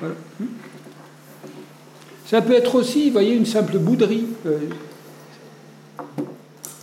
[0.00, 0.14] Voilà.
[2.26, 4.26] Ça peut être aussi, vous voyez, une simple bouderie.
[4.44, 4.58] Euh,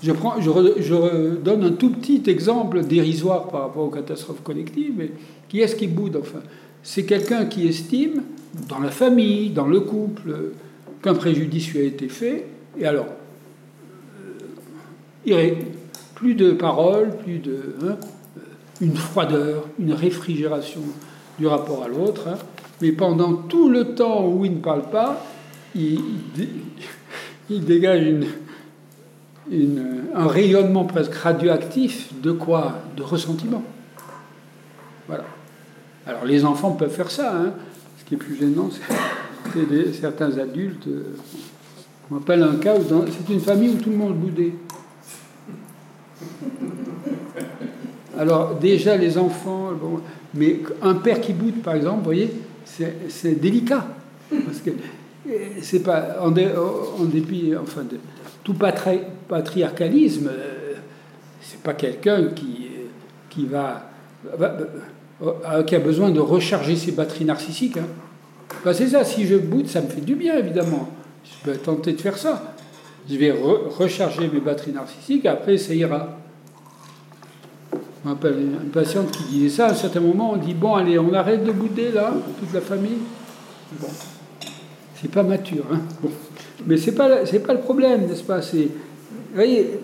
[0.01, 0.49] je, prends, je,
[0.79, 5.11] je, donne un tout petit exemple dérisoire par rapport aux catastrophes collectives, mais
[5.49, 6.39] qui est-ce qui boude enfin?
[6.81, 8.23] C'est quelqu'un qui estime,
[8.67, 10.53] dans la famille, dans le couple,
[11.01, 12.47] qu'un préjudice lui a été fait,
[12.79, 13.07] et alors,
[15.27, 15.51] euh,
[16.15, 17.75] plus de paroles, plus de.
[17.83, 17.97] Hein,
[18.81, 20.81] une froideur, une réfrigération
[21.39, 22.37] du rapport à l'autre, hein,
[22.81, 25.23] mais pendant tout le temps où il ne parle pas,
[25.75, 26.01] il,
[27.49, 28.13] dégage
[29.49, 32.81] un rayonnement presque radioactif de quoi?
[32.95, 33.63] De ressentiment.
[35.07, 35.23] Voilà.
[36.05, 37.35] Alors les enfants peuvent faire ça.
[37.35, 37.53] Hein.
[37.99, 38.81] Ce qui est plus gênant, c'est
[39.93, 40.87] certains adultes.
[40.87, 41.15] Euh,
[42.09, 44.53] on m'appelle un cas où c'est une famille où tout le monde boudait.
[48.17, 49.71] Alors déjà les enfants,
[50.33, 52.31] mais un père qui boude par exemple, vous voyez,
[52.65, 53.87] c'est délicat.
[54.29, 54.71] Parce que
[55.61, 57.97] c'est pas en, dépit, enfin, de,
[58.43, 60.73] tout patriarcalisme, euh,
[61.41, 62.67] c'est pas quelqu'un qui,
[63.29, 63.89] qui va,
[64.39, 67.77] euh, qui a besoin de recharger ses batteries narcissiques.
[67.77, 67.87] Hein.
[68.73, 70.89] C'est ça, si je boude, ça me fait du bien, évidemment.
[71.23, 72.53] Je peux tenter de faire ça.
[73.09, 76.17] Je vais recharger mes batteries narcissiques, après ça ira.
[78.05, 80.99] On appelle une patiente qui disait ça, à un certain moment, on dit Bon, allez,
[80.99, 82.99] on arrête de bouder là, toute la famille.
[85.01, 85.65] C'est pas mature.
[85.71, 85.81] Hein.
[86.65, 88.39] Mais ce n'est pas, pas le problème, n'est-ce pas?
[88.39, 88.69] Vous
[89.33, 89.79] voyez,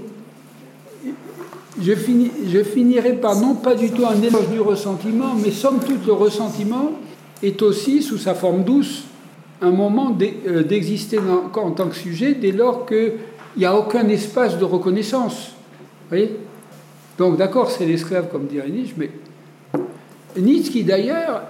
[1.81, 5.79] je, finis, je finirai par non pas du tout un éloge du ressentiment, mais somme
[5.79, 6.91] toute, le ressentiment
[7.43, 9.03] est aussi, sous sa forme douce,
[9.61, 10.17] un moment
[10.47, 13.13] euh, d'exister en tant que sujet dès lors qu'il
[13.57, 15.51] n'y a aucun espace de reconnaissance.
[16.03, 16.37] Vous voyez?
[17.17, 19.11] Donc, d'accord, c'est l'esclave, comme dirait Nietzsche, mais
[20.37, 21.43] Nietzsche, qui d'ailleurs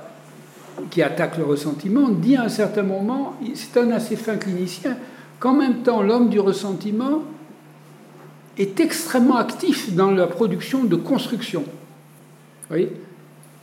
[0.89, 4.97] qui attaque le ressentiment, dit à un certain moment, c'est un assez fin clinicien,
[5.39, 7.23] qu'en même temps l'homme du ressentiment
[8.57, 11.63] est extrêmement actif dans la production de construction.
[12.71, 12.89] Oui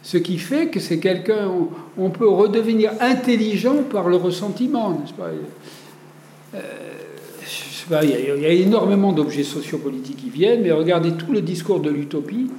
[0.02, 1.50] Ce qui fait que c'est quelqu'un,
[1.98, 5.30] on, peut redevenir intelligent par le ressentiment, n'est-ce pas?
[6.54, 6.60] Euh,
[8.02, 12.50] il, y a, énormément d'objets sociopolitiques qui viennent, mais regardez tout le discours de l'utopie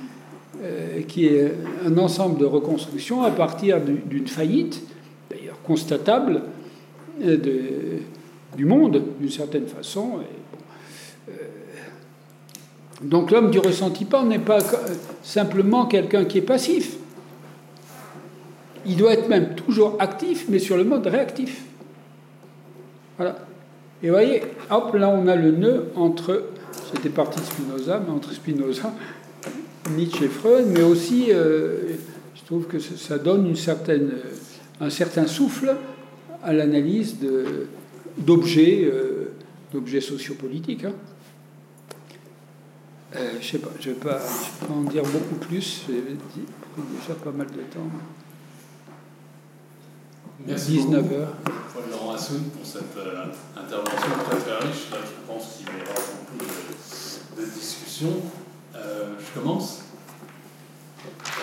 [0.63, 1.51] euh, qui est
[1.85, 4.83] un ensemble de reconstructions à partir d'une faillite,
[5.29, 6.43] d'ailleurs constatable,
[7.23, 7.37] euh,
[8.55, 10.19] du monde, d'une certaine façon.
[13.01, 14.59] Donc l'homme du ressentiment n'est pas
[15.23, 16.97] simplement quelqu'un qui est passif.
[18.85, 21.63] Il doit être même toujours actif, mais sur le mode réactif.
[23.17, 23.37] Voilà.
[24.03, 26.49] Et vous voyez, hop, là on a le nœud entre,
[26.91, 28.93] c'était parti Spinoza, mais entre Spinoza
[29.89, 31.95] Nietzsche et Freud, mais aussi, euh,
[32.35, 34.11] je trouve que ça donne une certaine,
[34.79, 35.75] un certain souffle
[36.43, 37.17] à l'analyse
[38.17, 39.33] d'objets, euh,
[39.73, 40.85] d'objets sociopolitiques.
[40.85, 40.93] Hein.
[43.15, 44.21] Euh, je ne sais pas, je ne vais, pas
[44.69, 47.89] en dire beaucoup plus, j'ai déjà pas mal de temps.
[50.47, 51.15] Merci 19 beaucoup.
[51.73, 52.97] Paul Laurent Assoun pour cette
[53.55, 54.89] intervention très très riche.
[54.91, 58.21] Là, je pense qu'il y aura beaucoup de, de discussions.
[58.75, 59.83] Euh, je commence.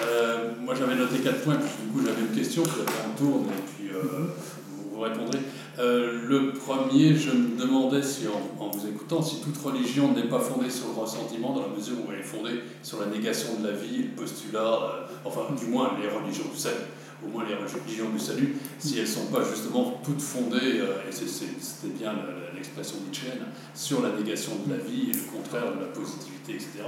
[0.03, 3.19] Euh, moi j'avais noté quatre points, puis du coup j'avais une question, puis après on
[3.19, 4.29] tourne et puis euh,
[4.71, 5.41] vous, vous, répondrez.
[5.79, 10.71] le premier, je me demandais si en, vous écoutant, si toute religion n'est pas fondée
[10.71, 13.73] sur le ressentiment, dans la mesure où elle est fondée sur la négation de la
[13.73, 16.77] vie, le postulat, enfin du moins les religions du salut,
[17.25, 21.13] au moins les religions du salut, si elles ne sont pas justement toutes fondées, et
[21.13, 22.15] c'était bien
[22.55, 26.85] l'expression nietzschéenne, sur la négation de la vie et le contraire de la positivité, etc.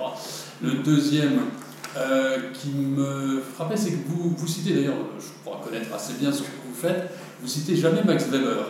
[0.62, 1.40] Le deuxième
[1.96, 6.30] euh, qui me frappait, c'est que vous, vous citez d'ailleurs, je crois connaître assez bien
[6.30, 8.66] ce que vous faites, vous citez jamais Max Weber.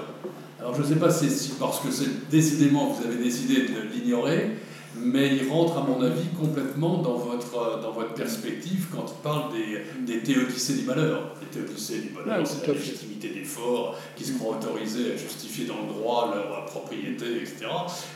[0.59, 1.89] Alors je ne sais pas si parce que
[2.31, 4.59] décidément vous avez décidé de l'ignorer,
[5.03, 9.53] mais il rentre à mon avis complètement dans votre, dans votre perspective quand il parle
[9.53, 11.35] des, des théodicées du malheur.
[11.41, 15.67] Les théodicées du malheur, c'est la légitimité des forts qui se croient autorisés à justifier
[15.67, 17.67] dans le droit leur propriété, etc.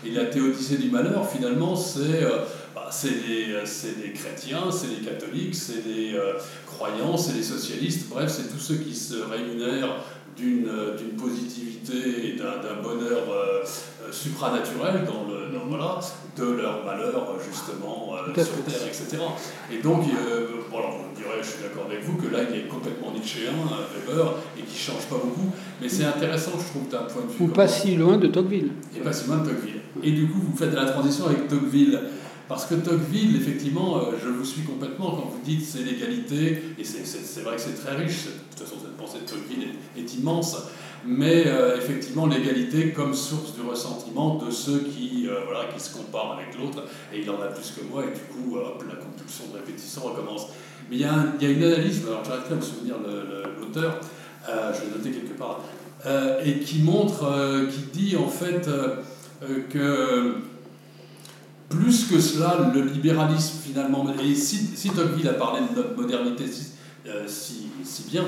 [0.05, 2.39] Et la théodicée du malheur, finalement, c'est euh,
[2.75, 3.47] bah, des,
[4.03, 6.35] des, chrétiens, c'est des catholiques, c'est des euh,
[6.67, 9.97] croyants, c'est des socialistes, bref, c'est tous ceux qui se rémunèrent
[10.37, 13.65] d'une positivité et d'un bonheur euh,
[14.11, 16.01] supranaturel dans le, dans, voilà,
[16.37, 19.19] de leur malheur justement euh, sur Terre, etc.
[19.73, 22.41] Et donc, euh, bon, alors, vous me direz, je suis d'accord avec vous, que là,
[22.49, 23.53] il est complètement nietzschéen,
[24.07, 27.33] Weber, et qui ne change pas beaucoup, mais c'est intéressant, je trouve, d'un point de
[27.33, 27.45] vue...
[27.45, 28.73] Ou pas si loin de Tocqueville.
[28.97, 29.81] Et pas si loin de Tocqueville.
[30.03, 32.01] Et du coup, vous faites la transition avec Tocqueville.
[32.49, 36.85] Parce que Tocqueville, effectivement, euh, je vous suis complètement quand vous dites c'est l'égalité, et
[36.85, 40.59] c'est vrai que c'est très riche, de toute façon cette pensée de Tocqueville est, immense,
[41.07, 45.97] mais euh, effectivement l'égalité comme source du ressentiment de ceux qui, euh, voilà, qui se
[45.97, 46.85] comparent avec l'autre,
[47.15, 50.49] et il en a plus que moi, et du coup, la compulsion de répétition recommence.
[50.91, 52.97] Mais il y, a une analyse, alors j'arrive pas à me souvenir
[53.59, 54.01] l'auteur,
[54.47, 55.61] je vais noter quelque part,
[56.45, 58.69] et qui montre, qui dit en fait
[59.71, 60.35] que
[61.75, 66.73] plus que cela, le libéralisme finalement, et si, si a parlé de notre modernité si,
[67.07, 67.27] euh,
[68.11, 68.25] bien,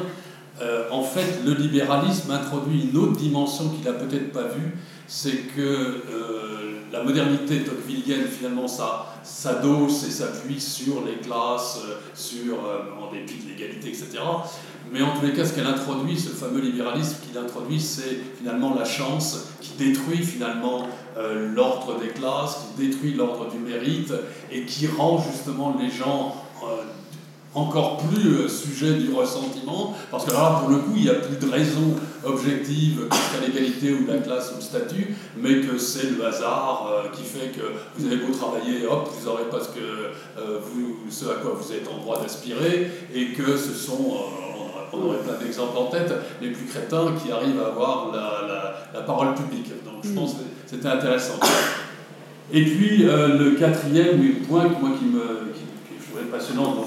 [0.60, 5.54] euh, en fait le libéralisme introduit une autre dimension qu'il n'a peut-être pas vue, c'est
[5.54, 11.80] que euh, la modernité tocquevillienne finalement ça s'adosse et s'appuie sur les classes,
[12.14, 12.54] sur,
[13.00, 14.18] en dépit de l'égalité, etc.
[14.92, 18.74] Mais en tous les cas, ce qu'elle introduit, ce fameux libéralisme qu'il introduit, c'est finalement
[18.74, 24.12] la chance qui détruit finalement euh, l'ordre des classes, qui détruit l'ordre du mérite
[24.52, 26.82] et qui rend justement les gens euh,
[27.56, 31.14] encore plus euh, sujets du ressentiment, parce que là, pour le coup, il n'y a
[31.14, 36.10] plus de raison objective qu'à l'égalité ou la classe ou le statut, mais que c'est
[36.16, 37.62] le hasard qui fait que
[37.96, 41.72] vous avez beau travailler, hop, vous n'aurez pas ce, que, vous, ce à quoi vous
[41.72, 44.16] êtes en droit d'aspirer, et que ce sont
[44.92, 49.34] on aurait plein d'exemples en tête, les plus crétins qui arrivent à avoir la, parole
[49.34, 49.68] publique.
[49.84, 51.34] Donc je pense que c'était intéressant.
[52.52, 56.84] Et puis euh, le quatrième point moi, qui me qui, qui trouvais passionnant dans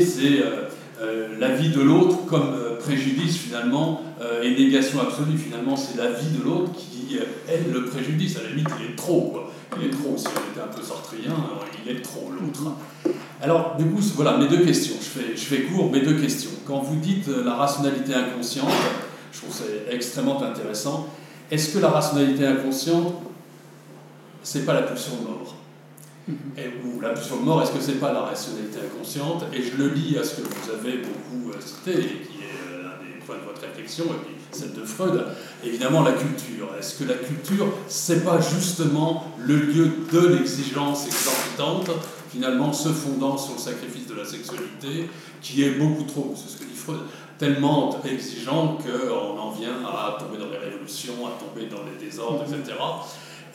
[0.00, 0.68] c'est euh,
[1.00, 4.02] euh, la vie de l'autre comme préjudice finalement
[4.42, 5.36] et négation absolue.
[5.36, 8.36] Finalement, c'est la vie de l'autre qui est le préjudice.
[8.36, 9.30] À la limite, il est trop.
[9.32, 9.52] Quoi.
[9.76, 10.16] Il est trop.
[10.16, 11.34] Si on était un peu sartrien,
[11.84, 12.72] il est trop l'autre.
[13.42, 14.94] Alors, du coup, voilà mes deux questions.
[15.00, 16.50] Je fais, je fais court, mes deux questions.
[16.64, 18.70] Quand vous dites euh, la rationalité inconsciente,
[19.32, 21.08] je trouve ça extrêmement intéressant.
[21.50, 23.14] Est-ce que la rationalité inconsciente,
[24.44, 25.56] c'est pas la pulsion de mort?
[26.56, 29.44] Et, Ou la pulsion de mort, est-ce que c'est pas la rationalité inconsciente?
[29.52, 32.82] Et je le lis à ce que vous avez beaucoup euh, cité, qui est euh,
[32.82, 35.24] l'un des points de votre réflexion, et puis celle de Freud,
[35.64, 36.68] évidemment la culture.
[36.78, 41.90] Est-ce que la culture, c'est pas justement le lieu de l'exigence exorbitante
[42.32, 45.10] finalement se fondant sur le sacrifice de la sexualité,
[45.42, 47.00] qui est beaucoup trop, c'est ce que dit Freud,
[47.38, 52.44] tellement exigeant qu'on en vient à tomber dans les révolutions, à tomber dans les désordres,
[52.44, 52.78] etc.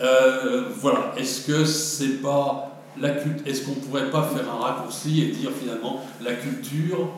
[0.02, 3.14] Euh, voilà, est-ce que c'est pas la
[3.46, 7.10] est-ce qu'on pourrait pas faire un raccourci et dire finalement la culture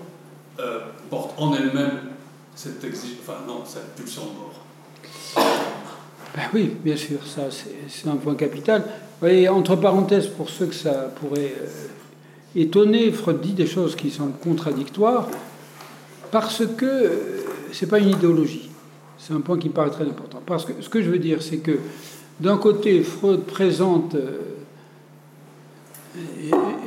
[0.59, 0.79] euh,
[1.09, 1.99] porte en elle-même
[2.55, 2.85] cette
[3.21, 4.65] enfin non, cette pulsion de mort?
[6.35, 7.43] Ben oui, bien sûr, ça
[7.87, 8.83] c'est un point capital.
[9.21, 11.67] Oui, entre parenthèses, pour ceux que ça pourrait euh,
[12.55, 15.27] étonner, Freud dit des choses qui sont contradictoires
[16.31, 17.11] parce que
[17.73, 18.69] c'est pas une idéologie.
[19.17, 20.41] C'est un point qui me paraît très important.
[20.45, 21.79] Parce que ce que je veux dire, c'est que
[22.39, 24.39] d'un côté, Freud présente, euh,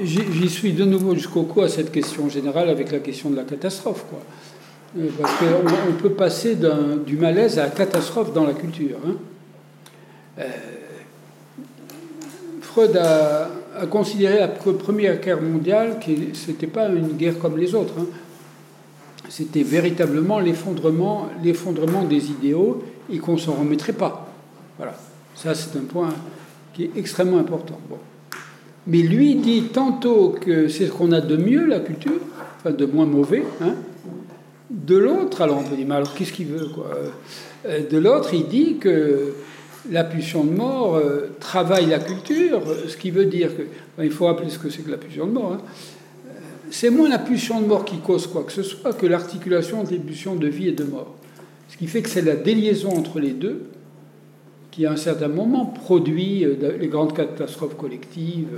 [0.02, 3.44] j'y suis de nouveau jusqu'au cou à cette question générale avec la question de la
[3.44, 4.20] catastrophe, quoi.
[5.18, 6.56] Parce qu'on peut passer
[7.06, 8.98] du malaise à la catastrophe dans la culture.
[9.06, 10.44] Hein.
[12.60, 13.50] Freud a,
[13.90, 17.94] considéré la Première Guerre mondiale que ce n'était pas une guerre comme les autres.
[17.98, 18.06] Hein.
[19.28, 24.28] C'était véritablement l'effondrement, l'effondrement des idéaux et qu'on ne s'en remettrait pas.
[24.76, 24.94] Voilà.
[25.34, 26.10] Ça, c'est un point
[26.72, 27.78] qui est extrêmement important.
[27.88, 27.98] Bon.
[28.86, 32.20] Mais lui dit tantôt que c'est ce qu'on a de mieux, la culture,
[32.58, 33.44] enfin de moins mauvais.
[33.60, 33.74] Hein.
[34.70, 36.90] De l'autre, alors on peut dire, mais alors qu'est-ce qu'il veut quoi
[37.66, 39.34] euh, De l'autre, il dit que
[39.90, 43.62] la pulsion de mort euh, travaille la culture, ce qui veut dire que.
[44.02, 45.52] il faut rappeler ce que c'est que la pulsion de mort.
[45.52, 45.60] Hein.
[46.28, 46.30] Euh,
[46.70, 49.98] c'est moins la pulsion de mort qui cause quoi que ce soit que l'articulation des
[49.98, 51.14] pulsions de vie et de mort.
[51.68, 53.62] Ce qui fait que c'est la déliaison entre les deux
[54.72, 58.48] qui, à un certain moment, produit euh, les grandes catastrophes collectives.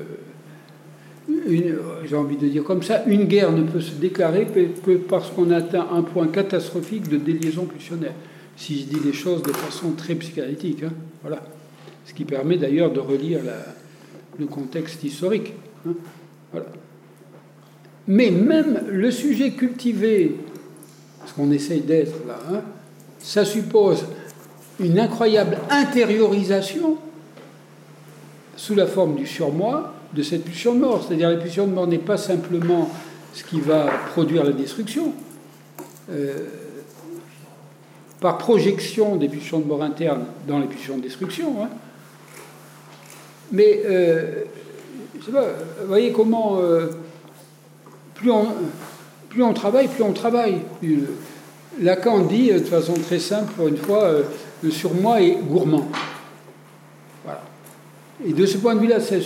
[1.28, 5.50] J'ai envie de dire comme ça, une guerre ne peut se déclarer que parce qu'on
[5.50, 8.14] atteint un point catastrophique de déliaison pulsionnaire
[8.56, 10.82] si je dis les choses de façon très psychanalytique.
[10.84, 10.92] Hein,
[11.22, 11.42] voilà.
[12.06, 13.40] Ce qui permet d'ailleurs de relire
[14.38, 15.54] le contexte historique.
[15.86, 15.94] Hein,
[16.52, 16.66] voilà.
[18.06, 20.36] Mais même le sujet cultivé,
[21.26, 22.60] ce qu'on essaye d'être là, hein,
[23.18, 24.04] ça suppose
[24.80, 26.98] une incroyable intériorisation
[28.56, 31.04] sous la forme du surmoi de cette pulsion de mort.
[31.06, 32.90] C'est-à-dire la pulsion de mort n'est pas simplement
[33.32, 35.12] ce qui va produire la destruction.
[36.10, 36.46] Euh,
[38.20, 41.62] par projection des pulsions de mort interne dans les pulsions de destruction.
[41.62, 41.68] Hein.
[43.52, 44.44] Mais, euh,
[45.24, 45.44] sais pas,
[45.80, 46.88] vous voyez comment euh,
[48.14, 48.46] plus, on,
[49.28, 50.60] plus on travaille, plus on travaille.
[51.80, 54.22] Lacan dit de façon très simple, pour une fois, euh,
[54.62, 55.88] le surmoi est gourmand.
[57.24, 57.42] Voilà.
[58.26, 59.22] Et de ce point de vue-là, cette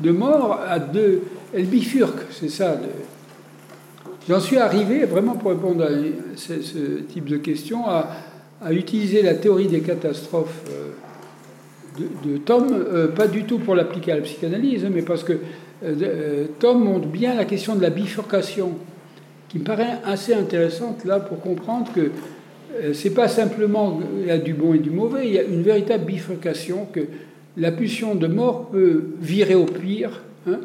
[0.00, 1.22] de mort a deux,
[1.52, 2.78] elle bifurque, c'est ça.
[4.28, 5.90] J'en suis arrivé, vraiment pour répondre à
[6.36, 8.08] ce, type de questions, à,
[8.72, 10.92] utiliser la théorie des catastrophes euh,
[12.24, 15.34] de, Tom, euh, pas du tout pour l'appliquer à la psychanalyse, mais parce que
[15.84, 18.72] euh, Tom montre bien la question de la bifurcation,
[19.54, 22.10] qui me paraît assez intéressante là pour comprendre que
[22.92, 25.62] c'est pas simplement il y a du bon et du mauvais, il y a une
[25.62, 27.02] véritable bifurcation que
[27.56, 30.58] la pulsion de mort peut virer au pire, hein,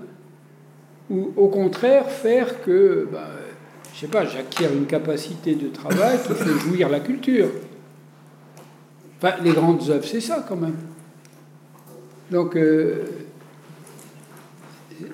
[1.07, 3.29] ou au contraire faire que, bah,
[3.93, 7.49] je sais pas, j'acquiers une capacité de travail qui fait jouir la culture.
[9.21, 10.77] Enfin, les grandes œuvres, c'est ça quand même.
[12.31, 13.03] Donc, euh,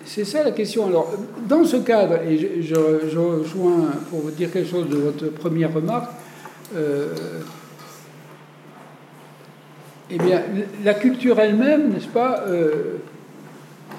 [0.05, 0.87] c'est ça la question.
[0.87, 1.11] Alors,
[1.47, 6.11] dans ce cadre, et je, rejoins pour vous dire quelque chose de votre première remarque,
[6.75, 7.13] euh,
[10.09, 10.41] eh bien,
[10.83, 12.97] la culture elle-même, n'est-ce pas, euh,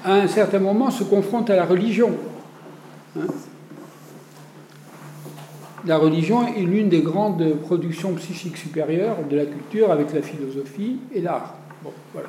[0.04, 2.12] à un certain moment se confronte à la religion.
[3.18, 3.26] Hein.
[5.86, 10.98] la religion est l'une des grandes productions psychiques supérieures de la culture avec la philosophie
[11.14, 11.54] et l'art.
[11.82, 12.28] Bon, voilà.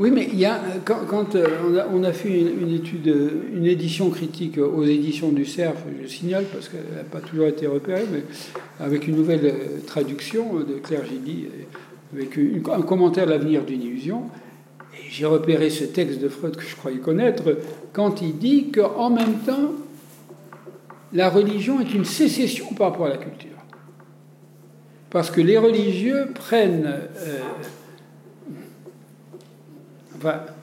[0.00, 1.46] Oui, mais il y a, quand, euh,
[1.92, 3.14] on, a, fait une, étude,
[3.54, 7.66] une édition critique aux éditions du CERF, je signale parce qu'elle n'a pas toujours été
[7.66, 8.22] repérée, mais
[8.82, 11.48] avec une nouvelle euh, traduction de Claire Gilly,
[12.14, 12.30] avec
[12.72, 14.22] un commentaire de l'avenir d'une illusion,
[15.10, 17.58] j'ai repéré ce texte de Freud que je croyais connaître,
[17.92, 19.74] quand il dit qu'en même temps,
[21.12, 23.50] la religion est une sécession par rapport à la culture.
[25.10, 27.40] Parce que les religieux prennent euh,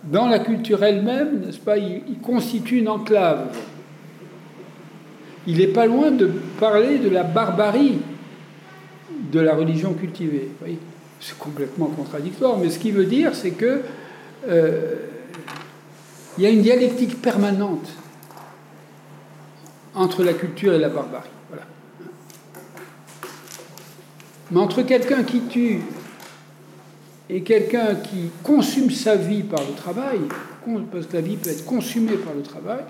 [0.03, 3.55] dans la culture elle-même, n'est-ce pas, il, constitue une enclave.
[5.45, 6.29] Il n'est pas loin de
[6.59, 7.99] parler de la barbarie
[9.31, 10.51] de la religion cultivée.
[11.19, 13.81] C'est complètement contradictoire, mais ce qu'il veut dire, c'est que
[14.47, 14.95] euh,
[16.37, 17.89] il y a une dialectique permanente
[19.95, 21.29] entre la culture et la barbarie.
[24.51, 25.81] Mais entre quelqu'un qui tue
[27.29, 30.19] et quelqu'un qui consume sa vie par le travail,
[30.91, 32.83] parce que la vie peut être consumée par le travail,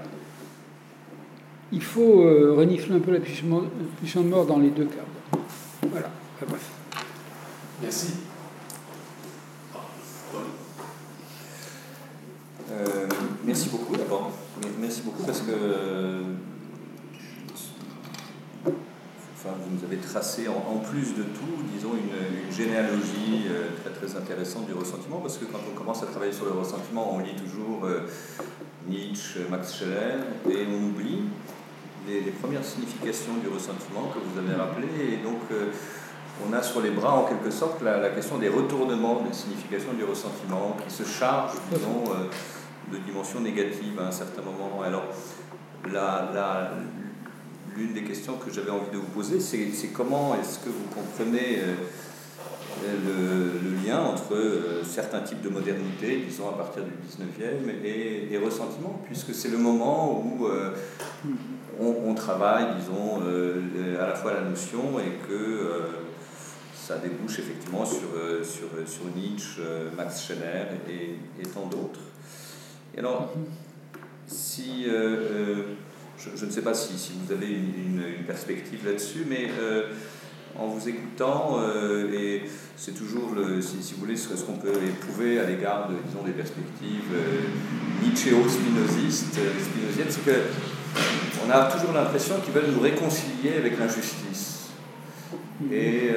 [1.72, 5.40] il faut euh, renifler un peu la pulsion de mort dans les deux cas.
[5.92, 6.10] Voilà.
[6.48, 6.70] bref.
[7.82, 8.14] Merci.
[12.72, 13.08] Euh,
[13.46, 14.32] merci beaucoup d'abord.
[14.80, 15.52] Merci beaucoup parce que
[19.54, 24.66] vous nous avez tracé en, plus de tout, disons, une, généalogie euh, très très intéressante
[24.66, 27.86] du ressentiment, parce que quand on commence à travailler sur le ressentiment, on lit toujours
[27.86, 28.08] euh,
[28.88, 30.18] Nietzsche, Max Scheler,
[30.50, 31.24] et on oublie
[32.08, 35.72] les, premières significations du ressentiment que vous avez rappelées, et donc euh,
[36.48, 40.04] on a sur les bras en quelque sorte la, question des retournements des significations du
[40.04, 42.04] ressentiment qui se chargent, disons,
[42.92, 44.82] de dimensions négatives à un certain moment.
[44.84, 45.04] Alors,
[45.92, 46.72] la, la,
[47.78, 51.60] l'une des questions que j'avais envie de vous poser, c'est comment est-ce que vous comprenez
[51.60, 51.76] euh,
[53.64, 58.38] le, lien entre euh, certains types de modernité, disons à partir du 19e, et, et
[58.38, 60.72] ressentiment, puisque c'est le moment où euh,
[61.80, 63.22] on, travaille, disons,
[64.02, 65.82] à la fois la notion et que
[66.74, 68.10] ça débouche effectivement sur,
[68.44, 69.62] sur, sur Nietzsche,
[69.96, 72.00] Max Scheler et, et tant d'autres.
[72.98, 73.32] Alors,
[74.26, 74.88] si
[76.18, 79.84] je, ne sais pas si, vous avez une, perspective là-dessus, mais euh,
[80.58, 82.44] en vous écoutant, euh, et
[82.76, 87.14] c'est toujours, le, si, vous voulez, ce, qu'on peut éprouver à l'égard disons, des perspectives
[87.14, 94.47] euh, nichéo-spinozistes, spinosiennes, c'est qu'on a toujours l'impression qu'ils veulent nous réconcilier avec l'injustice.
[95.72, 96.12] Et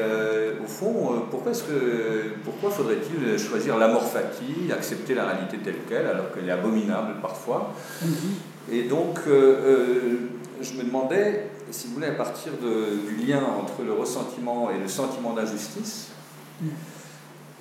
[0.62, 6.07] au fond, pourquoi, est-ce que, pourquoi faudrait-il choisir l'amor fati, accepter la réalité telle qu'elle,
[6.07, 7.73] alors qu'elle est abominable parfois
[8.05, 8.51] mm-hmm.
[8.73, 10.17] Et donc, euh, euh,
[10.61, 14.87] je me demandais, si vous voulez, à partir du lien entre le ressentiment et le
[14.87, 16.09] sentiment d'injustice,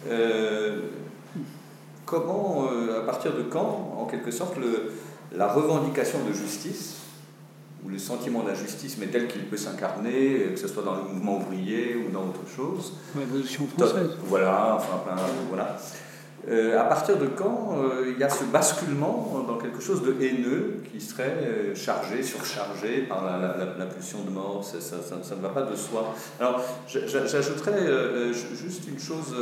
[0.07, 0.81] euh,
[2.05, 4.55] comment, à partir de quand, en quelque sorte,
[5.35, 6.98] la revendication de justice,
[7.85, 11.37] ou le sentiment d'injustice, mais tel qu'il peut s'incarner, que ce soit dans le mouvement
[11.37, 12.93] ouvrier ou dans autre chose.
[13.17, 14.11] Révolution française.
[14.25, 15.15] Voilà, enfin, plein,
[15.49, 15.77] voilà.
[16.47, 20.15] Euh, à partir de quand euh, il y a ce basculement dans quelque chose de
[20.23, 24.63] haineux qui serait euh, chargé, surchargé par la, pulsion de mort?
[24.63, 26.15] Ça, ça, ne va pas de soi.
[26.39, 29.35] Alors, j'ajouterais juste une chose.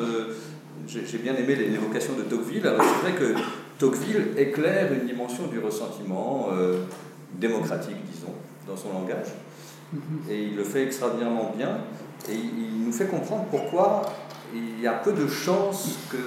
[0.87, 2.65] J'ai bien aimé l'évocation de Tocqueville.
[2.65, 3.39] Alors, c'est vrai que
[3.77, 6.49] Tocqueville éclaire une dimension du ressentiment
[7.33, 8.33] démocratique, disons,
[8.67, 9.27] dans son langage.
[9.93, 10.31] Mm-hmm.
[10.31, 11.77] Et il le fait extraordinairement bien.
[12.29, 14.03] Et il nous fait comprendre pourquoi
[14.53, 16.17] il y a peu de chances que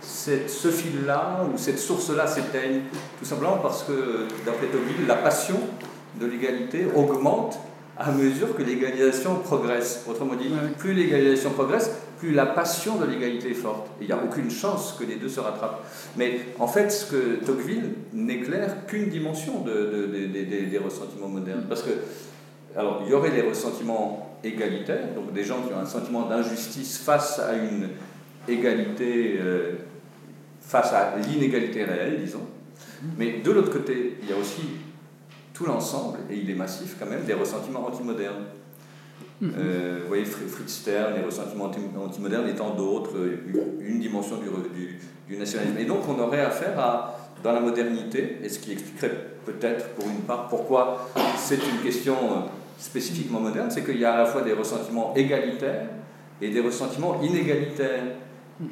[0.00, 2.82] ce fil-là ou cette source-là s'éteigne
[3.18, 5.56] Tout simplement parce que, d'après Tocqueville, la passion
[6.20, 7.58] de l'égalité augmente
[7.96, 10.04] à mesure que l'égalisation progresse.
[10.08, 11.90] Autrement dit, plus l'égalisation progresse,
[12.24, 13.88] plus la passion de l'égalité est forte.
[14.00, 15.84] il n'y a aucune chance que les deux se rattrapent.
[16.16, 21.64] Mais en fait, ce que Tocqueville n'éclaire qu'une dimension de, des ressentiments modernes.
[21.68, 21.90] Parce que,
[22.76, 26.98] alors, il y aurait les ressentiments égalitaires, donc des gens qui ont un sentiment d'injustice
[26.98, 27.90] face à une
[28.48, 29.72] égalité, euh,
[30.60, 32.46] face à l'inégalité réelle, disons.
[33.18, 34.62] Mais de l'autre côté, il y a aussi
[35.52, 38.44] tout l'ensemble, et il est massif quand même, des ressentiments antimodernes.
[39.42, 41.70] Euh, vous voyez, Fritz Stern, les ressentiments
[42.02, 43.16] antimodernes étant d'autres,
[43.80, 44.98] une dimension du, du,
[45.28, 45.78] du, nationalisme.
[45.78, 49.12] Et donc on aurait affaire à, dans la modernité, et ce qui expliquerait
[49.44, 52.36] peut-être pour une part pourquoi c'est une question euh,
[52.78, 55.88] spécifiquement moderne, c'est qu'il y a à la fois des ressentiments égalitaires
[56.40, 58.04] et des ressentiments inégalitaires.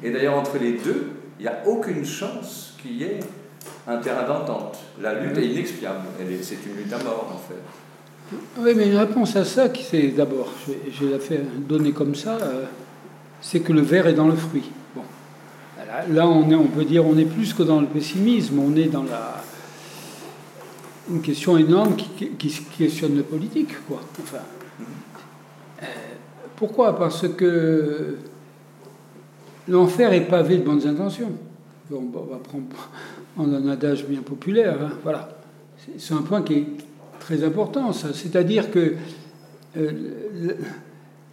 [0.01, 3.19] Et d'ailleurs entre les deux, il n'y a aucune chance qu'il y ait
[3.85, 4.79] un terrain d'entente.
[5.01, 6.05] La lutte est inexpiable,
[6.41, 7.59] c'est une lutte à mort en fait.
[8.57, 12.15] Oui, mais une réponse à ça, qui c'est d'abord, je, vais la faire donner comme
[12.15, 12.65] ça, euh,
[13.41, 14.71] c'est que le verre est dans le fruit.
[14.95, 15.03] Bon.
[16.09, 18.87] Là, on, est, on peut dire, on est plus que dans le pessimisme, on est
[18.87, 19.43] dans la
[21.09, 22.29] une question énorme qui,
[22.77, 24.01] questionne le politique, quoi.
[24.21, 24.37] Enfin,
[25.81, 25.85] euh,
[26.55, 26.97] pourquoi?
[26.97, 28.17] Parce que
[29.67, 31.31] l'enfer est pavé de bonnes intentions.
[31.91, 32.89] on va prendre
[33.37, 34.77] en un adage bien populaire.
[34.81, 35.29] Hein, voilà.
[35.97, 36.67] C'est un point qui est
[37.23, 38.09] très important, ça.
[38.13, 38.95] C'est-à-dire que
[39.77, 39.91] euh,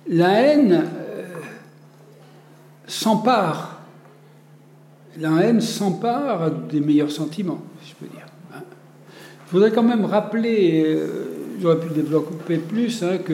[0.08, 1.24] la haine euh,
[2.86, 3.80] s'empare.
[5.18, 8.26] La haine s'empare des meilleurs sentiments, si je peux dire.
[8.54, 8.62] Hein.
[9.46, 11.06] Je voudrais quand même rappeler, euh,
[11.60, 13.32] j'aurais pu développer plus, hein, que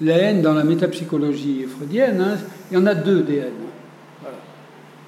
[0.00, 2.38] la, haine dans la métapsychologie freudienne,
[2.70, 3.52] il y en a deux des haines.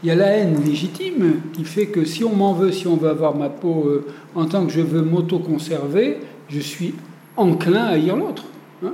[0.04, 2.96] Il y a la haine légitime qui fait que si on m'en veut, si on
[2.96, 4.04] veut avoir ma peau
[4.34, 6.18] en tant que je veux m'auto-conserver,
[6.48, 6.94] je suis
[7.36, 8.44] enclin à haïr l'autre.
[8.84, 8.92] Hein.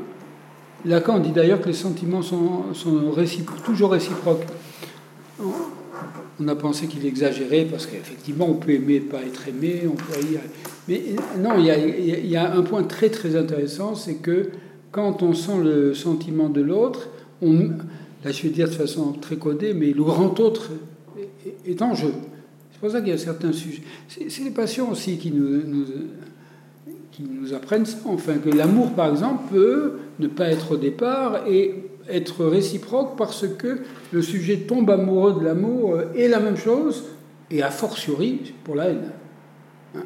[0.85, 2.64] Lacan dit d'ailleurs que les sentiments sont,
[3.64, 4.47] toujours réciproques.
[6.43, 10.05] On a pensé qu'il exagérait parce qu'effectivement on peut aimer pas être aimé, on peut.
[10.89, 11.02] Mais
[11.39, 14.51] non, il y, a, il y a un point très très intéressant, c'est que
[14.90, 17.09] quand on sent le sentiment de l'autre,
[17.43, 17.70] on,
[18.24, 20.70] là je vais dire de façon très codée, mais le grand autre
[21.66, 22.12] est en jeu.
[22.72, 23.82] C'est pour ça qu'il y a certains sujets.
[24.09, 25.85] C'est les passions aussi qui nous,
[27.12, 27.99] qui nous apprennent ça.
[28.07, 31.74] Enfin, que l'amour, par exemple, peut ne pas être au départ et
[32.09, 33.81] être réciproque parce que
[34.12, 37.05] le sujet tombe amoureux de l'amour est la même chose,
[37.51, 39.11] et a fortiori pour la haine.
[39.97, 40.03] Hein.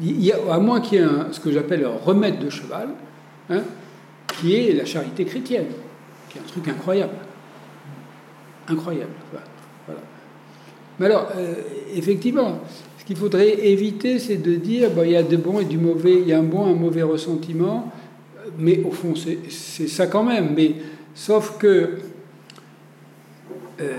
[0.00, 2.88] Il y a, à moins qu'il y ait ce que j'appelle un remède de cheval,
[3.50, 3.60] hein,
[4.40, 5.66] qui est la charité chrétienne,
[6.30, 7.12] qui est un truc incroyable
[8.70, 9.12] incroyable.
[9.86, 10.00] Voilà.
[10.98, 11.54] Mais alors, euh,
[11.94, 12.60] effectivement,
[13.10, 16.20] qu'il faudrait éviter, c'est de dire bon, il y a de bons et du mauvais,
[16.20, 17.90] il y a un bon et un mauvais ressentiment,
[18.56, 20.54] mais au fond, c'est ça quand même.
[20.56, 20.76] Mais
[21.12, 21.96] sauf que
[23.80, 23.98] euh,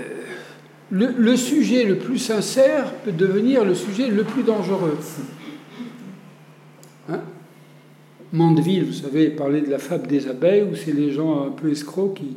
[0.90, 4.96] le, sujet le plus sincère peut devenir le sujet le plus dangereux.
[7.10, 7.20] Hein?
[8.32, 11.70] Mandeville, vous savez, parlait de la fable des abeilles, où c'est les gens un peu
[11.70, 12.36] escrocs qui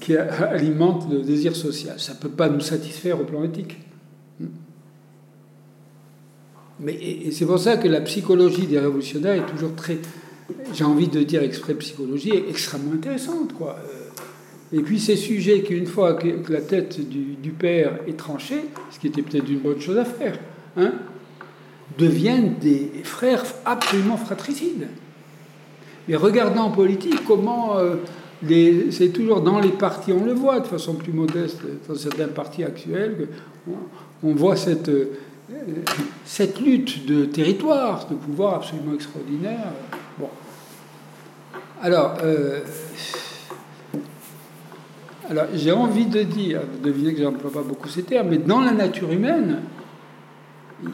[0.00, 2.00] qui alimente le désir social.
[2.00, 3.76] Ça ne peut pas nous satisfaire au plan éthique.
[6.80, 9.98] Mais, c'est pour ça que la psychologie des révolutionnaires est toujours très,
[10.72, 13.52] j'ai envie de dire exprès psychologie, extrêmement intéressante.
[13.52, 13.76] Quoi.
[14.72, 19.06] Et puis ces sujets qu'une fois que la tête du, père est tranchée, ce qui
[19.06, 20.38] était peut-être une bonne chose à faire,
[20.76, 20.92] hein,
[21.96, 24.88] deviennent des frères absolument fratricides.
[26.08, 27.96] Mais regardant en politique comment euh,
[28.90, 32.64] c'est toujours dans les partis, on le voit de façon plus modeste dans certains partis
[32.64, 33.28] actuels,
[34.22, 35.12] on, voit cette, euh,
[36.24, 39.72] cette lutte de territoire, de pouvoir absolument extraordinaire.
[40.18, 40.28] Bon.
[41.82, 42.60] Alors, euh,
[45.28, 48.38] alors j'ai envie de dire, vous devinez que je n'emploie pas beaucoup ces termes, mais
[48.38, 49.60] dans la nature humaine,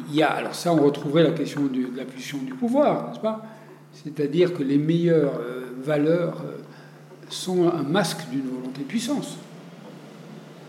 [0.08, 3.20] il y a, alors ça on retrouverait la question de la pulsion du pouvoir, n'est-ce
[3.20, 3.44] pas?
[3.92, 6.44] C'est-à-dire que les meilleures euh, valeurs
[7.28, 9.36] sont un masque d'une volonté de puissance.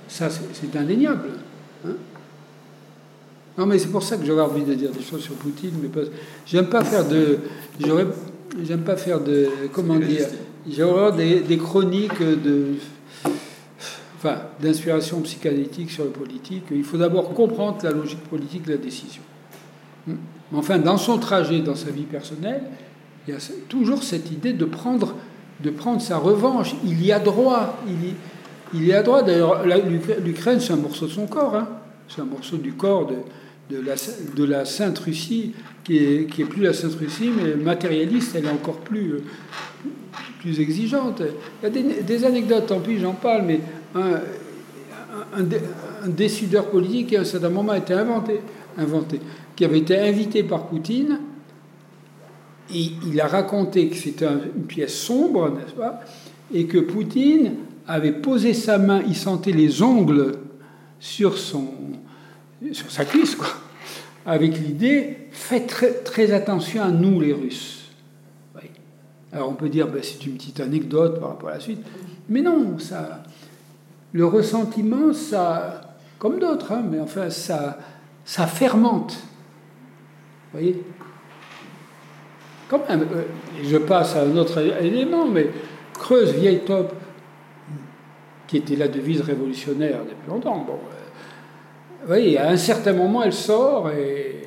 [0.07, 1.29] Ça, c'est indéniable.
[1.87, 1.93] Hein.
[3.57, 5.89] Non, mais c'est pour ça que j'aurais envie de dire des choses sur Poutine, mais
[5.89, 6.07] pas,
[6.45, 7.39] j'aime pas faire de,
[8.63, 10.27] j'aime pas faire de, comment dire,
[10.69, 12.75] j'aurais des, des chroniques de,
[14.17, 16.63] enfin, d'inspiration psychanalytique sur le politique.
[16.71, 19.21] Il faut d'abord comprendre la logique politique de la décision.
[20.07, 20.15] Mais
[20.53, 22.63] enfin, dans son trajet, dans sa vie personnelle,
[23.27, 25.15] il y a toujours cette idée de prendre
[25.61, 26.73] de prendre sa revanche.
[26.83, 27.77] Il y a droit.
[27.87, 28.15] Il
[28.73, 29.25] il est à droite.
[29.25, 29.63] D'ailleurs,
[30.23, 31.55] l'Ukraine, c'est un morceau de son corps.
[31.55, 31.67] Hein.
[32.07, 33.15] C'est un morceau du corps de,
[33.71, 33.95] de, la,
[34.35, 35.53] de la Sainte Russie,
[35.83, 39.15] qui est, qui est plus la Sainte Russie, mais matérialiste, elle est encore plus,
[40.39, 41.21] plus exigeante.
[41.63, 43.61] Il y a des, anecdotes, tant pis, j'en parle, mais
[43.95, 44.19] un,
[45.33, 48.41] un, décideur politique à un certain moment, a été inventé,
[48.77, 49.19] inventé,
[49.55, 51.19] qui avait été invité par Poutine.
[52.73, 56.01] Et il a raconté que c'était une pièce sombre, n'est-ce pas
[56.53, 57.53] Et que Poutine
[57.87, 60.33] avait posé sa main, il sentait les ongles
[60.99, 61.67] sur, son,
[62.71, 63.47] sur sa cuisse, quoi,
[64.25, 67.77] avec l'idée faites très, attention à nous, les Russes.
[69.33, 71.79] Alors on peut dire ben, c'est une petite anecdote par rapport à la suite,
[72.27, 73.23] mais non, ça,
[74.11, 77.79] le ressentiment, ça, comme d'autres, hein, mais enfin, ça,
[78.25, 79.13] ça fermente.
[80.51, 80.83] Vous voyez?
[82.67, 83.23] Quand même, euh,
[83.63, 85.49] je passe à un autre élément, mais
[85.93, 86.93] creuse vieille top,
[88.47, 90.65] qui était la devise révolutionnaire depuis longtemps.
[90.65, 90.77] Bon,
[92.05, 94.43] voyez, à un certain moment, elle sort et,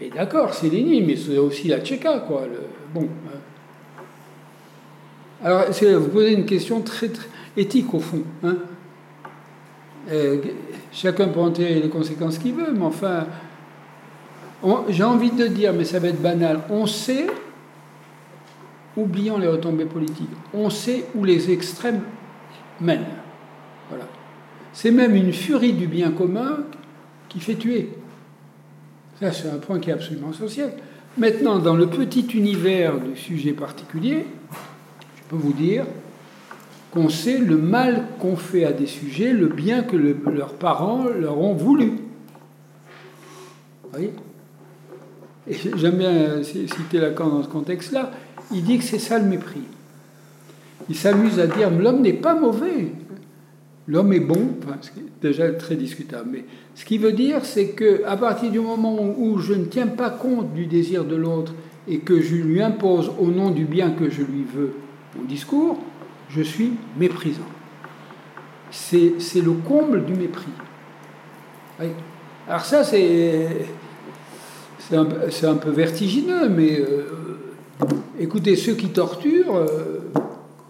[0.00, 2.42] et d'accord, c'est Lénine, mais c'est aussi la Tchéka, quoi.
[2.46, 2.60] Le,
[2.94, 3.08] bon.
[3.28, 3.38] Hein.
[5.42, 8.22] Alors, vous posez une question très, très éthique au fond.
[8.44, 8.56] Hein?
[10.10, 10.38] Euh,
[10.92, 13.26] chacun peut en tirer les conséquences qu'il veut, mais enfin,
[14.88, 17.26] j'ai envie de dire, mais ça va être banal, on sait,
[18.96, 22.02] oublions les retombées politiques, on sait où les extrêmes
[22.80, 23.06] mènent.
[23.88, 24.04] Voilà.
[24.72, 26.58] C'est même une furie du bien commun
[27.28, 27.90] qui fait tuer.
[29.20, 30.72] Ça, c'est un point qui est absolument essentiel.
[31.16, 34.26] Maintenant, dans le petit univers du sujet particulier,
[35.16, 35.86] je peux vous dire,
[36.90, 41.38] qu'on sait le mal qu'on fait à des sujets, le bien que leurs parents leur
[41.38, 41.92] ont voulu.
[43.82, 44.12] Vous voyez?
[45.76, 48.10] J'aime bien citer Lacan dans ce contexte-là.
[48.52, 49.62] Il dit que c'est ça le mépris.
[50.88, 52.92] Il s'amuse à dire l'homme n'est pas mauvais.
[53.88, 56.30] L'homme est bon, ce est déjà très discutable.
[56.32, 56.44] Mais
[56.74, 60.10] ce qui veut dire, c'est que à partir du moment où je ne tiens pas
[60.10, 61.54] compte du désir de l'autre
[61.86, 64.72] et que je lui impose au nom du bien que je lui veux
[65.16, 65.78] mon discours,
[66.28, 67.42] je suis méprisant.
[68.70, 70.50] C'est le comble du mépris.
[72.48, 73.48] Alors ça, c'est
[74.92, 75.06] un,
[75.42, 77.04] un, peu vertigineux, mais euh,
[78.18, 80.00] écoutez, ceux qui torturent, euh,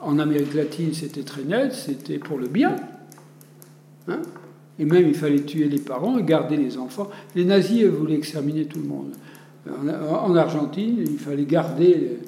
[0.00, 2.76] en Amérique latine, c'était très net, c'était pour le bien.
[4.08, 4.20] Hein?
[4.78, 7.08] et même, il fallait tuer les parents et garder les enfants.
[7.34, 9.12] Les nazis voulaient exterminer tout le monde.
[9.68, 12.18] En, Argentine, il fallait garder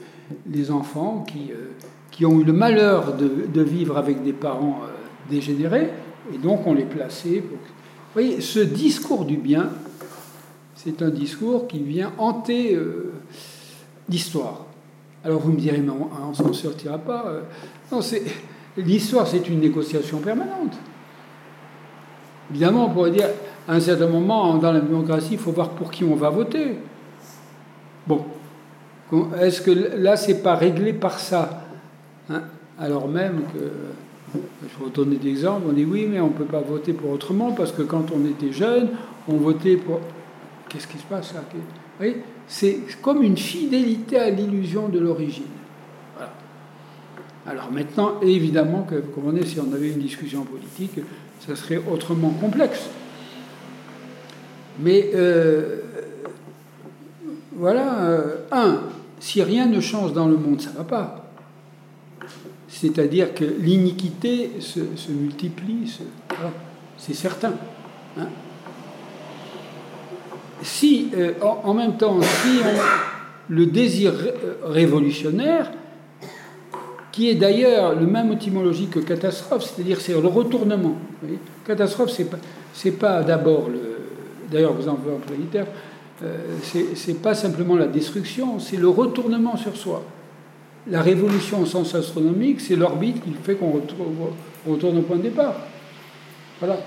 [0.50, 1.52] les enfants qui...
[1.52, 1.68] Euh,
[2.18, 4.88] qui ont eu le malheur de, vivre avec des parents euh,
[5.30, 5.90] dégénérés,
[6.34, 7.44] et donc on les plaçait.
[7.48, 7.56] Vous
[8.12, 9.70] voyez, ce discours du bien,
[10.74, 13.12] c'est un discours qui vient hanter euh,
[14.08, 14.66] l'histoire.
[15.22, 17.32] Alors vous me direz, mais on, ne s'en sortira pas.
[17.92, 18.00] Non,
[18.76, 20.76] l'histoire, c'est une négociation permanente.
[22.50, 23.28] Évidemment, on pourrait dire,
[23.66, 26.78] à un certain moment, dans la démocratie, il faut voir pour qui on va voter.
[28.06, 28.24] Bon,
[29.40, 31.64] est-ce que là, c'est pas réglé par ça
[32.30, 32.42] Hein?
[32.78, 36.44] Alors même que, je vais donner des exemples, on dit oui, mais on ne peut
[36.44, 38.90] pas voter pour autrement parce que quand on était jeune,
[39.26, 40.00] on votait pour.
[40.68, 41.40] Qu'est-ce qui se passe là?
[42.00, 42.16] Oui,
[42.46, 45.44] C'est comme une fidélité à l'illusion de l'origine.
[47.46, 51.00] Alors maintenant, évidemment, que vous comprenez, si on avait une discussion politique,
[51.46, 52.88] ça serait autrement complexe.
[54.80, 55.80] Mais euh,
[57.56, 58.80] voilà, euh, un,
[59.18, 61.24] si rien ne change dans le monde, ça ne va pas.
[62.68, 65.92] C'est-à-dire que l'iniquité se, multiplie,
[66.96, 67.54] c'est certain.
[68.18, 68.28] Hein.
[70.62, 72.60] si, euh, en, même temps, si
[73.48, 74.12] le désir
[74.62, 75.72] révolutionnaire,
[77.18, 80.94] qui est d'ailleurs le même étymologie que catastrophe, c'est-à-dire c'est le retournement.
[81.66, 82.38] catastrophe, c'est pas,
[83.00, 83.80] pas d'abord le.
[84.52, 85.66] D'ailleurs, vous en voulez employer le terme,
[86.22, 90.04] euh, c'est pas simplement la destruction, c'est le retournement sur soi
[90.86, 93.82] la révolution au sens astronomique, c'est l'orbite qui fait qu'on
[94.66, 95.56] retourne au point de départ.
[96.60, 96.78] Voilà.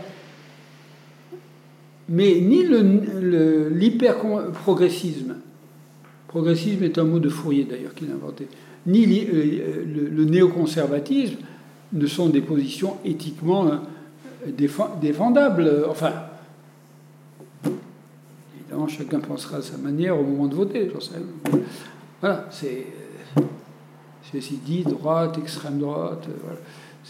[2.08, 5.36] Mais ni l'hyper-progressisme,
[6.30, 8.48] progressisme est un mot de Fourier d'ailleurs qu'il a inventé,
[8.86, 11.38] ni euh, le, néoconservatisme
[11.94, 14.48] ne sont des positions éthiquement euh,
[15.00, 15.86] défendables.
[15.90, 16.12] Enfin,
[18.60, 20.92] évidemment, chacun pensera à sa manière au moment de voter.
[22.22, 22.88] Voilà, c'est
[24.32, 26.26] ceci dit, droite, extrême droite.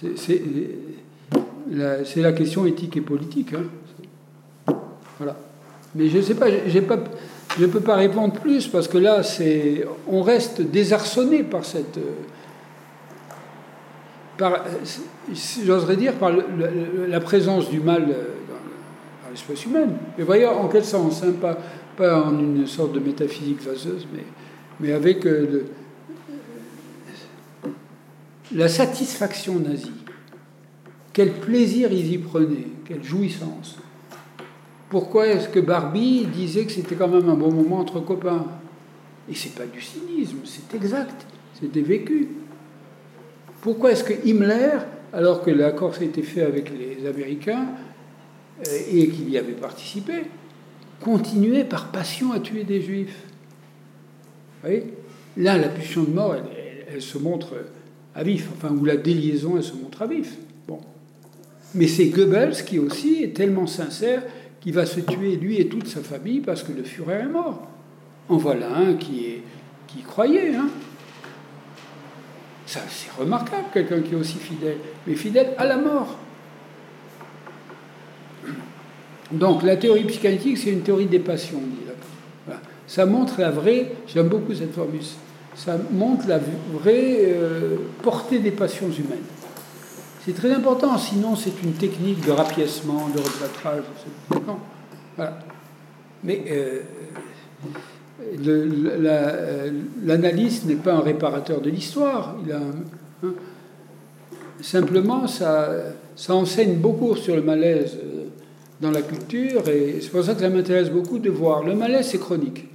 [0.03, 3.53] Euh, c'est la, question éthique et politique.
[3.53, 4.73] Hein.
[5.17, 5.37] Voilà.
[5.95, 6.97] Mais je ne sais pas, pas,
[7.57, 11.97] je ne peux pas répondre plus parce que là, c'est, on reste désarçonné par cette.
[11.97, 12.11] Euh,
[15.63, 19.97] j'oserais dire, par la présence du mal dans, l'espèce humaine.
[20.17, 21.57] Mais voyez, en quel sens hein, pas,
[21.95, 24.23] pas en une sorte de métaphysique vaseuse, mais,
[24.79, 25.65] mais avec le,
[28.55, 29.91] la satisfaction nazie.
[31.13, 33.77] Quel plaisir ils y prenaient, quelle jouissance.
[34.91, 38.45] Pourquoi est-ce que Barbie disait que c'était quand même un bon moment entre copains?
[39.29, 41.25] Et c'est pas du cynisme, c'est exact,
[41.57, 42.27] c'était vécu.
[43.61, 44.79] Pourquoi est-ce que Himmler,
[45.13, 47.67] alors que l'accord s'était fait avec les Américains
[48.67, 50.23] euh, et qu'il y avait participé,
[50.99, 53.23] continuait par passion à tuer des Juifs?
[54.61, 54.69] Vous
[55.37, 56.35] Là, la pulsion de mort,
[56.93, 57.53] elle se montre
[58.13, 60.35] à vif, enfin, où la déliaison, elle se montre à vif.
[60.67, 60.81] Bon.
[61.75, 64.23] Mais c'est Goebbels qui aussi est tellement sincère
[64.61, 67.67] qu'il va se tuer lui et toute sa famille parce que le Führer est mort.
[68.29, 69.41] En voilà un qui,
[69.87, 70.55] qui croyait.
[70.55, 70.69] Hein.
[72.65, 76.17] Ça, c'est remarquable, quelqu'un qui est aussi fidèle, mais fidèle à la mort.
[79.31, 81.61] Donc la théorie psychanalytique, c'est une théorie des passions,
[82.87, 85.01] Ça montre la vraie, j'aime beaucoup cette formule,
[85.55, 89.19] ça montre la vraie euh, portée des passions humaines.
[90.23, 93.83] C'est très important, sinon c'est une technique de rapiècement, de replâtrage.
[95.15, 95.39] Voilà.
[96.23, 96.81] Mais euh,
[98.47, 99.71] euh,
[100.03, 102.35] l'analyste n'est pas un réparateur de l'histoire.
[102.51, 103.29] Hein.
[104.61, 105.69] simplement, ça,
[106.15, 107.97] ça enseigne beaucoup sur le malaise
[108.79, 111.63] dans la culture, et c'est pour ça que ça m'intéresse beaucoup de voir.
[111.63, 112.67] Le malaise, c'est chronique.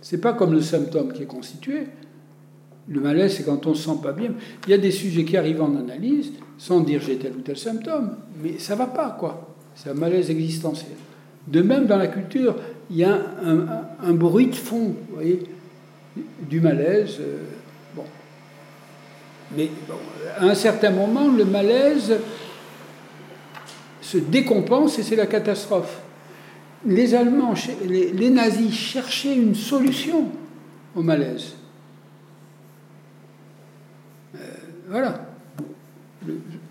[0.00, 1.88] C'est pas comme le symptôme qui est constitué.
[2.88, 4.32] Le malaise, c'est quand on se sent pas bien.
[4.66, 7.56] Il y a des sujets qui arrivent en analyse sans dire j'ai tel ou tel
[7.56, 9.54] symptôme, mais ça va pas, quoi.
[9.74, 10.92] C'est un malaise existentiel.
[11.46, 12.54] De même, dans la culture,
[12.90, 13.18] il y a
[14.02, 15.42] un, bruit de fond, vous voyez,
[16.42, 17.16] du malaise.
[17.18, 17.38] Euh.
[19.56, 19.68] Mais
[20.38, 22.18] à un certain moment, le malaise
[24.02, 26.00] se décompense et c'est la catastrophe.
[26.86, 27.54] Les Allemands,
[27.84, 30.28] les nazis cherchaient une solution
[30.94, 31.54] au malaise.
[34.88, 35.29] Voilà.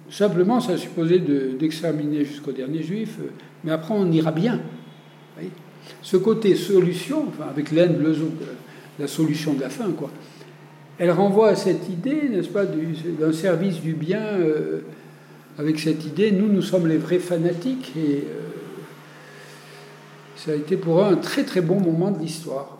[0.10, 3.30] Simplement, ça supposait d'exterminer jusqu'au dernier juif, euh,
[3.64, 4.61] mais après on ira bien.
[6.02, 8.15] Ce côté solution, enfin, avec l'aine, le
[8.99, 10.10] la solution de la fin, quoi,
[10.98, 14.81] elle renvoie à cette idée, n'est-ce pas, d'un service du bien, euh,
[15.57, 18.49] avec cette idée, nous, nous sommes les vrais fanatiques, et euh,
[20.36, 22.80] ça a été pour eux un très très bon moment de l'histoire.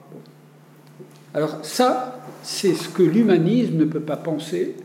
[1.34, 4.76] Alors ça, c'est ce que l'humanisme ne peut pas penser,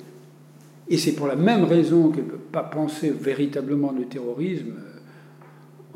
[0.89, 4.75] et c'est pour la même raison qu'elle ne peut pas penser véritablement le terrorisme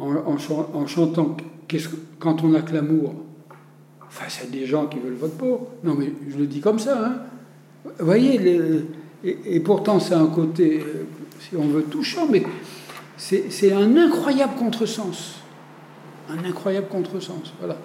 [0.01, 1.37] euh, en, chantant
[2.19, 3.15] quand on a que l'amour
[4.09, 5.69] face à des gens qui veulent votre peau.
[5.85, 7.05] Non, mais je le dis comme ça.
[7.05, 7.17] Hein.
[7.99, 8.41] Vous voyez,
[9.25, 11.05] et, pourtant c'est un côté, euh,
[11.41, 12.43] si on veut, touchant, mais
[13.17, 15.41] c'est un incroyable contresens.
[16.31, 17.53] Un incroyable contresens.
[17.59, 17.77] Voilà.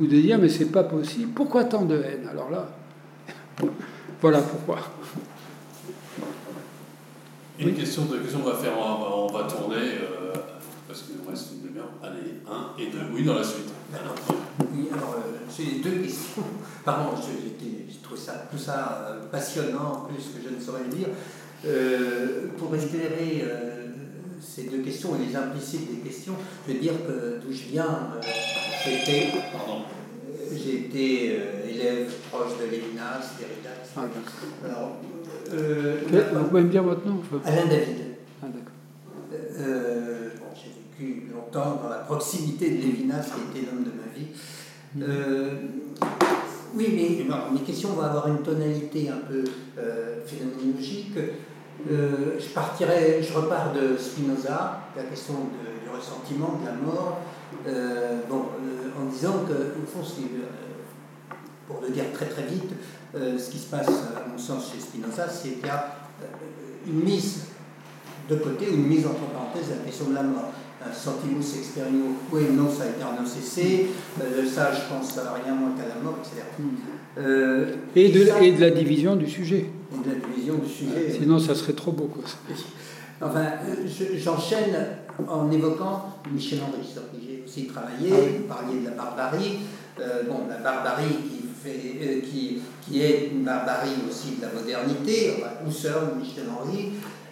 [0.00, 1.32] Ou de dire, mais c'est pas possible.
[1.34, 2.28] Pourquoi tant de haine?
[2.30, 2.70] Alors là,
[4.20, 4.78] voilà pourquoi.
[7.60, 10.32] Une question de question, on va faire, on va, tourner, euh,
[10.86, 11.90] parce qu'il nous reste une demi-heure.
[12.00, 13.00] Allez, un et deux.
[13.12, 13.68] Oui, dans la suite.
[14.60, 16.42] Oui, alors, euh, j'ai deux questions.
[16.84, 21.08] Pardon, je, trouve ça, tout ça euh, passionnant, plus que je ne saurais le dire.
[22.56, 23.44] pour éclairer
[24.40, 26.34] ces deux questions et les implicites des questions,
[26.66, 28.12] je veux dire que d'où je viens,
[28.84, 29.32] j'étais.
[30.50, 33.92] J'ai été élève proche de Lévinas, Derrida, etc.
[33.96, 34.96] Ah, alors,
[35.52, 36.00] euh,
[36.32, 37.96] vous pouvez me dire votre nom Alain David.
[38.42, 38.46] Ah,
[39.32, 44.28] euh, j'ai vécu longtemps dans la proximité de Lévinas, qui était l'homme de ma vie.
[44.94, 45.02] Mm.
[45.02, 45.50] Euh,
[46.74, 49.42] oui, mais mes questions vont avoir une tonalité un peu
[50.26, 51.16] phénoménologique.
[51.88, 55.34] je partirai, je repars de Spinoza, la question
[55.82, 57.20] du ressentiment, de la mort,
[58.28, 58.44] bon,
[59.00, 60.06] en disant que, au fond,
[61.66, 62.70] pour le dire très très vite,
[63.14, 66.26] euh, ce qui se passe, à mon sens, chez Spinoza, c'est qu'il y a euh,
[66.86, 67.44] une mise
[68.28, 70.52] de côté ou une mise entre parenthèses de la question de la mort.
[70.94, 73.88] Sentimus experimio oui, non, ça a été cessé,
[74.22, 76.46] euh, le sage pense à rien moins qu'à la mort, etc.
[76.58, 77.18] Hmm.
[77.96, 79.66] et, de, et de la division du sujet.
[79.92, 81.10] Et de la division du sujet.
[81.18, 82.06] Sinon, ça serait trop beau.
[82.06, 82.22] Quoi.
[83.20, 83.46] Enfin,
[84.14, 84.76] j'enchaîne
[85.28, 86.86] en évoquant Michel Henry,
[87.20, 89.58] j'ai aussi travaillé, ah vous parliez de la barbarie.
[89.96, 92.58] bon, la barbarie qui euh, qui,
[92.88, 95.50] qui, est une barbarie aussi de la modernité, enfin,
[96.18, 96.90] Michel Henry,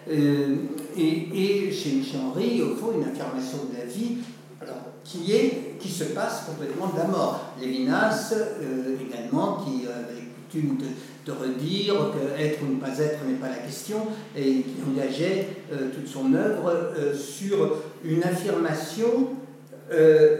[0.09, 0.55] euh,
[0.97, 4.17] et, chez Michel Henry, au fond, une affirmation de la vie
[4.61, 7.53] alors, qui, est, qui se passe complètement de la mort.
[7.61, 13.25] Lévinas, euh, également, qui avait coutume de, de redire que être ou ne pas être
[13.27, 13.97] n'est pas la question,
[14.35, 15.47] et qui engageait
[15.93, 19.27] toute son œuvre sur une affirmation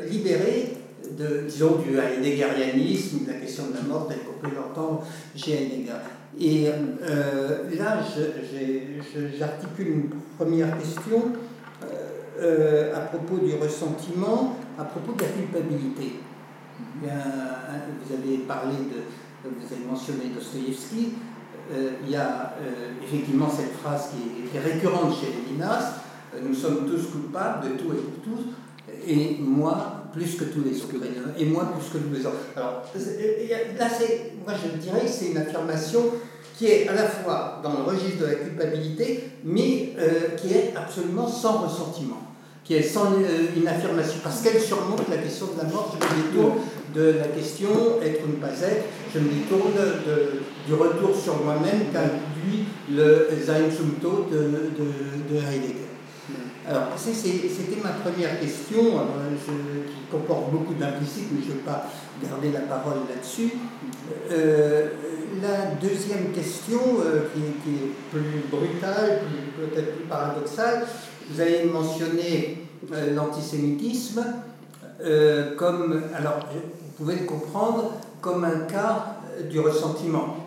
[0.10, 0.77] libérée
[1.18, 5.94] disons, du heideggerianisme, de la question de la mort telle qu'on peut l'entendre chez Heidegger.
[6.40, 6.68] Et
[7.78, 8.00] là,
[9.38, 11.34] j'articule une première question
[12.40, 16.20] euh, à propos du ressentiment, à propos de la culpabilité.
[17.02, 21.14] vous avez parlé de, vous avez mentionné Dostoïevski,
[21.74, 25.96] euh, il y a euh, effectivement cette phrase qui est, récurrente chez Lévinas,
[26.44, 28.42] nous sommes tous coupables de tout et pour tous,
[29.08, 31.06] et moi plus que tous les autres,
[31.38, 32.38] et moi plus que tous les autres.
[32.56, 32.84] Alors
[33.80, 33.90] là,
[34.46, 36.02] moi je dirais que c'est une affirmation
[36.58, 39.94] qui est à la fois dans le registre de la culpabilité, mais
[40.42, 42.28] qui est absolument sans ressentiment
[42.68, 45.96] qui est sans euh, une affirmation, parce qu'elle surmonte la question de la mort.
[45.98, 46.58] Je me détourne
[46.94, 47.70] de la question
[48.04, 48.84] être ou ne pas être,
[49.14, 53.70] je me détourne de, du retour sur moi-même qu'induit le Sein
[54.02, 55.88] Tod de, de, Heidegger.
[56.68, 58.82] Alors, c'était ma première question,
[59.46, 61.86] qui comporte beaucoup d'implicites, mais je ne vais pas
[62.22, 63.54] garder la parole là-dessus.
[64.32, 64.90] Euh,
[65.42, 69.22] la deuxième question, euh, qui, qui, est plus brutale,
[69.58, 70.86] peut-être plus paradoxale,
[71.30, 74.24] vous avez mentionné euh, l'antisémitisme
[75.04, 80.38] euh, comme, alors vous pouvez le comprendre comme un cas euh, du ressentiment.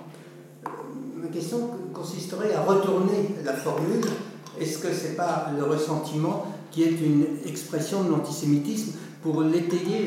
[1.17, 4.01] Ma question consisterait à retourner la formule.
[4.61, 8.93] Est-ce que ce n'est pas le ressentiment qui est une expression de l'antisémitisme
[9.23, 10.07] Pour l'étayer,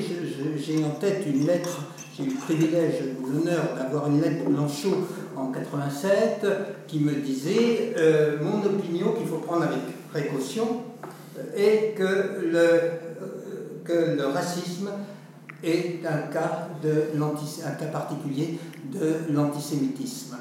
[0.55, 1.81] j'ai en tête une lettre,
[2.15, 6.45] j'ai eu le privilège, l'honneur d'avoir une lettre de Blanchot en 87
[6.87, 7.95] qui me disait
[8.43, 9.79] mon opinion qu'il faut prendre avec
[10.11, 10.83] précaution
[11.55, 14.91] est que le, le racisme
[15.63, 16.69] est un cas
[17.91, 18.59] particulier
[18.91, 20.37] de l'antisémitisme.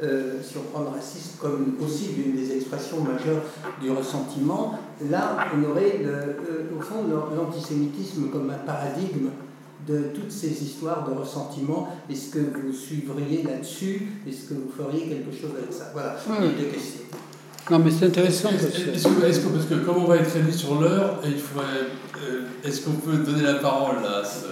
[0.00, 3.42] Euh, si on prend le racisme comme aussi l'une des expressions majeures
[3.80, 4.78] du ressentiment,
[5.10, 6.34] là on aurait euh,
[6.76, 7.04] au fond
[7.36, 9.30] l'antisémitisme comme un paradigme
[9.88, 11.88] de toutes ces histoires de ressentiment.
[12.08, 14.08] Est-ce que vous suivriez là-dessus?
[14.26, 15.90] Est-ce que vous feriez quelque chose avec ça?
[15.92, 16.16] Voilà,
[16.56, 17.02] deux questions.
[17.70, 18.50] Non, mais c'est intéressant.
[18.50, 18.68] Est-ce
[19.08, 21.66] que, est que, parce que comme on va être réduit sur l'heure, il faudrait,
[22.22, 24.46] euh, est-ce qu'on peut donner la parole à ce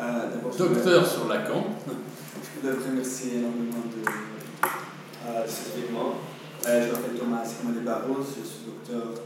[0.00, 4.35] euh, docteur sur Lacan Je voudrais remercier énormément de
[5.26, 6.14] euh, cet événement.
[6.66, 9.22] Euh, je m'appelle Thomas Simon Barros, je suis docteur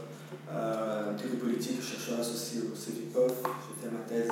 [0.51, 3.31] en théorie politique, chercheur associé au CEVIPOF.
[3.41, 4.31] J'ai fait ma thèse,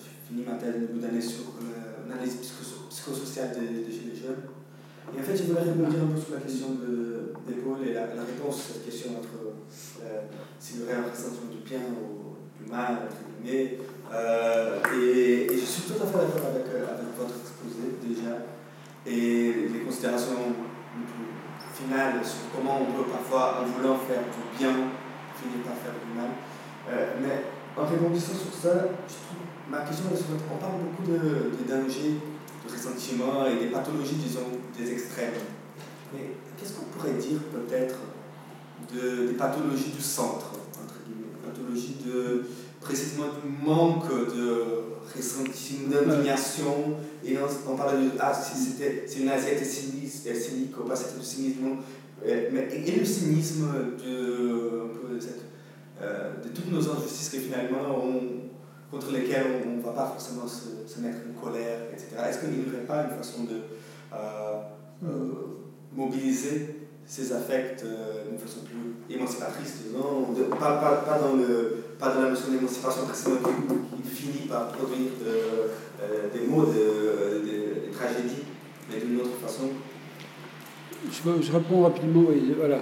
[0.00, 1.44] j'ai fini ma thèse au bout d'année sur
[2.08, 2.36] l'analyse
[2.88, 4.48] psychosociale des, des Gilets jaunes.
[5.14, 6.68] Et en fait, je voulais répondre un peu sur la question
[7.46, 9.52] d'épaule et la, réponse à cette question entre
[10.02, 10.22] euh,
[10.58, 13.16] si le réel ressentiment du bien ou du mal, entre.
[14.14, 18.51] Euh, et, je suis tout à fait d'accord avec, euh, avec votre exposé déjà.
[19.06, 20.54] Et les considérations
[21.74, 24.70] finales sur comment on peut parfois, en voulant faire du bien,
[25.34, 26.30] finir par faire du mal.
[27.20, 27.44] mais
[27.76, 31.72] en répondant sur ça, je trouve, ma question est sur on parle beaucoup de, de
[32.62, 34.46] de ressentiment et des pathologies, disons,
[34.78, 35.34] des extrêmes.
[36.12, 37.96] Mais qu'est-ce qu'on pourrait dire peut-être
[38.92, 40.52] de, des pathologies du centre,
[40.82, 42.44] entre guillemets, pathologies de
[42.80, 44.84] précisément du manque de
[45.16, 50.96] ressentiment, d'indignation, et on, parlait de ah, si c'était c'est une assiette cynique ou pas,
[50.96, 51.76] c'était le cynisme,
[52.26, 53.68] euh, mais, et le cynisme
[54.04, 55.42] de, un peu cette,
[56.00, 58.42] euh, de toutes nos injustices que finalement on,
[58.90, 62.08] contre lesquels on ne va pas forcément se, se, mettre en colère, etc.
[62.28, 63.62] Est-ce qu'il n'y aurait pas une façon de
[64.12, 64.60] euh,
[65.04, 65.08] euh,
[65.94, 66.81] mobiliser
[67.12, 72.22] ces affects euh, d'une façon plus émancipatrice, disons, pas, pas, pas, dans le, pas dans
[72.22, 73.36] la notion d'émancipation précisément
[74.02, 75.10] qui, finit par produire
[76.32, 78.44] des mots, des tragédies,
[78.90, 79.64] mais d'une autre façon
[81.10, 82.78] je, je, réponds rapidement, oui, voilà.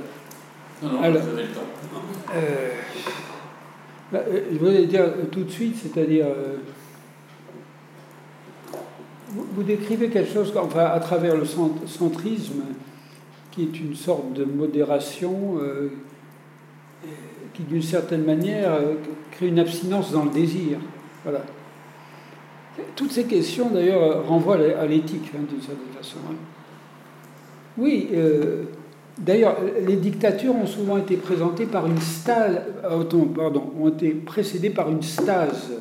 [0.83, 1.61] Non, non, Alors, vous avez le temps.
[4.13, 6.57] Bah, euh, je voudrais dire tout de suite, c'est-à-dire, euh,
[9.29, 12.63] vous, décrivez quelque chose enfin, à travers le centrisme,
[13.51, 15.89] qui est une sorte de modération euh,
[17.55, 18.79] qui, d'une certaine manière,
[19.33, 20.79] crée une abstinence dans le désir.
[21.25, 21.43] Voilà.
[22.95, 26.19] Toutes ces questions, d'ailleurs, renvoient à l'éthique, hein, d'une certaine façon.
[26.31, 26.35] Hein.
[27.77, 28.09] Oui.
[29.21, 33.05] D'ailleurs, les dictatures ont souvent été présentées par une stase, euh,
[33.37, 35.73] pardon, ont été précédées par une stase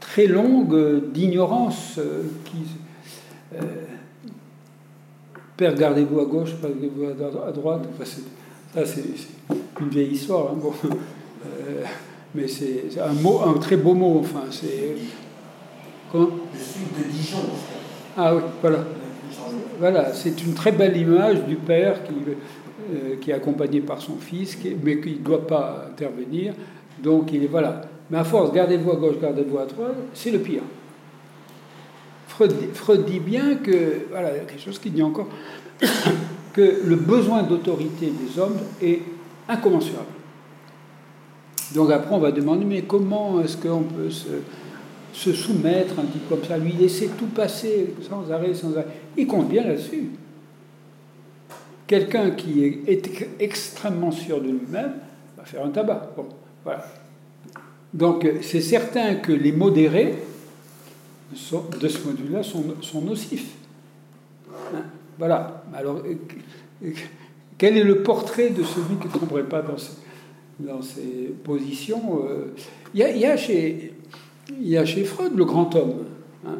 [0.00, 3.58] très longue d'ignorance euh, qui.
[5.60, 7.04] Euh, Père, gardez-vous à gauche, gardez-vous
[7.46, 7.82] à droite.
[8.74, 9.04] ça, c'est
[9.80, 10.52] une vieille histoire.
[10.52, 10.72] Hein, bon.
[12.34, 14.20] mais c'est un, mot, un très beau mot.
[14.20, 14.96] Enfin, c'est.
[16.10, 16.30] Comment?
[16.54, 17.38] Je suis de Dijon.
[18.16, 18.78] Ah oui, voilà.
[19.78, 24.16] Voilà, c'est une très belle image du père qui, euh, qui est accompagné par son
[24.16, 26.52] fils, mais qui ne doit pas intervenir.
[27.02, 27.82] Donc il est voilà.
[28.10, 30.62] Mais à force, gardez-vous à gauche, gardez-vous à droite, c'est le pire.
[32.74, 35.28] Freud, dit bien que, voilà, quelque chose qui dit encore,
[36.52, 39.00] que le besoin d'autorité des hommes est
[39.48, 40.06] incommensurable.
[41.74, 46.44] Donc après, on va demander, mais comment est-ce qu'on peut se, soumettre un type comme
[46.44, 48.86] ça, lui laisser tout passer sans arrêt, sans arrêt?
[49.16, 50.10] Il compte bien là-dessus.
[51.86, 53.10] Quelqu'un qui est
[53.40, 54.94] extrêmement sûr de lui-même
[55.36, 56.10] va faire un tabac.
[56.16, 56.26] Bon,
[56.64, 56.84] voilà.
[57.92, 60.14] Donc c'est certain que les modérés,
[61.32, 63.54] de ce vue-là, sont, sont, nocifs.
[64.74, 64.82] Hein
[65.18, 65.64] voilà.
[65.74, 66.02] Alors,
[67.58, 69.92] quel est le portrait de celui qui ne tomberait pas dans ces,
[70.58, 72.54] dans ces positions euh,
[72.94, 73.94] Il y, a, chez,
[74.48, 76.06] il y a chez Freud le grand homme.
[76.46, 76.58] Hein.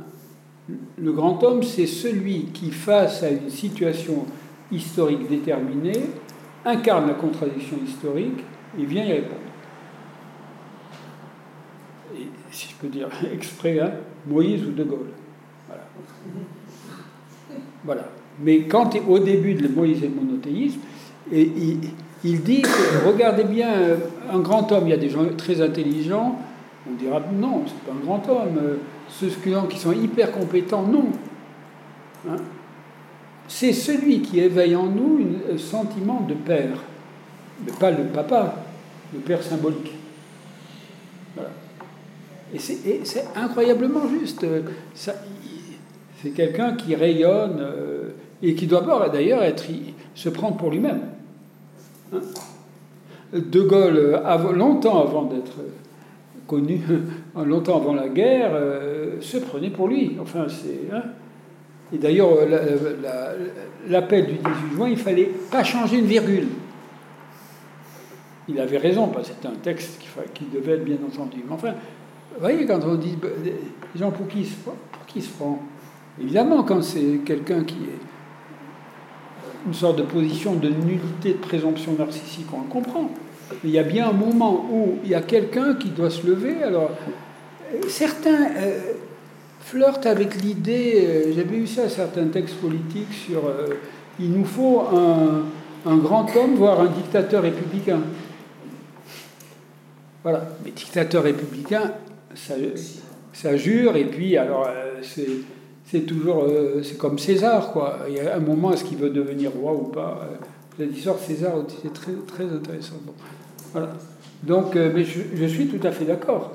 [0.98, 4.26] Le grand homme, c'est celui qui, face à une situation
[4.70, 6.00] historique déterminée,
[6.64, 8.44] incarne la contradiction historique
[8.78, 9.40] et vient y répondre.
[12.50, 13.92] Si je peux dire exprès, hein,
[14.26, 15.10] Moïse ou De Gaulle.
[15.66, 15.82] Voilà.
[17.84, 18.08] voilà.
[18.42, 20.80] Mais quand au début de Moïse et le monothéisme,
[21.32, 22.62] il, dit
[23.06, 23.68] regardez bien,
[24.32, 26.38] un grand homme, il y a des gens très intelligents,
[26.88, 28.78] on dira non, c'est pas un grand homme.
[29.08, 31.06] Ceux qui sont hyper compétents, non.
[32.28, 32.36] Hein
[33.50, 35.20] c'est celui qui éveille en nous
[35.52, 36.78] un sentiment de père,
[37.66, 38.62] mais pas le papa,
[39.12, 39.92] le père symbolique.
[42.54, 44.44] Et c'est incroyablement juste.
[44.94, 48.10] C'est quelqu'un qui rayonne euh,
[48.42, 49.64] et qui doit d'ailleurs être
[50.14, 51.00] se prendre pour lui-même.
[52.12, 52.20] Hein?
[53.32, 54.20] de Gaulle,
[54.54, 55.58] longtemps avant d'être
[56.46, 56.80] connu,
[57.36, 60.16] longtemps avant la guerre, euh, se prenait pour lui.
[60.20, 60.94] Enfin, c'est.
[60.94, 61.02] Hein.
[61.92, 62.30] et d'ailleurs,
[63.88, 64.42] l'appel du 18
[64.74, 66.48] juin, il fallait pas changer une virgule.
[68.48, 70.00] Il avait raison, c'était un texte
[70.34, 71.38] qui, devait être bien entendu.
[71.46, 71.74] Mais enfin,
[72.34, 73.54] vous voyez, quand on dit les
[73.98, 75.60] gens pour qui, pour qui se prend
[76.20, 82.46] Évidemment, quand c'est quelqu'un qui est une sorte de position de nullité de présomption narcissique,
[82.52, 83.10] on le comprend.
[83.52, 86.26] Mais il y a bien un moment où il y a quelqu'un qui doit se
[86.26, 86.62] lever.
[86.62, 86.90] Alors,
[87.88, 88.92] certains euh,
[89.60, 93.74] flirtent avec l'idée, euh, j'avais eu ça, certains textes politiques sur euh,
[94.18, 95.44] il nous faut un,
[95.90, 98.00] un, grand homme, voire un dictateur républicain.
[100.22, 101.92] Voilà, mais dictateur républicain,
[102.34, 102.54] ça,
[103.32, 104.68] ça jure, et puis alors
[105.02, 105.26] c'est
[105.90, 108.00] c'est toujours euh, c'est comme César quoi.
[108.08, 110.28] Il y a un moment est-ce qu'il veut devenir roi ou pas.
[110.78, 111.52] L'histoire de César
[111.82, 112.94] c'est très très intéressant.
[114.44, 116.52] Donc euh, mais je, suis tout à fait d'accord.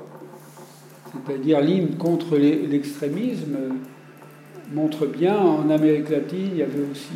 [1.26, 3.56] C'est-à-dire l'hymne contre l'extrémisme
[4.72, 7.12] montre bien en Amérique latine il y avait aussi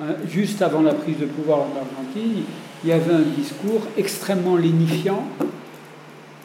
[0.00, 2.44] euh, juste avant la prise de pouvoir en Argentine
[2.84, 5.24] il y avait un discours extrêmement lénifiant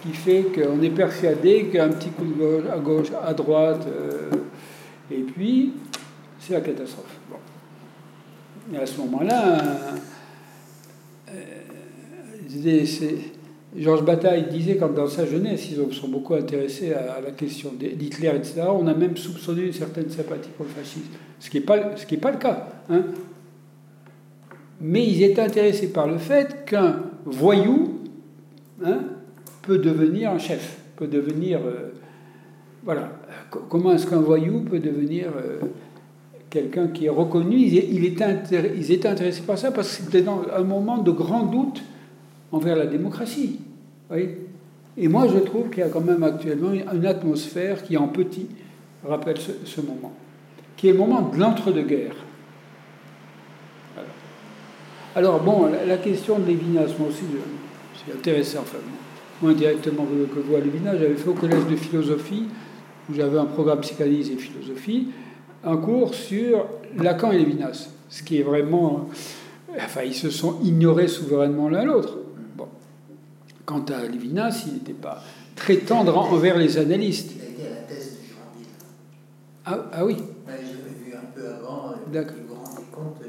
[0.07, 3.88] qui fait qu'on est persuadé qu'un petit coup de gauche à gauche, à droite,
[5.11, 5.73] et puis,
[6.39, 7.17] c'est la catastrophe.
[7.29, 7.38] Bon.
[8.73, 9.61] Et à ce moment-là,
[11.29, 12.85] euh,
[13.75, 18.31] Georges Bataille disait, quand dans sa jeunesse, ils sont beaucoup intéressés à, la question d'Hitler,
[18.35, 21.07] etc., on a même soupçonné une certaine sympathie pour le fascisme,
[21.39, 22.67] ce qui n'est pas, ce pas le cas.
[22.89, 23.03] Hein.
[24.81, 28.01] Mais ils étaient intéressés par le fait qu'un voyou
[28.84, 28.99] hein,
[29.68, 31.60] peut devenir un chef, peut devenir...
[31.60, 31.91] Euh,
[32.85, 33.11] voilà.
[33.69, 35.60] Comment est-ce qu'un voyou peut devenir euh,
[36.49, 37.57] quelqu'un qui est reconnu?
[37.57, 38.23] Ils, étaient
[39.10, 41.84] intéressés par ça parce que c'était dans un moment de grand doute
[42.53, 43.60] envers la démocratie.
[44.95, 48.48] Et moi, je trouve qu'il y a quand même actuellement une atmosphère qui, en petit,
[49.06, 50.14] rappelle ce, moment,
[50.77, 52.15] qui est le moment de l'entre-deux-guerres.
[55.14, 57.23] Alors, bon, la, question de Lévinas, moi aussi,
[58.06, 58.77] c'est intéressant, enfin,
[59.41, 62.45] moi directement que vous à Lévinas, j'avais fait au collège de philosophie
[63.09, 65.09] où j'avais un programme psychanalyse et philosophie,
[65.64, 66.65] un cours sur
[66.97, 69.09] Lacan et Lévinas, ce qui est vraiment...
[69.80, 72.18] Enfin, ils se sont ignorés souverainement l'un l'autre.
[72.55, 72.68] Bon.
[73.65, 75.22] Quant à Lévinas, il n'était pas
[75.55, 77.34] très tendre envers les analystes.
[77.35, 78.73] Il a été à la thèse de Girondine.
[79.65, 82.35] Ah, ah oui J'avais vu un peu avant, D'accord.
[82.38, 83.19] je me rendais compte,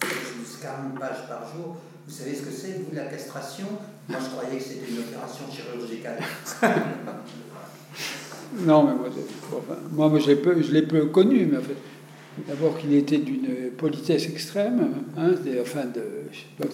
[0.00, 1.76] plus 40 pages par jour.
[2.08, 3.66] Vous savez ce que c'est, vous, la castration?
[4.08, 6.18] Moi, je croyais que c'était une opération chirurgicale.
[8.64, 8.94] Non, mais
[9.92, 11.76] moi, moi, je l'ai peu, connu, mais en fait,
[12.48, 16.00] d'abord qu'il était d'une politesse extrême, hein, enfin, de,
[16.58, 16.66] vous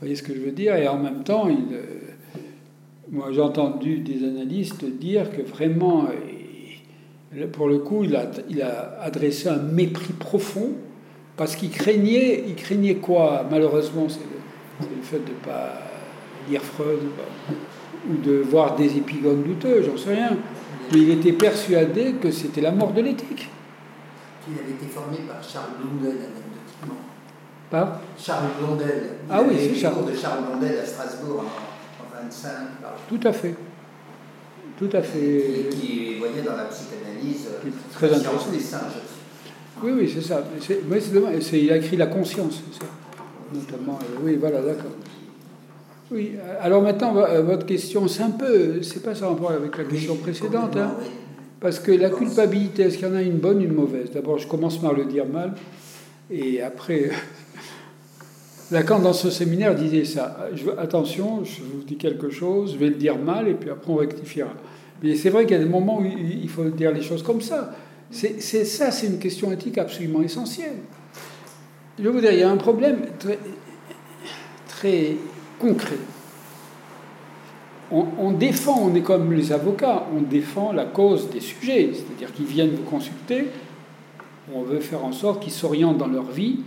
[0.00, 1.82] voyez ce que je veux dire, et en même temps, euh,
[3.10, 6.06] moi j'ai entendu des analystes dire que vraiment,
[7.52, 10.70] Pour le coup, il a, il a adressé un mépris profond
[11.36, 13.46] parce qu'il craignait, il craignait quoi?
[13.50, 14.29] Malheureusement, c'est
[14.80, 15.72] le, fait de ne pas
[16.48, 17.00] lire Freud
[18.08, 20.36] ou de voir des épigones douteux, j'en sais rien.
[20.92, 23.48] Mais il était persuadé que c'était la mort de l'éthique.
[24.48, 27.00] Il avait été formé par Charles Blondel, anecdotiquement.
[27.70, 29.10] Par Charles Blondel.
[29.30, 30.10] ah oui, c'est Charles.
[30.10, 32.50] de Charles Blondel à Strasbourg en, en 25.
[33.08, 33.54] Tout à fait.
[34.78, 35.68] Tout à fait.
[35.70, 37.48] qui voyait dans la psychanalyse
[37.92, 38.50] très intéressant.
[38.50, 38.80] des singes.
[39.82, 40.42] Oui, oui, c'est ça.
[40.60, 42.90] C'est, il a écrit La conscience, c'est ça.
[43.54, 43.98] Notamment.
[44.02, 44.92] Euh, oui, voilà, d'accord.
[46.10, 48.82] Oui, alors maintenant, euh, votre question, c'est un peu.
[48.82, 50.76] C'est pas ça rapport avec la question précédente.
[50.76, 50.94] Hein,
[51.60, 54.10] parce que la culpabilité, est-ce qu'il y en a une bonne, une mauvaise?
[54.10, 55.54] D'abord, je commence par le dire mal.
[56.30, 57.10] Et après.
[58.70, 60.48] Lacan, dans ce séminaire, disait ça.
[60.54, 63.92] Je, attention, je vous dis quelque chose, je vais le dire mal, et puis après
[63.92, 64.52] on rectifiera.
[65.02, 67.40] Mais c'est vrai qu'il y a des moments où il faut dire les choses comme
[67.40, 67.74] ça.
[68.10, 70.76] C'est, ça, c'est une question éthique absolument essentielle.
[72.02, 73.02] Je veux dire, il y a un problème
[74.68, 75.16] très,
[75.58, 75.98] concret.
[77.92, 82.46] On, défend, on est comme les avocats, on défend la cause des sujets, c'est-à-dire qu'ils
[82.46, 83.48] viennent vous consulter,
[84.54, 86.60] on veut faire en sorte qu'ils s'orientent dans leur vie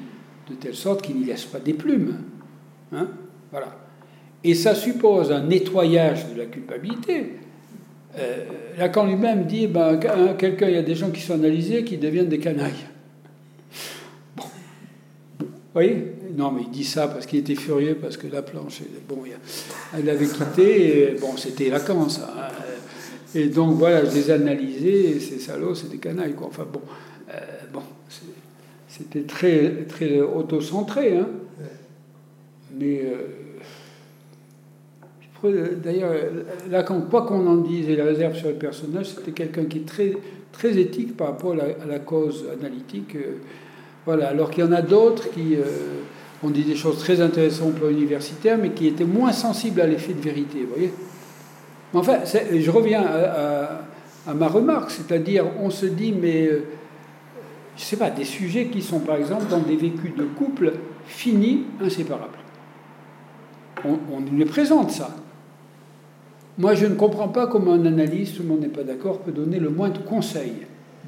[0.50, 2.18] de telle sorte qu'ils n'y laissent pas des plumes.
[2.92, 3.08] Hein
[3.52, 3.78] voilà.
[4.44, 7.38] Et ça suppose un nettoyage de la culpabilité.
[8.20, 8.44] Euh,
[8.78, 9.98] Lacan lui-même dit ben,
[10.38, 12.86] quelqu'un, il y a des gens qui sont analysés qui deviennent des canailles.
[15.74, 19.20] Voyez Non, mais il dit ça parce qu'il était furieux, parce que la planche, bon,
[19.96, 22.34] elle l'avait quitté, et bon, c'était Lacan, ça.
[22.38, 22.54] Hein.
[23.36, 26.48] Et donc, voilà, je les ai analysés, et ces salauds, c'est des canailles, quoi.
[26.48, 26.82] Enfin, bon,
[27.30, 27.40] euh,
[27.74, 27.82] bon
[28.88, 31.18] c'était très, très auto-centré.
[31.18, 31.28] Hein.
[32.80, 33.02] Mais.
[33.04, 33.40] Euh,
[35.84, 36.14] D'ailleurs,
[36.70, 39.86] Lacan, quoi qu'on en dise et la réserve sur le personnage, c'était quelqu'un qui est
[39.86, 40.14] très,
[40.54, 43.16] très éthique par rapport à la, cause analytique.
[43.16, 43.40] Euh,
[44.06, 45.64] voilà, alors qu'il y en a d'autres qui euh,
[46.44, 49.88] ont dit des choses très intéressantes au plan universitaire, mais qui étaient moins sensibles à
[49.88, 50.60] l'effet de vérité.
[50.64, 50.94] Vous voyez
[51.96, 56.48] Enfin, je reviens à, ma remarque, c'est-à-dire, on se dit, mais.
[56.48, 56.66] Euh,
[57.76, 60.74] je ne sais pas, des sujets qui sont par exemple dans des vécus de couple
[61.08, 62.38] finis, inséparables.
[63.84, 65.10] On, on les présente ça.
[66.60, 69.32] Moi, je ne comprends pas comment un analyste, tout le monde n'est pas d'accord, peut
[69.32, 70.54] donner le moindre conseil.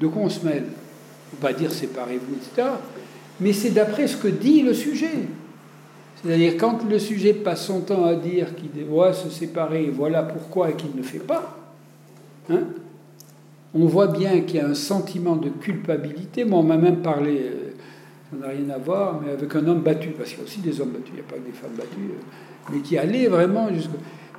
[0.00, 0.64] De quoi on se mêle
[1.40, 2.68] Va dire séparez-vous, etc.
[3.40, 5.10] Mais c'est d'après ce que dit le sujet.
[6.22, 10.70] C'est-à-dire, quand le sujet passe son temps à dire qu'il doit se séparer, voilà pourquoi,
[10.70, 11.58] et qu'il ne fait pas,
[12.50, 12.62] hein,
[13.74, 16.44] on voit bien qu'il y a un sentiment de culpabilité.
[16.44, 17.70] Moi, on m'a même parlé, euh,
[18.30, 20.60] ça n'a rien à voir, mais avec un homme battu, parce qu'il y a aussi
[20.60, 23.26] des hommes battus, il n'y a pas que des femmes battues, euh, mais qui allait
[23.26, 23.92] vraiment jusqu'à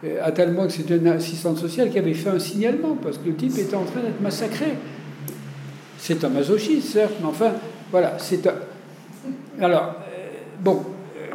[0.03, 3.27] euh, à tel que c'était une assistante sociale qui avait fait un signalement parce que
[3.27, 4.73] le type était en train d'être massacré.
[5.97, 7.53] C'est un masochiste, certes, mais enfin,
[7.91, 8.55] voilà, c'est un.
[9.59, 10.27] Alors, euh,
[10.59, 10.83] bon,
[11.17, 11.31] euh,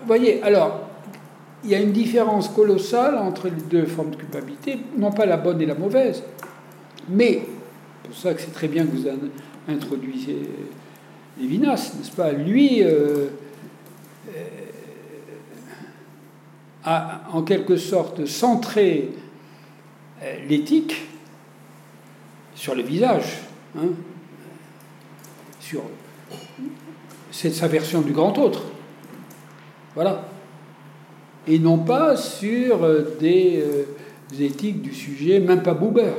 [0.00, 0.88] vous voyez, alors,
[1.64, 5.36] il y a une différence colossale entre les deux formes de culpabilité, non pas la
[5.36, 6.22] bonne et la mauvaise,
[7.08, 7.42] mais,
[8.02, 9.06] c'est pour ça que c'est très bien que vous
[9.68, 10.42] introduisiez
[11.38, 12.82] Lévinas, n'est-ce pas Lui,
[16.84, 19.10] a en quelque sorte centré
[20.22, 21.02] euh, l'éthique
[22.54, 23.38] sur le visage,
[23.76, 23.88] hein,
[25.60, 25.82] sur
[27.30, 28.64] c'est sa version du grand autre,
[29.94, 30.28] voilà,
[31.46, 36.14] et non pas sur euh, des, euh, éthiques du sujet, même pas Boubert.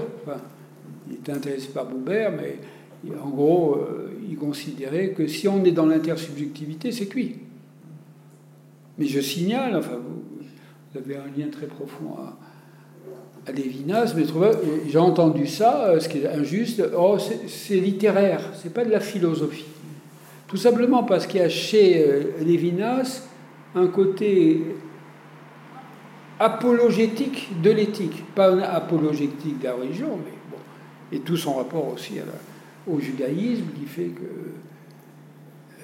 [1.10, 2.60] il était intéressé par Boubert, mais
[3.22, 3.80] en gros,
[4.30, 7.38] il considérait que si on est dans l'intersubjectivité, c'est cuit.
[8.98, 12.16] Mais je signale, enfin, vous avez un lien très profond
[13.48, 14.24] à Lévinas, mais
[14.88, 19.00] j'ai entendu ça, euh, ce qui est injuste, oh, c'est littéraire, c'est pas de la
[19.00, 19.66] philosophie.
[20.48, 23.28] Tout simplement parce qu'il y a chez euh, Lévinas
[23.74, 24.62] un côté
[26.40, 30.58] apologétique de l'éthique, pas un apologétique de la religion, mais bon,
[31.12, 32.16] et tout son rapport aussi
[32.88, 35.84] au judaïsme qui fait que euh,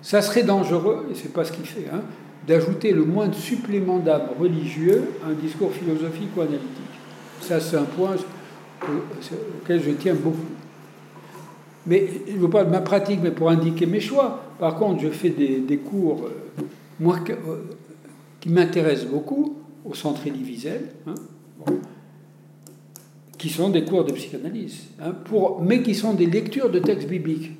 [0.00, 2.02] ça serait dangereux, et c'est pas ce qu'il fait, hein,
[2.46, 6.68] d'ajouter le moins de supplément d'âme religieux à un discours philosophique ou analytique.
[7.40, 8.16] Ça, c'est un point
[9.62, 10.38] auquel je tiens beaucoup.
[11.86, 14.40] Mais je ne veux pas de ma pratique, mais pour indiquer mes choix.
[14.58, 16.62] Par contre, je fais des, cours, euh,
[17.00, 17.56] moi, euh,
[18.40, 21.14] qui m'intéressent beaucoup, au centre Wiesel, hein,
[23.36, 25.12] qui sont des cours de psychanalyse, hein,
[25.60, 27.50] mais qui sont des lectures de textes bibliques.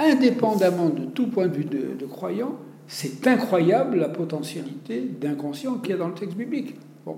[0.00, 5.90] Indépendamment de tout point de vue de, de croyant, c'est incroyable la potentialité d'inconscient qu'il
[5.90, 6.74] y a dans le texte biblique.
[7.04, 7.16] Bon.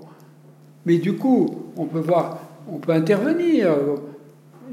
[0.85, 3.69] Mais du coup, on peut voir on peut intervenir.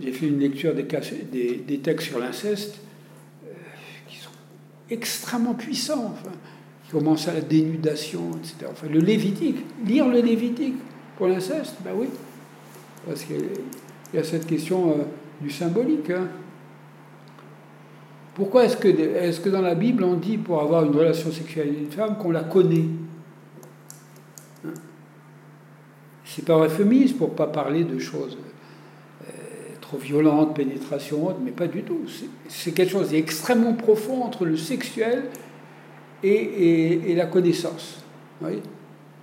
[0.01, 2.81] J'ai fait une lecture des, textes sur l'inceste
[3.47, 3.53] euh,
[4.09, 4.31] qui sont
[4.91, 6.13] extrêmement puissants.
[6.13, 6.35] Enfin,
[6.85, 8.71] qui commencent à la dénudation, etc.
[8.71, 10.75] Enfin, le Lévitique, lire le Lévitique
[11.17, 12.09] pour l'inceste, ben oui.
[13.07, 13.45] Parce qu'il
[14.13, 14.95] y a cette question euh,
[15.41, 16.11] du symbolique.
[16.11, 16.29] Hein.
[18.35, 21.91] Pourquoi est-ce que, dans la Bible on dit pour avoir une relation sexuelle avec une
[21.91, 22.87] femme qu'on la connaît
[24.65, 24.75] hein
[26.25, 28.37] C'est pas euphémisme pour pas parler de choses
[29.23, 29.33] euh,
[29.81, 32.01] trop violentes, pénétration, mais pas du tout.
[32.49, 35.27] C'est quelque chose d'extrêmement profond entre le sexuel
[36.25, 38.03] et, la connaissance.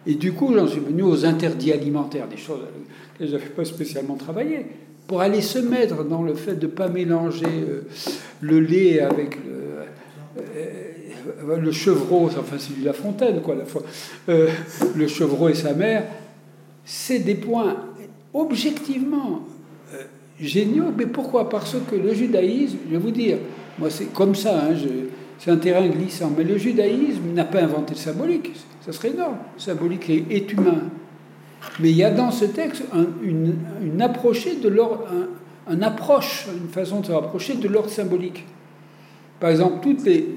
[0.05, 2.61] et du coup, j'en suis venu aux interdits alimentaires, des choses
[3.19, 4.67] que je n'avais pas spécialement travaillé
[5.07, 7.81] pour aller se mettre dans le fait de ne pas mélanger euh,
[8.41, 10.41] le lait avec le,
[11.49, 13.83] euh, chevreau, enfin c'est du La Fontaine, quoi, la fois,
[14.29, 14.47] euh,
[14.95, 16.05] le chevreau et sa mère,
[16.85, 17.75] c'est des points
[18.33, 19.45] objectivement
[20.39, 20.93] géniaux.
[20.97, 21.49] Mais pourquoi?
[21.49, 23.37] Parce que le judaïsme, je vais vous dire,
[23.77, 24.75] moi c'est comme ça, hein,
[25.37, 28.51] c'est un terrain glissant, mais le judaïsme n'a pas inventé le symbolique,
[28.85, 29.37] ça serait énorme.
[29.55, 30.89] Le symbolique est humain.
[31.79, 32.83] Mais il y a dans ce texte
[33.23, 35.05] une, une de l'ordre,
[35.67, 38.45] un, approche, une façon de se rapprocher de l'ordre symbolique.
[39.39, 40.27] Par exemple, toutes les,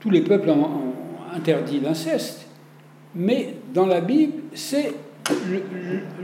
[0.00, 0.94] tous les peuples ont,
[1.34, 2.46] interdit l'inceste,
[3.14, 4.92] mais dans la Bible, c'est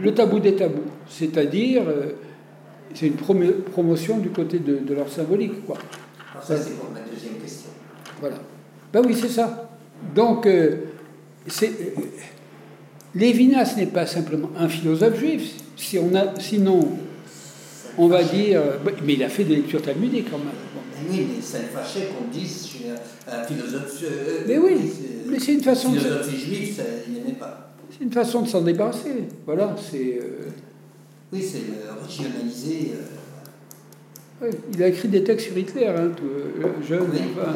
[0.00, 2.12] le, tabou des tabous, c'est-à-dire euh,
[2.94, 5.66] c'est une promotion du côté de, de l'ordre symbolique.
[5.66, 5.78] Quoi.
[6.32, 7.70] Alors ça, c'est pour ma deuxième question.
[8.20, 8.36] Voilà.
[8.92, 9.70] Ben oui, c'est ça.
[10.14, 10.76] Donc, euh,
[11.46, 11.70] c'est
[13.14, 15.54] Lévinas n'est pas simplement un philosophe juif.
[15.76, 16.88] Si on a, sinon,
[17.98, 18.62] on va dire.
[19.04, 20.48] Mais il a fait des lectures talmudiques quand même.
[21.08, 22.68] Oui, mais ça le fâchait qu'on dise
[23.26, 24.02] un philosophe.
[24.04, 24.76] Euh, mais oui,
[25.26, 25.92] mais c'est une façon.
[25.92, 27.72] Philosophie juive, ça, il n'aimait pas.
[27.90, 29.24] C'est une façon de s'en débarrasser.
[29.46, 30.20] Voilà, c'est.
[30.22, 30.50] Euh,
[31.32, 31.62] oui, c'est
[32.04, 32.92] régionalisé.
[34.42, 37.52] Euh, oui, il a écrit des textes sur Hitler, hein, tout, jeune, oui, enfin,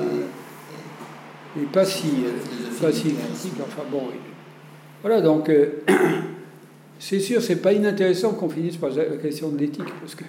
[1.60, 2.09] et, pas si,
[2.81, 3.55] pas si critique.
[3.62, 4.09] Enfin bon,
[5.05, 5.66] voilà, donc euh,
[6.98, 10.24] c'est sûr, c'est pas inintéressant qu'on finisse par la question de l'éthique, parce que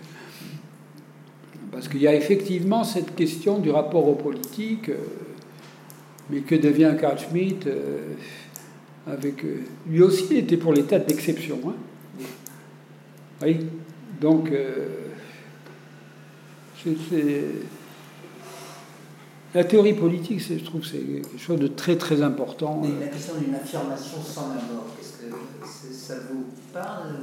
[1.71, 4.97] parce qu'il y a effectivement cette question du rapport aux politiques, euh,
[6.29, 8.15] mais que devient Carl Schmitt euh,
[9.07, 9.45] avec
[9.87, 11.57] lui aussi il était pour l'état d'exception.
[11.69, 12.25] Hein.
[13.43, 13.59] Oui,
[14.19, 14.51] donc
[16.83, 17.43] c'est
[19.55, 22.81] la théorie politique, je trouve que c'est quelque chose de très très important.
[22.99, 27.13] la question d'une affirmation sans la mort, est-ce que ça vous parle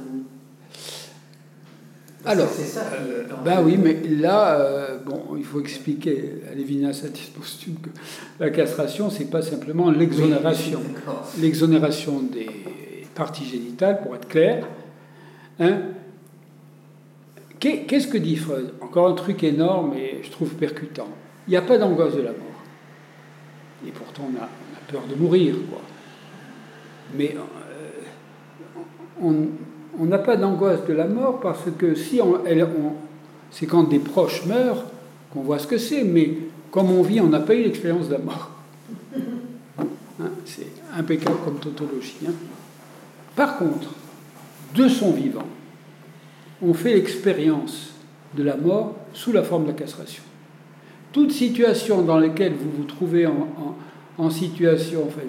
[2.25, 7.05] alors, euh, ben oui, mais là, euh, bon, il faut expliquer à Lévinas
[7.35, 7.89] posthume que
[8.39, 10.79] la castration, c'est pas simplement l'exonération,
[11.41, 12.47] l'exonération des
[13.13, 14.65] parties génitales, pour être clair.
[15.59, 15.81] Hein.
[17.59, 18.73] Qu'est-ce que dit Freud?
[18.79, 21.09] Encore un truc énorme et je trouve percutant.
[21.47, 22.39] Il n'y a pas d'angoisse de la mort.
[23.85, 24.47] Et pourtant, on a,
[24.91, 25.81] peur de mourir, quoi.
[27.15, 29.31] Mais euh,
[29.99, 32.41] on n'a pas d'angoisse de la mort parce que si on,
[33.51, 34.85] c'est quand des proches meurent
[35.31, 36.37] qu'on voit ce que c'est, mais
[36.71, 38.51] comme on vit, on n'a pas eu l'expérience de la mort.
[40.21, 42.17] Hein, c'est impeccable comme tautologie.
[42.27, 42.33] Hein.
[43.35, 43.89] Par contre,
[44.75, 45.47] de son vivant,
[46.61, 47.95] on fait l'expérience
[48.35, 50.21] de la mort sous la forme de la castration
[51.13, 53.25] toute situation dans laquelle vous vous trouvez
[54.17, 55.21] en, situation, enfin,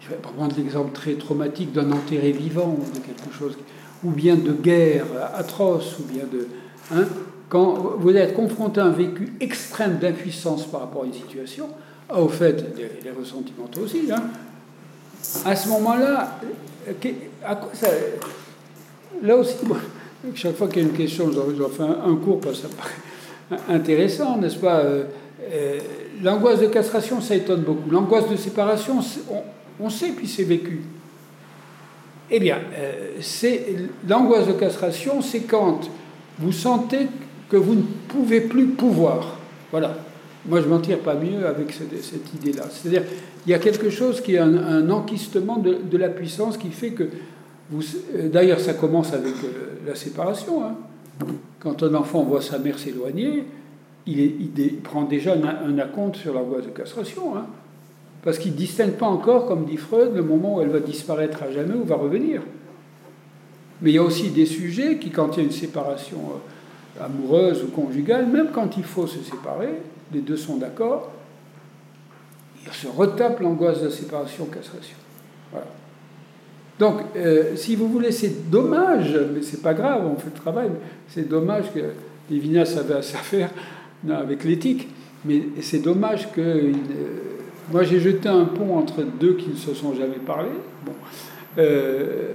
[0.00, 3.56] je vais, prendre l'exemple très traumatique d'un enterré vivant ou de quelque chose,
[4.04, 6.46] ou bien de guerre atroce, ou bien de.
[6.94, 7.06] Hein,
[7.48, 11.68] quand vous êtes confronté à un vécu extrême d'impuissance par rapport à une situation,
[12.14, 14.22] au fait, les, ressentiments aussi, hein,
[15.44, 16.38] à ce moment-là,
[17.44, 17.88] à quoi ça.
[19.22, 19.54] Là aussi,
[20.34, 22.74] chaque fois qu'il y a une question, je dois faire un cours parce que ça
[22.74, 22.90] paraît
[23.68, 25.04] intéressant, n'est-ce pas euh,
[25.52, 25.78] euh,
[26.22, 27.90] L'angoisse de castration, ça étonne beaucoup.
[27.90, 29.00] L'angoisse de séparation,
[29.80, 30.82] on, sait, puis c'est vécu.
[32.30, 33.18] Eh bien, euh,
[34.08, 35.80] l'angoisse de castration, c'est quand
[36.38, 37.08] vous sentez
[37.48, 39.38] que vous ne pouvez plus pouvoir.
[39.70, 39.96] Voilà.
[40.46, 42.64] Moi, je m'en tire pas mieux avec cette, idée-là.
[42.70, 43.02] C'est-à-dire,
[43.46, 47.08] il y a quelque chose qui est un, enquistement de, la puissance qui fait que.
[48.24, 49.34] D'ailleurs, ça commence avec
[49.86, 50.64] la séparation.
[50.64, 50.74] Hein.
[51.60, 53.44] Quand un enfant voit sa mère s'éloigner,
[54.06, 54.50] il,
[54.82, 57.36] prend déjà un, acompte sur la voie de castration.
[57.36, 57.46] Hein.
[58.22, 61.42] parce qu'il ne distingue pas encore, comme dit Freud, le moment où elle va disparaître
[61.42, 62.42] à jamais ou va revenir.
[63.80, 67.04] Mais il y a aussi des sujets qui, quand il y a une séparation euh,
[67.04, 69.80] amoureuse ou conjugale, même quand il faut se séparer,
[70.12, 71.10] les deux sont d'accord,
[72.64, 74.96] il se retape l'angoisse de la séparation-castration.
[75.50, 75.66] Voilà.
[76.78, 80.70] Donc, euh, si vous voulez, c'est dommage, mais c'est pas grave, on fait le travail,
[81.08, 81.80] c'est dommage que
[82.30, 83.50] Lévinas avait à faire
[84.10, 84.88] avec l'éthique,
[85.24, 86.72] mais c'est dommage que.
[87.70, 90.50] moi, j'ai jeté un pont entre deux qui ne se sont jamais parlé.
[90.84, 90.92] Bon.
[91.58, 92.32] Euh,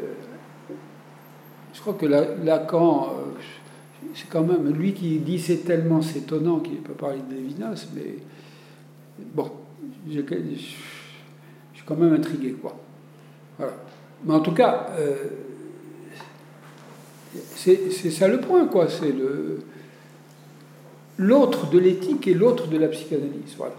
[1.73, 3.39] je crois que Lacan, euh,
[4.13, 7.87] c'est quand même lui qui dit c'est tellement étonnant qu'il ne peut parler de Lévinas,
[7.95, 8.17] mais
[9.33, 9.51] bon,
[10.09, 12.77] je, suis quand même intrigué, quoi.
[13.57, 13.73] Voilà.
[14.25, 15.15] Mais en tout cas, euh,
[17.55, 18.87] c'est ça le point, quoi.
[18.89, 19.59] C'est le
[21.17, 23.55] l'autre de l'éthique et l'autre de la psychanalyse.
[23.57, 23.75] Voilà.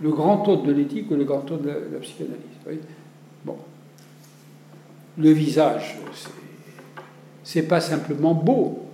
[0.00, 2.40] Le grand autre de l'éthique ou le grand autre de la, psychanalyse.
[3.44, 3.56] bon.
[5.16, 5.96] Le visage,
[7.44, 8.86] c'est pas simplement beau,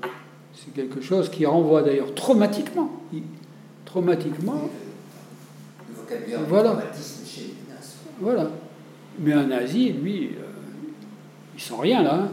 [0.55, 2.91] c'est quelque chose qui renvoie d'ailleurs traumatiquement.
[3.87, 4.69] Traumatiquement.
[5.89, 6.83] Le vocabulaire voilà.
[7.27, 7.55] Chez
[8.21, 8.51] voilà.
[9.21, 10.47] Mais un nazi, lui, euh,
[11.55, 12.15] il sent rien là.
[12.15, 12.29] Hein.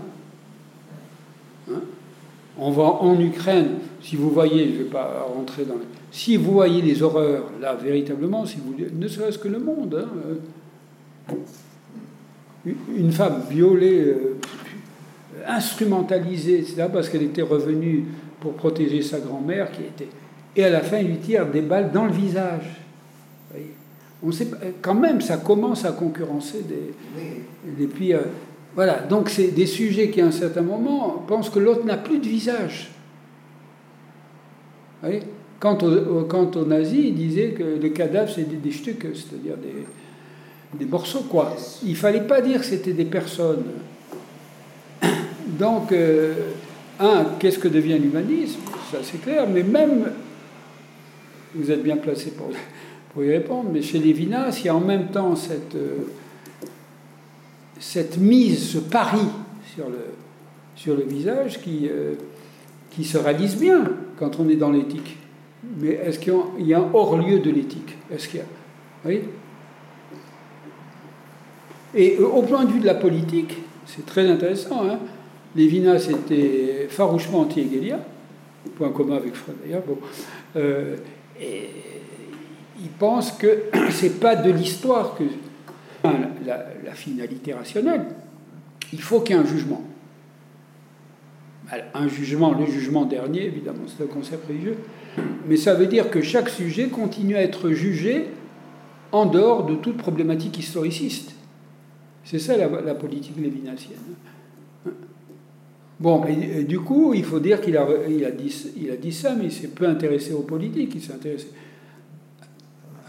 [1.69, 1.81] Hein?
[2.57, 5.85] On va en Ukraine, si vous voyez, je ne vais pas rentrer dans les...
[6.11, 8.73] Si vous voyez les horreurs, là, véritablement, si vous...
[8.91, 10.05] ne serait-ce que le monde,
[11.29, 11.35] hein,
[12.65, 14.37] euh, une femme violée, euh,
[15.45, 18.05] instrumentalisée, etc., parce qu'elle était revenue
[18.39, 20.09] pour protéger sa grand-mère, qui était...
[20.55, 22.86] Et à la fin, il lui tire des balles dans le visage.
[24.23, 24.47] On sait,
[24.81, 28.13] quand même, ça commence à concurrencer des...
[28.13, 28.19] Euh,
[28.75, 32.19] voilà, donc c'est des sujets qui, à un certain moment, pensent que l'autre n'a plus
[32.19, 32.91] de visage.
[35.59, 41.25] Quant, aux, nazis, ils disaient que les cadavres, c'est des, des c'est-à-dire des, des, morceaux,
[41.29, 41.55] quoi.
[41.83, 43.65] Il fallait pas dire que c'était des personnes.
[45.47, 46.33] Donc, euh,
[46.99, 48.59] un, qu'est-ce que devient l'humanisme?
[48.91, 50.11] Ça, c'est clair, mais même,
[51.55, 52.49] vous êtes bien placé pour,
[53.13, 55.75] pour y répondre, mais chez Lévinas, il y a en même temps cette...
[55.75, 56.07] Euh,
[57.79, 59.21] cette mise, ce pari
[59.73, 60.05] sur le,
[60.75, 62.13] sur le visage qui, euh,
[62.91, 63.83] qui se réalise bien
[64.17, 65.17] quand on est dans l'éthique.
[65.79, 67.95] Mais est-ce qu'il y a un hors-lieu de l'éthique?
[68.11, 68.45] Est-ce qu'il y a
[69.05, 69.21] oui
[71.93, 74.87] Et euh, au point de vue de la politique, c'est très intéressant.
[74.87, 74.99] Hein
[75.55, 77.99] Lévinas était farouchement anti-Hegelien,
[78.75, 79.83] point commun avec Freud d'ailleurs.
[79.87, 79.97] Bon.
[81.39, 81.69] Et
[82.79, 85.23] il pense que c'est pas de l'histoire que
[86.45, 88.05] la, finalité rationnelle,
[88.91, 89.83] il faut qu'il y ait un jugement.
[91.93, 94.77] Un jugement, le jugement dernier, évidemment, c'est un concept religieux,
[95.47, 98.29] mais ça veut dire que chaque sujet continue à être jugé
[99.11, 101.35] en dehors de toute problématique historiciste.
[102.23, 103.99] C'est ça la, politique lévinasienne.
[105.99, 107.85] Bon, et, du coup, il faut dire qu'il a,
[108.31, 111.47] dit, a dit ça, mais il s'est peu intéressé aux politiques, il s'est intéressé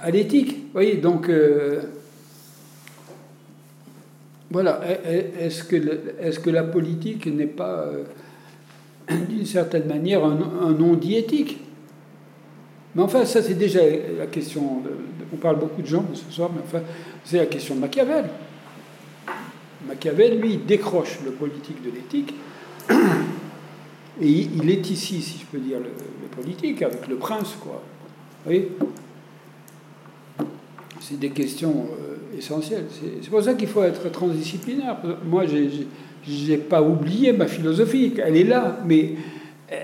[0.02, 0.50] à l'éthique.
[0.50, 1.82] Vous voyez, donc, euh,
[4.50, 4.80] voilà.
[5.40, 8.04] Est-ce que, la politique n'est pas, euh,
[9.28, 11.58] d'une certaine manière, un, non-dit éthique?
[12.94, 13.80] Mais enfin, ça, c'est déjà
[14.18, 14.82] la question.
[15.32, 16.82] on parle beaucoup de gens ce soir, mais enfin,
[17.24, 18.24] c'est la question de Machiavel.
[19.86, 22.34] Machiavel, lui, décroche le politique de l'éthique.
[24.20, 25.90] Et il est ici, si je peux dire, le,
[26.34, 27.82] politique, avec le prince, quoi.
[28.44, 28.72] Vous voyez?
[31.00, 31.86] C'est des questions.
[32.00, 32.84] Euh, essentiel.
[32.90, 34.96] C'est pour ça qu'il faut être transdisciplinaire.
[35.24, 39.14] Moi, je n'ai pas oublié ma philosophie, elle est là, mais
[39.72, 39.76] euh,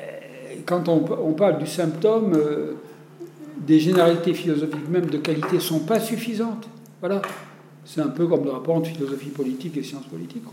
[0.65, 2.74] quand on, parle du symptôme, euh,
[3.59, 6.69] des généralités philosophiques, même de qualité, ne sont pas suffisantes.
[7.01, 7.23] Voilà.
[7.85, 10.45] C'est un peu comme le rapport entre philosophie politique et sciences politiques.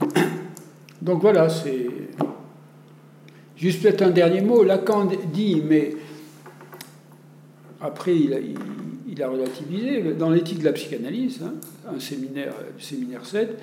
[1.02, 1.86] Donc voilà, c'est.
[3.56, 4.62] Juste peut-être un dernier mot.
[4.62, 5.94] Lacan dit, mais
[7.80, 8.58] après, il, il
[9.16, 10.02] il a relativisé.
[10.18, 11.54] Dans l'éthique de la psychanalyse, hein,
[11.94, 13.58] un séminaire, séminaire 7,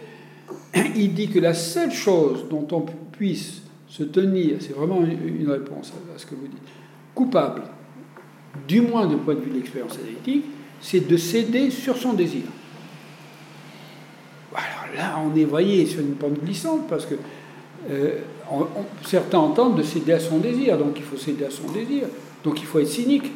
[0.96, 5.94] il dit que la seule chose dont on puisse se tenir, c'est vraiment une réponse
[6.16, 6.68] à ce que vous dites,
[7.14, 7.62] coupable,
[8.68, 10.46] du moins du point de vue de l'expérience analytique,
[10.82, 12.44] c'est de céder sur son désir.
[14.52, 17.16] Alors là, on est, voyez, sur une pente glissante, parce que
[17.90, 18.20] euh,
[19.06, 22.08] certains entendent de céder à son désir, donc il faut céder à son désir,
[22.44, 23.32] donc il faut être cynique.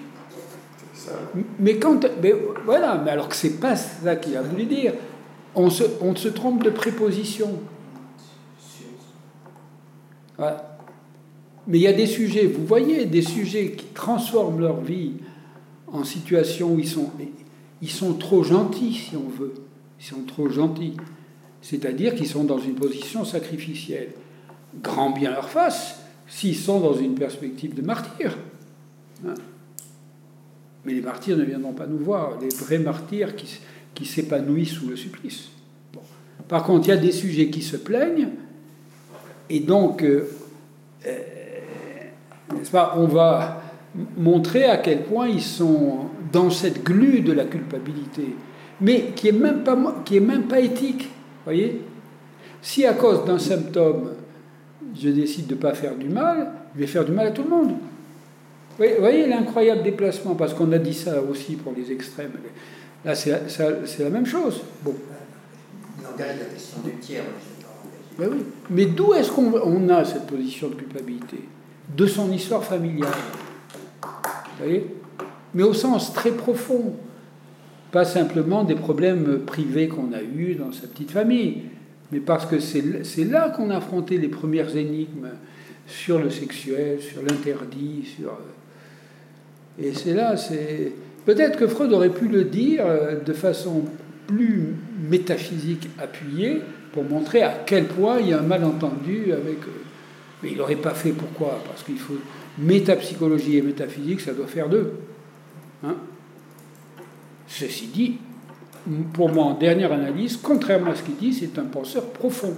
[1.59, 2.05] Mais quand.
[2.21, 2.33] Mais
[2.65, 4.93] voilà, mais alors que c'est pas ça qu'il a voulu dire.
[5.55, 7.59] On se, on se trompe de préposition.
[10.39, 15.13] Mais il y a des sujets, vous voyez, des sujets qui transforment leur vie
[15.87, 17.09] en situation où ils sont,
[17.81, 19.53] ils sont trop gentils, si on veut.
[19.99, 20.95] Ils sont trop gentils.
[21.61, 24.11] C'est-à-dire qu'ils sont dans une position sacrificielle.
[24.81, 28.37] Grand bien leur face s'ils sont dans une perspective de martyr.
[29.25, 29.33] Hein
[30.87, 33.59] mais les martyrs ne viendront pas nous voir, les vrais martyrs qui,
[33.93, 35.49] qui s'épanouissent sous le supplice.
[36.47, 38.29] Par contre, il y a des sujets qui se plaignent,
[39.49, 40.29] et donc, euh,
[41.05, 41.19] euh,
[42.71, 43.61] pas, on va
[44.15, 48.35] montrer à quel point ils sont dans cette glu de la culpabilité,
[48.79, 51.09] mais qui est même pas, qui est même pas éthique.
[51.43, 51.81] Voyez?
[52.61, 54.11] Si à cause d'un symptôme,
[54.97, 57.43] je décide de ne pas faire du mal, je vais faire du mal à tout
[57.43, 57.73] le monde.
[58.79, 62.31] Vous voyez l'incroyable déplacement, parce qu'on a dit ça aussi pour les extrêmes.
[63.03, 64.61] Là, c'est la même chose.
[64.83, 64.93] Bon.
[65.99, 67.23] Il engage la question du tiers.
[68.19, 68.43] Ben oui.
[68.69, 71.37] Mais d'où est-ce qu'on a cette position de culpabilité?
[71.95, 73.09] De son histoire familiale.
[74.03, 74.87] Vous voyez?
[75.53, 76.93] Mais au sens très profond.
[77.91, 81.63] Pas simplement des problèmes privés qu'on a eus dans sa petite famille,
[82.11, 85.29] mais parce que c'est là qu'on a affronté les premières énigmes
[85.87, 88.37] sur le sexuel, sur l'interdit, sur...
[89.79, 90.93] Et c'est là, c'est...
[91.25, 93.83] Peut-être que Freud aurait pu le dire euh, de façon
[94.27, 94.75] plus
[95.09, 96.61] métaphysique appuyée
[96.93, 99.59] pour montrer à quel point il y a un malentendu avec...
[99.63, 99.83] Euh,
[100.41, 102.17] mais il n'aurait pas fait pourquoi Parce qu'il faut...
[102.59, 104.93] Métapsychologie et métaphysique, ça doit faire deux.
[105.83, 105.95] Hein
[107.47, 108.17] Ceci dit,
[109.13, 112.57] pour moi, en dernière analyse, contrairement à ce qu'il dit, c'est un penseur profond.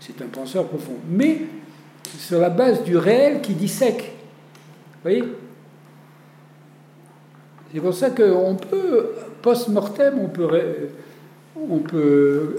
[0.00, 0.96] C'est un penseur profond.
[1.10, 1.42] Mais
[2.18, 4.12] sur la base du réel qui dissèque.
[4.94, 5.24] Vous voyez?
[7.74, 9.06] C'est pour ça qu'on peut,
[9.42, 10.48] post-mortem, on peut,
[11.56, 12.54] on peut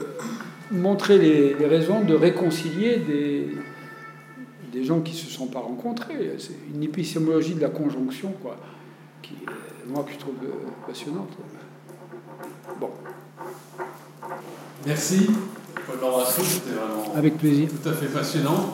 [0.71, 3.47] montrer les, raisons de réconcilier des,
[4.73, 6.33] des gens qui ne se sont pas rencontrés.
[6.37, 8.57] C'est une épistémologie de la conjonction, quoi,
[9.21, 9.35] qui,
[9.87, 10.35] moi, que je trouve
[10.85, 11.31] passionnante.
[12.77, 12.89] Bon.
[14.85, 15.29] Merci,
[15.87, 17.69] Paul Laurassou, c'était vraiment Avec plaisir.
[17.69, 18.73] tout à fait passionnant.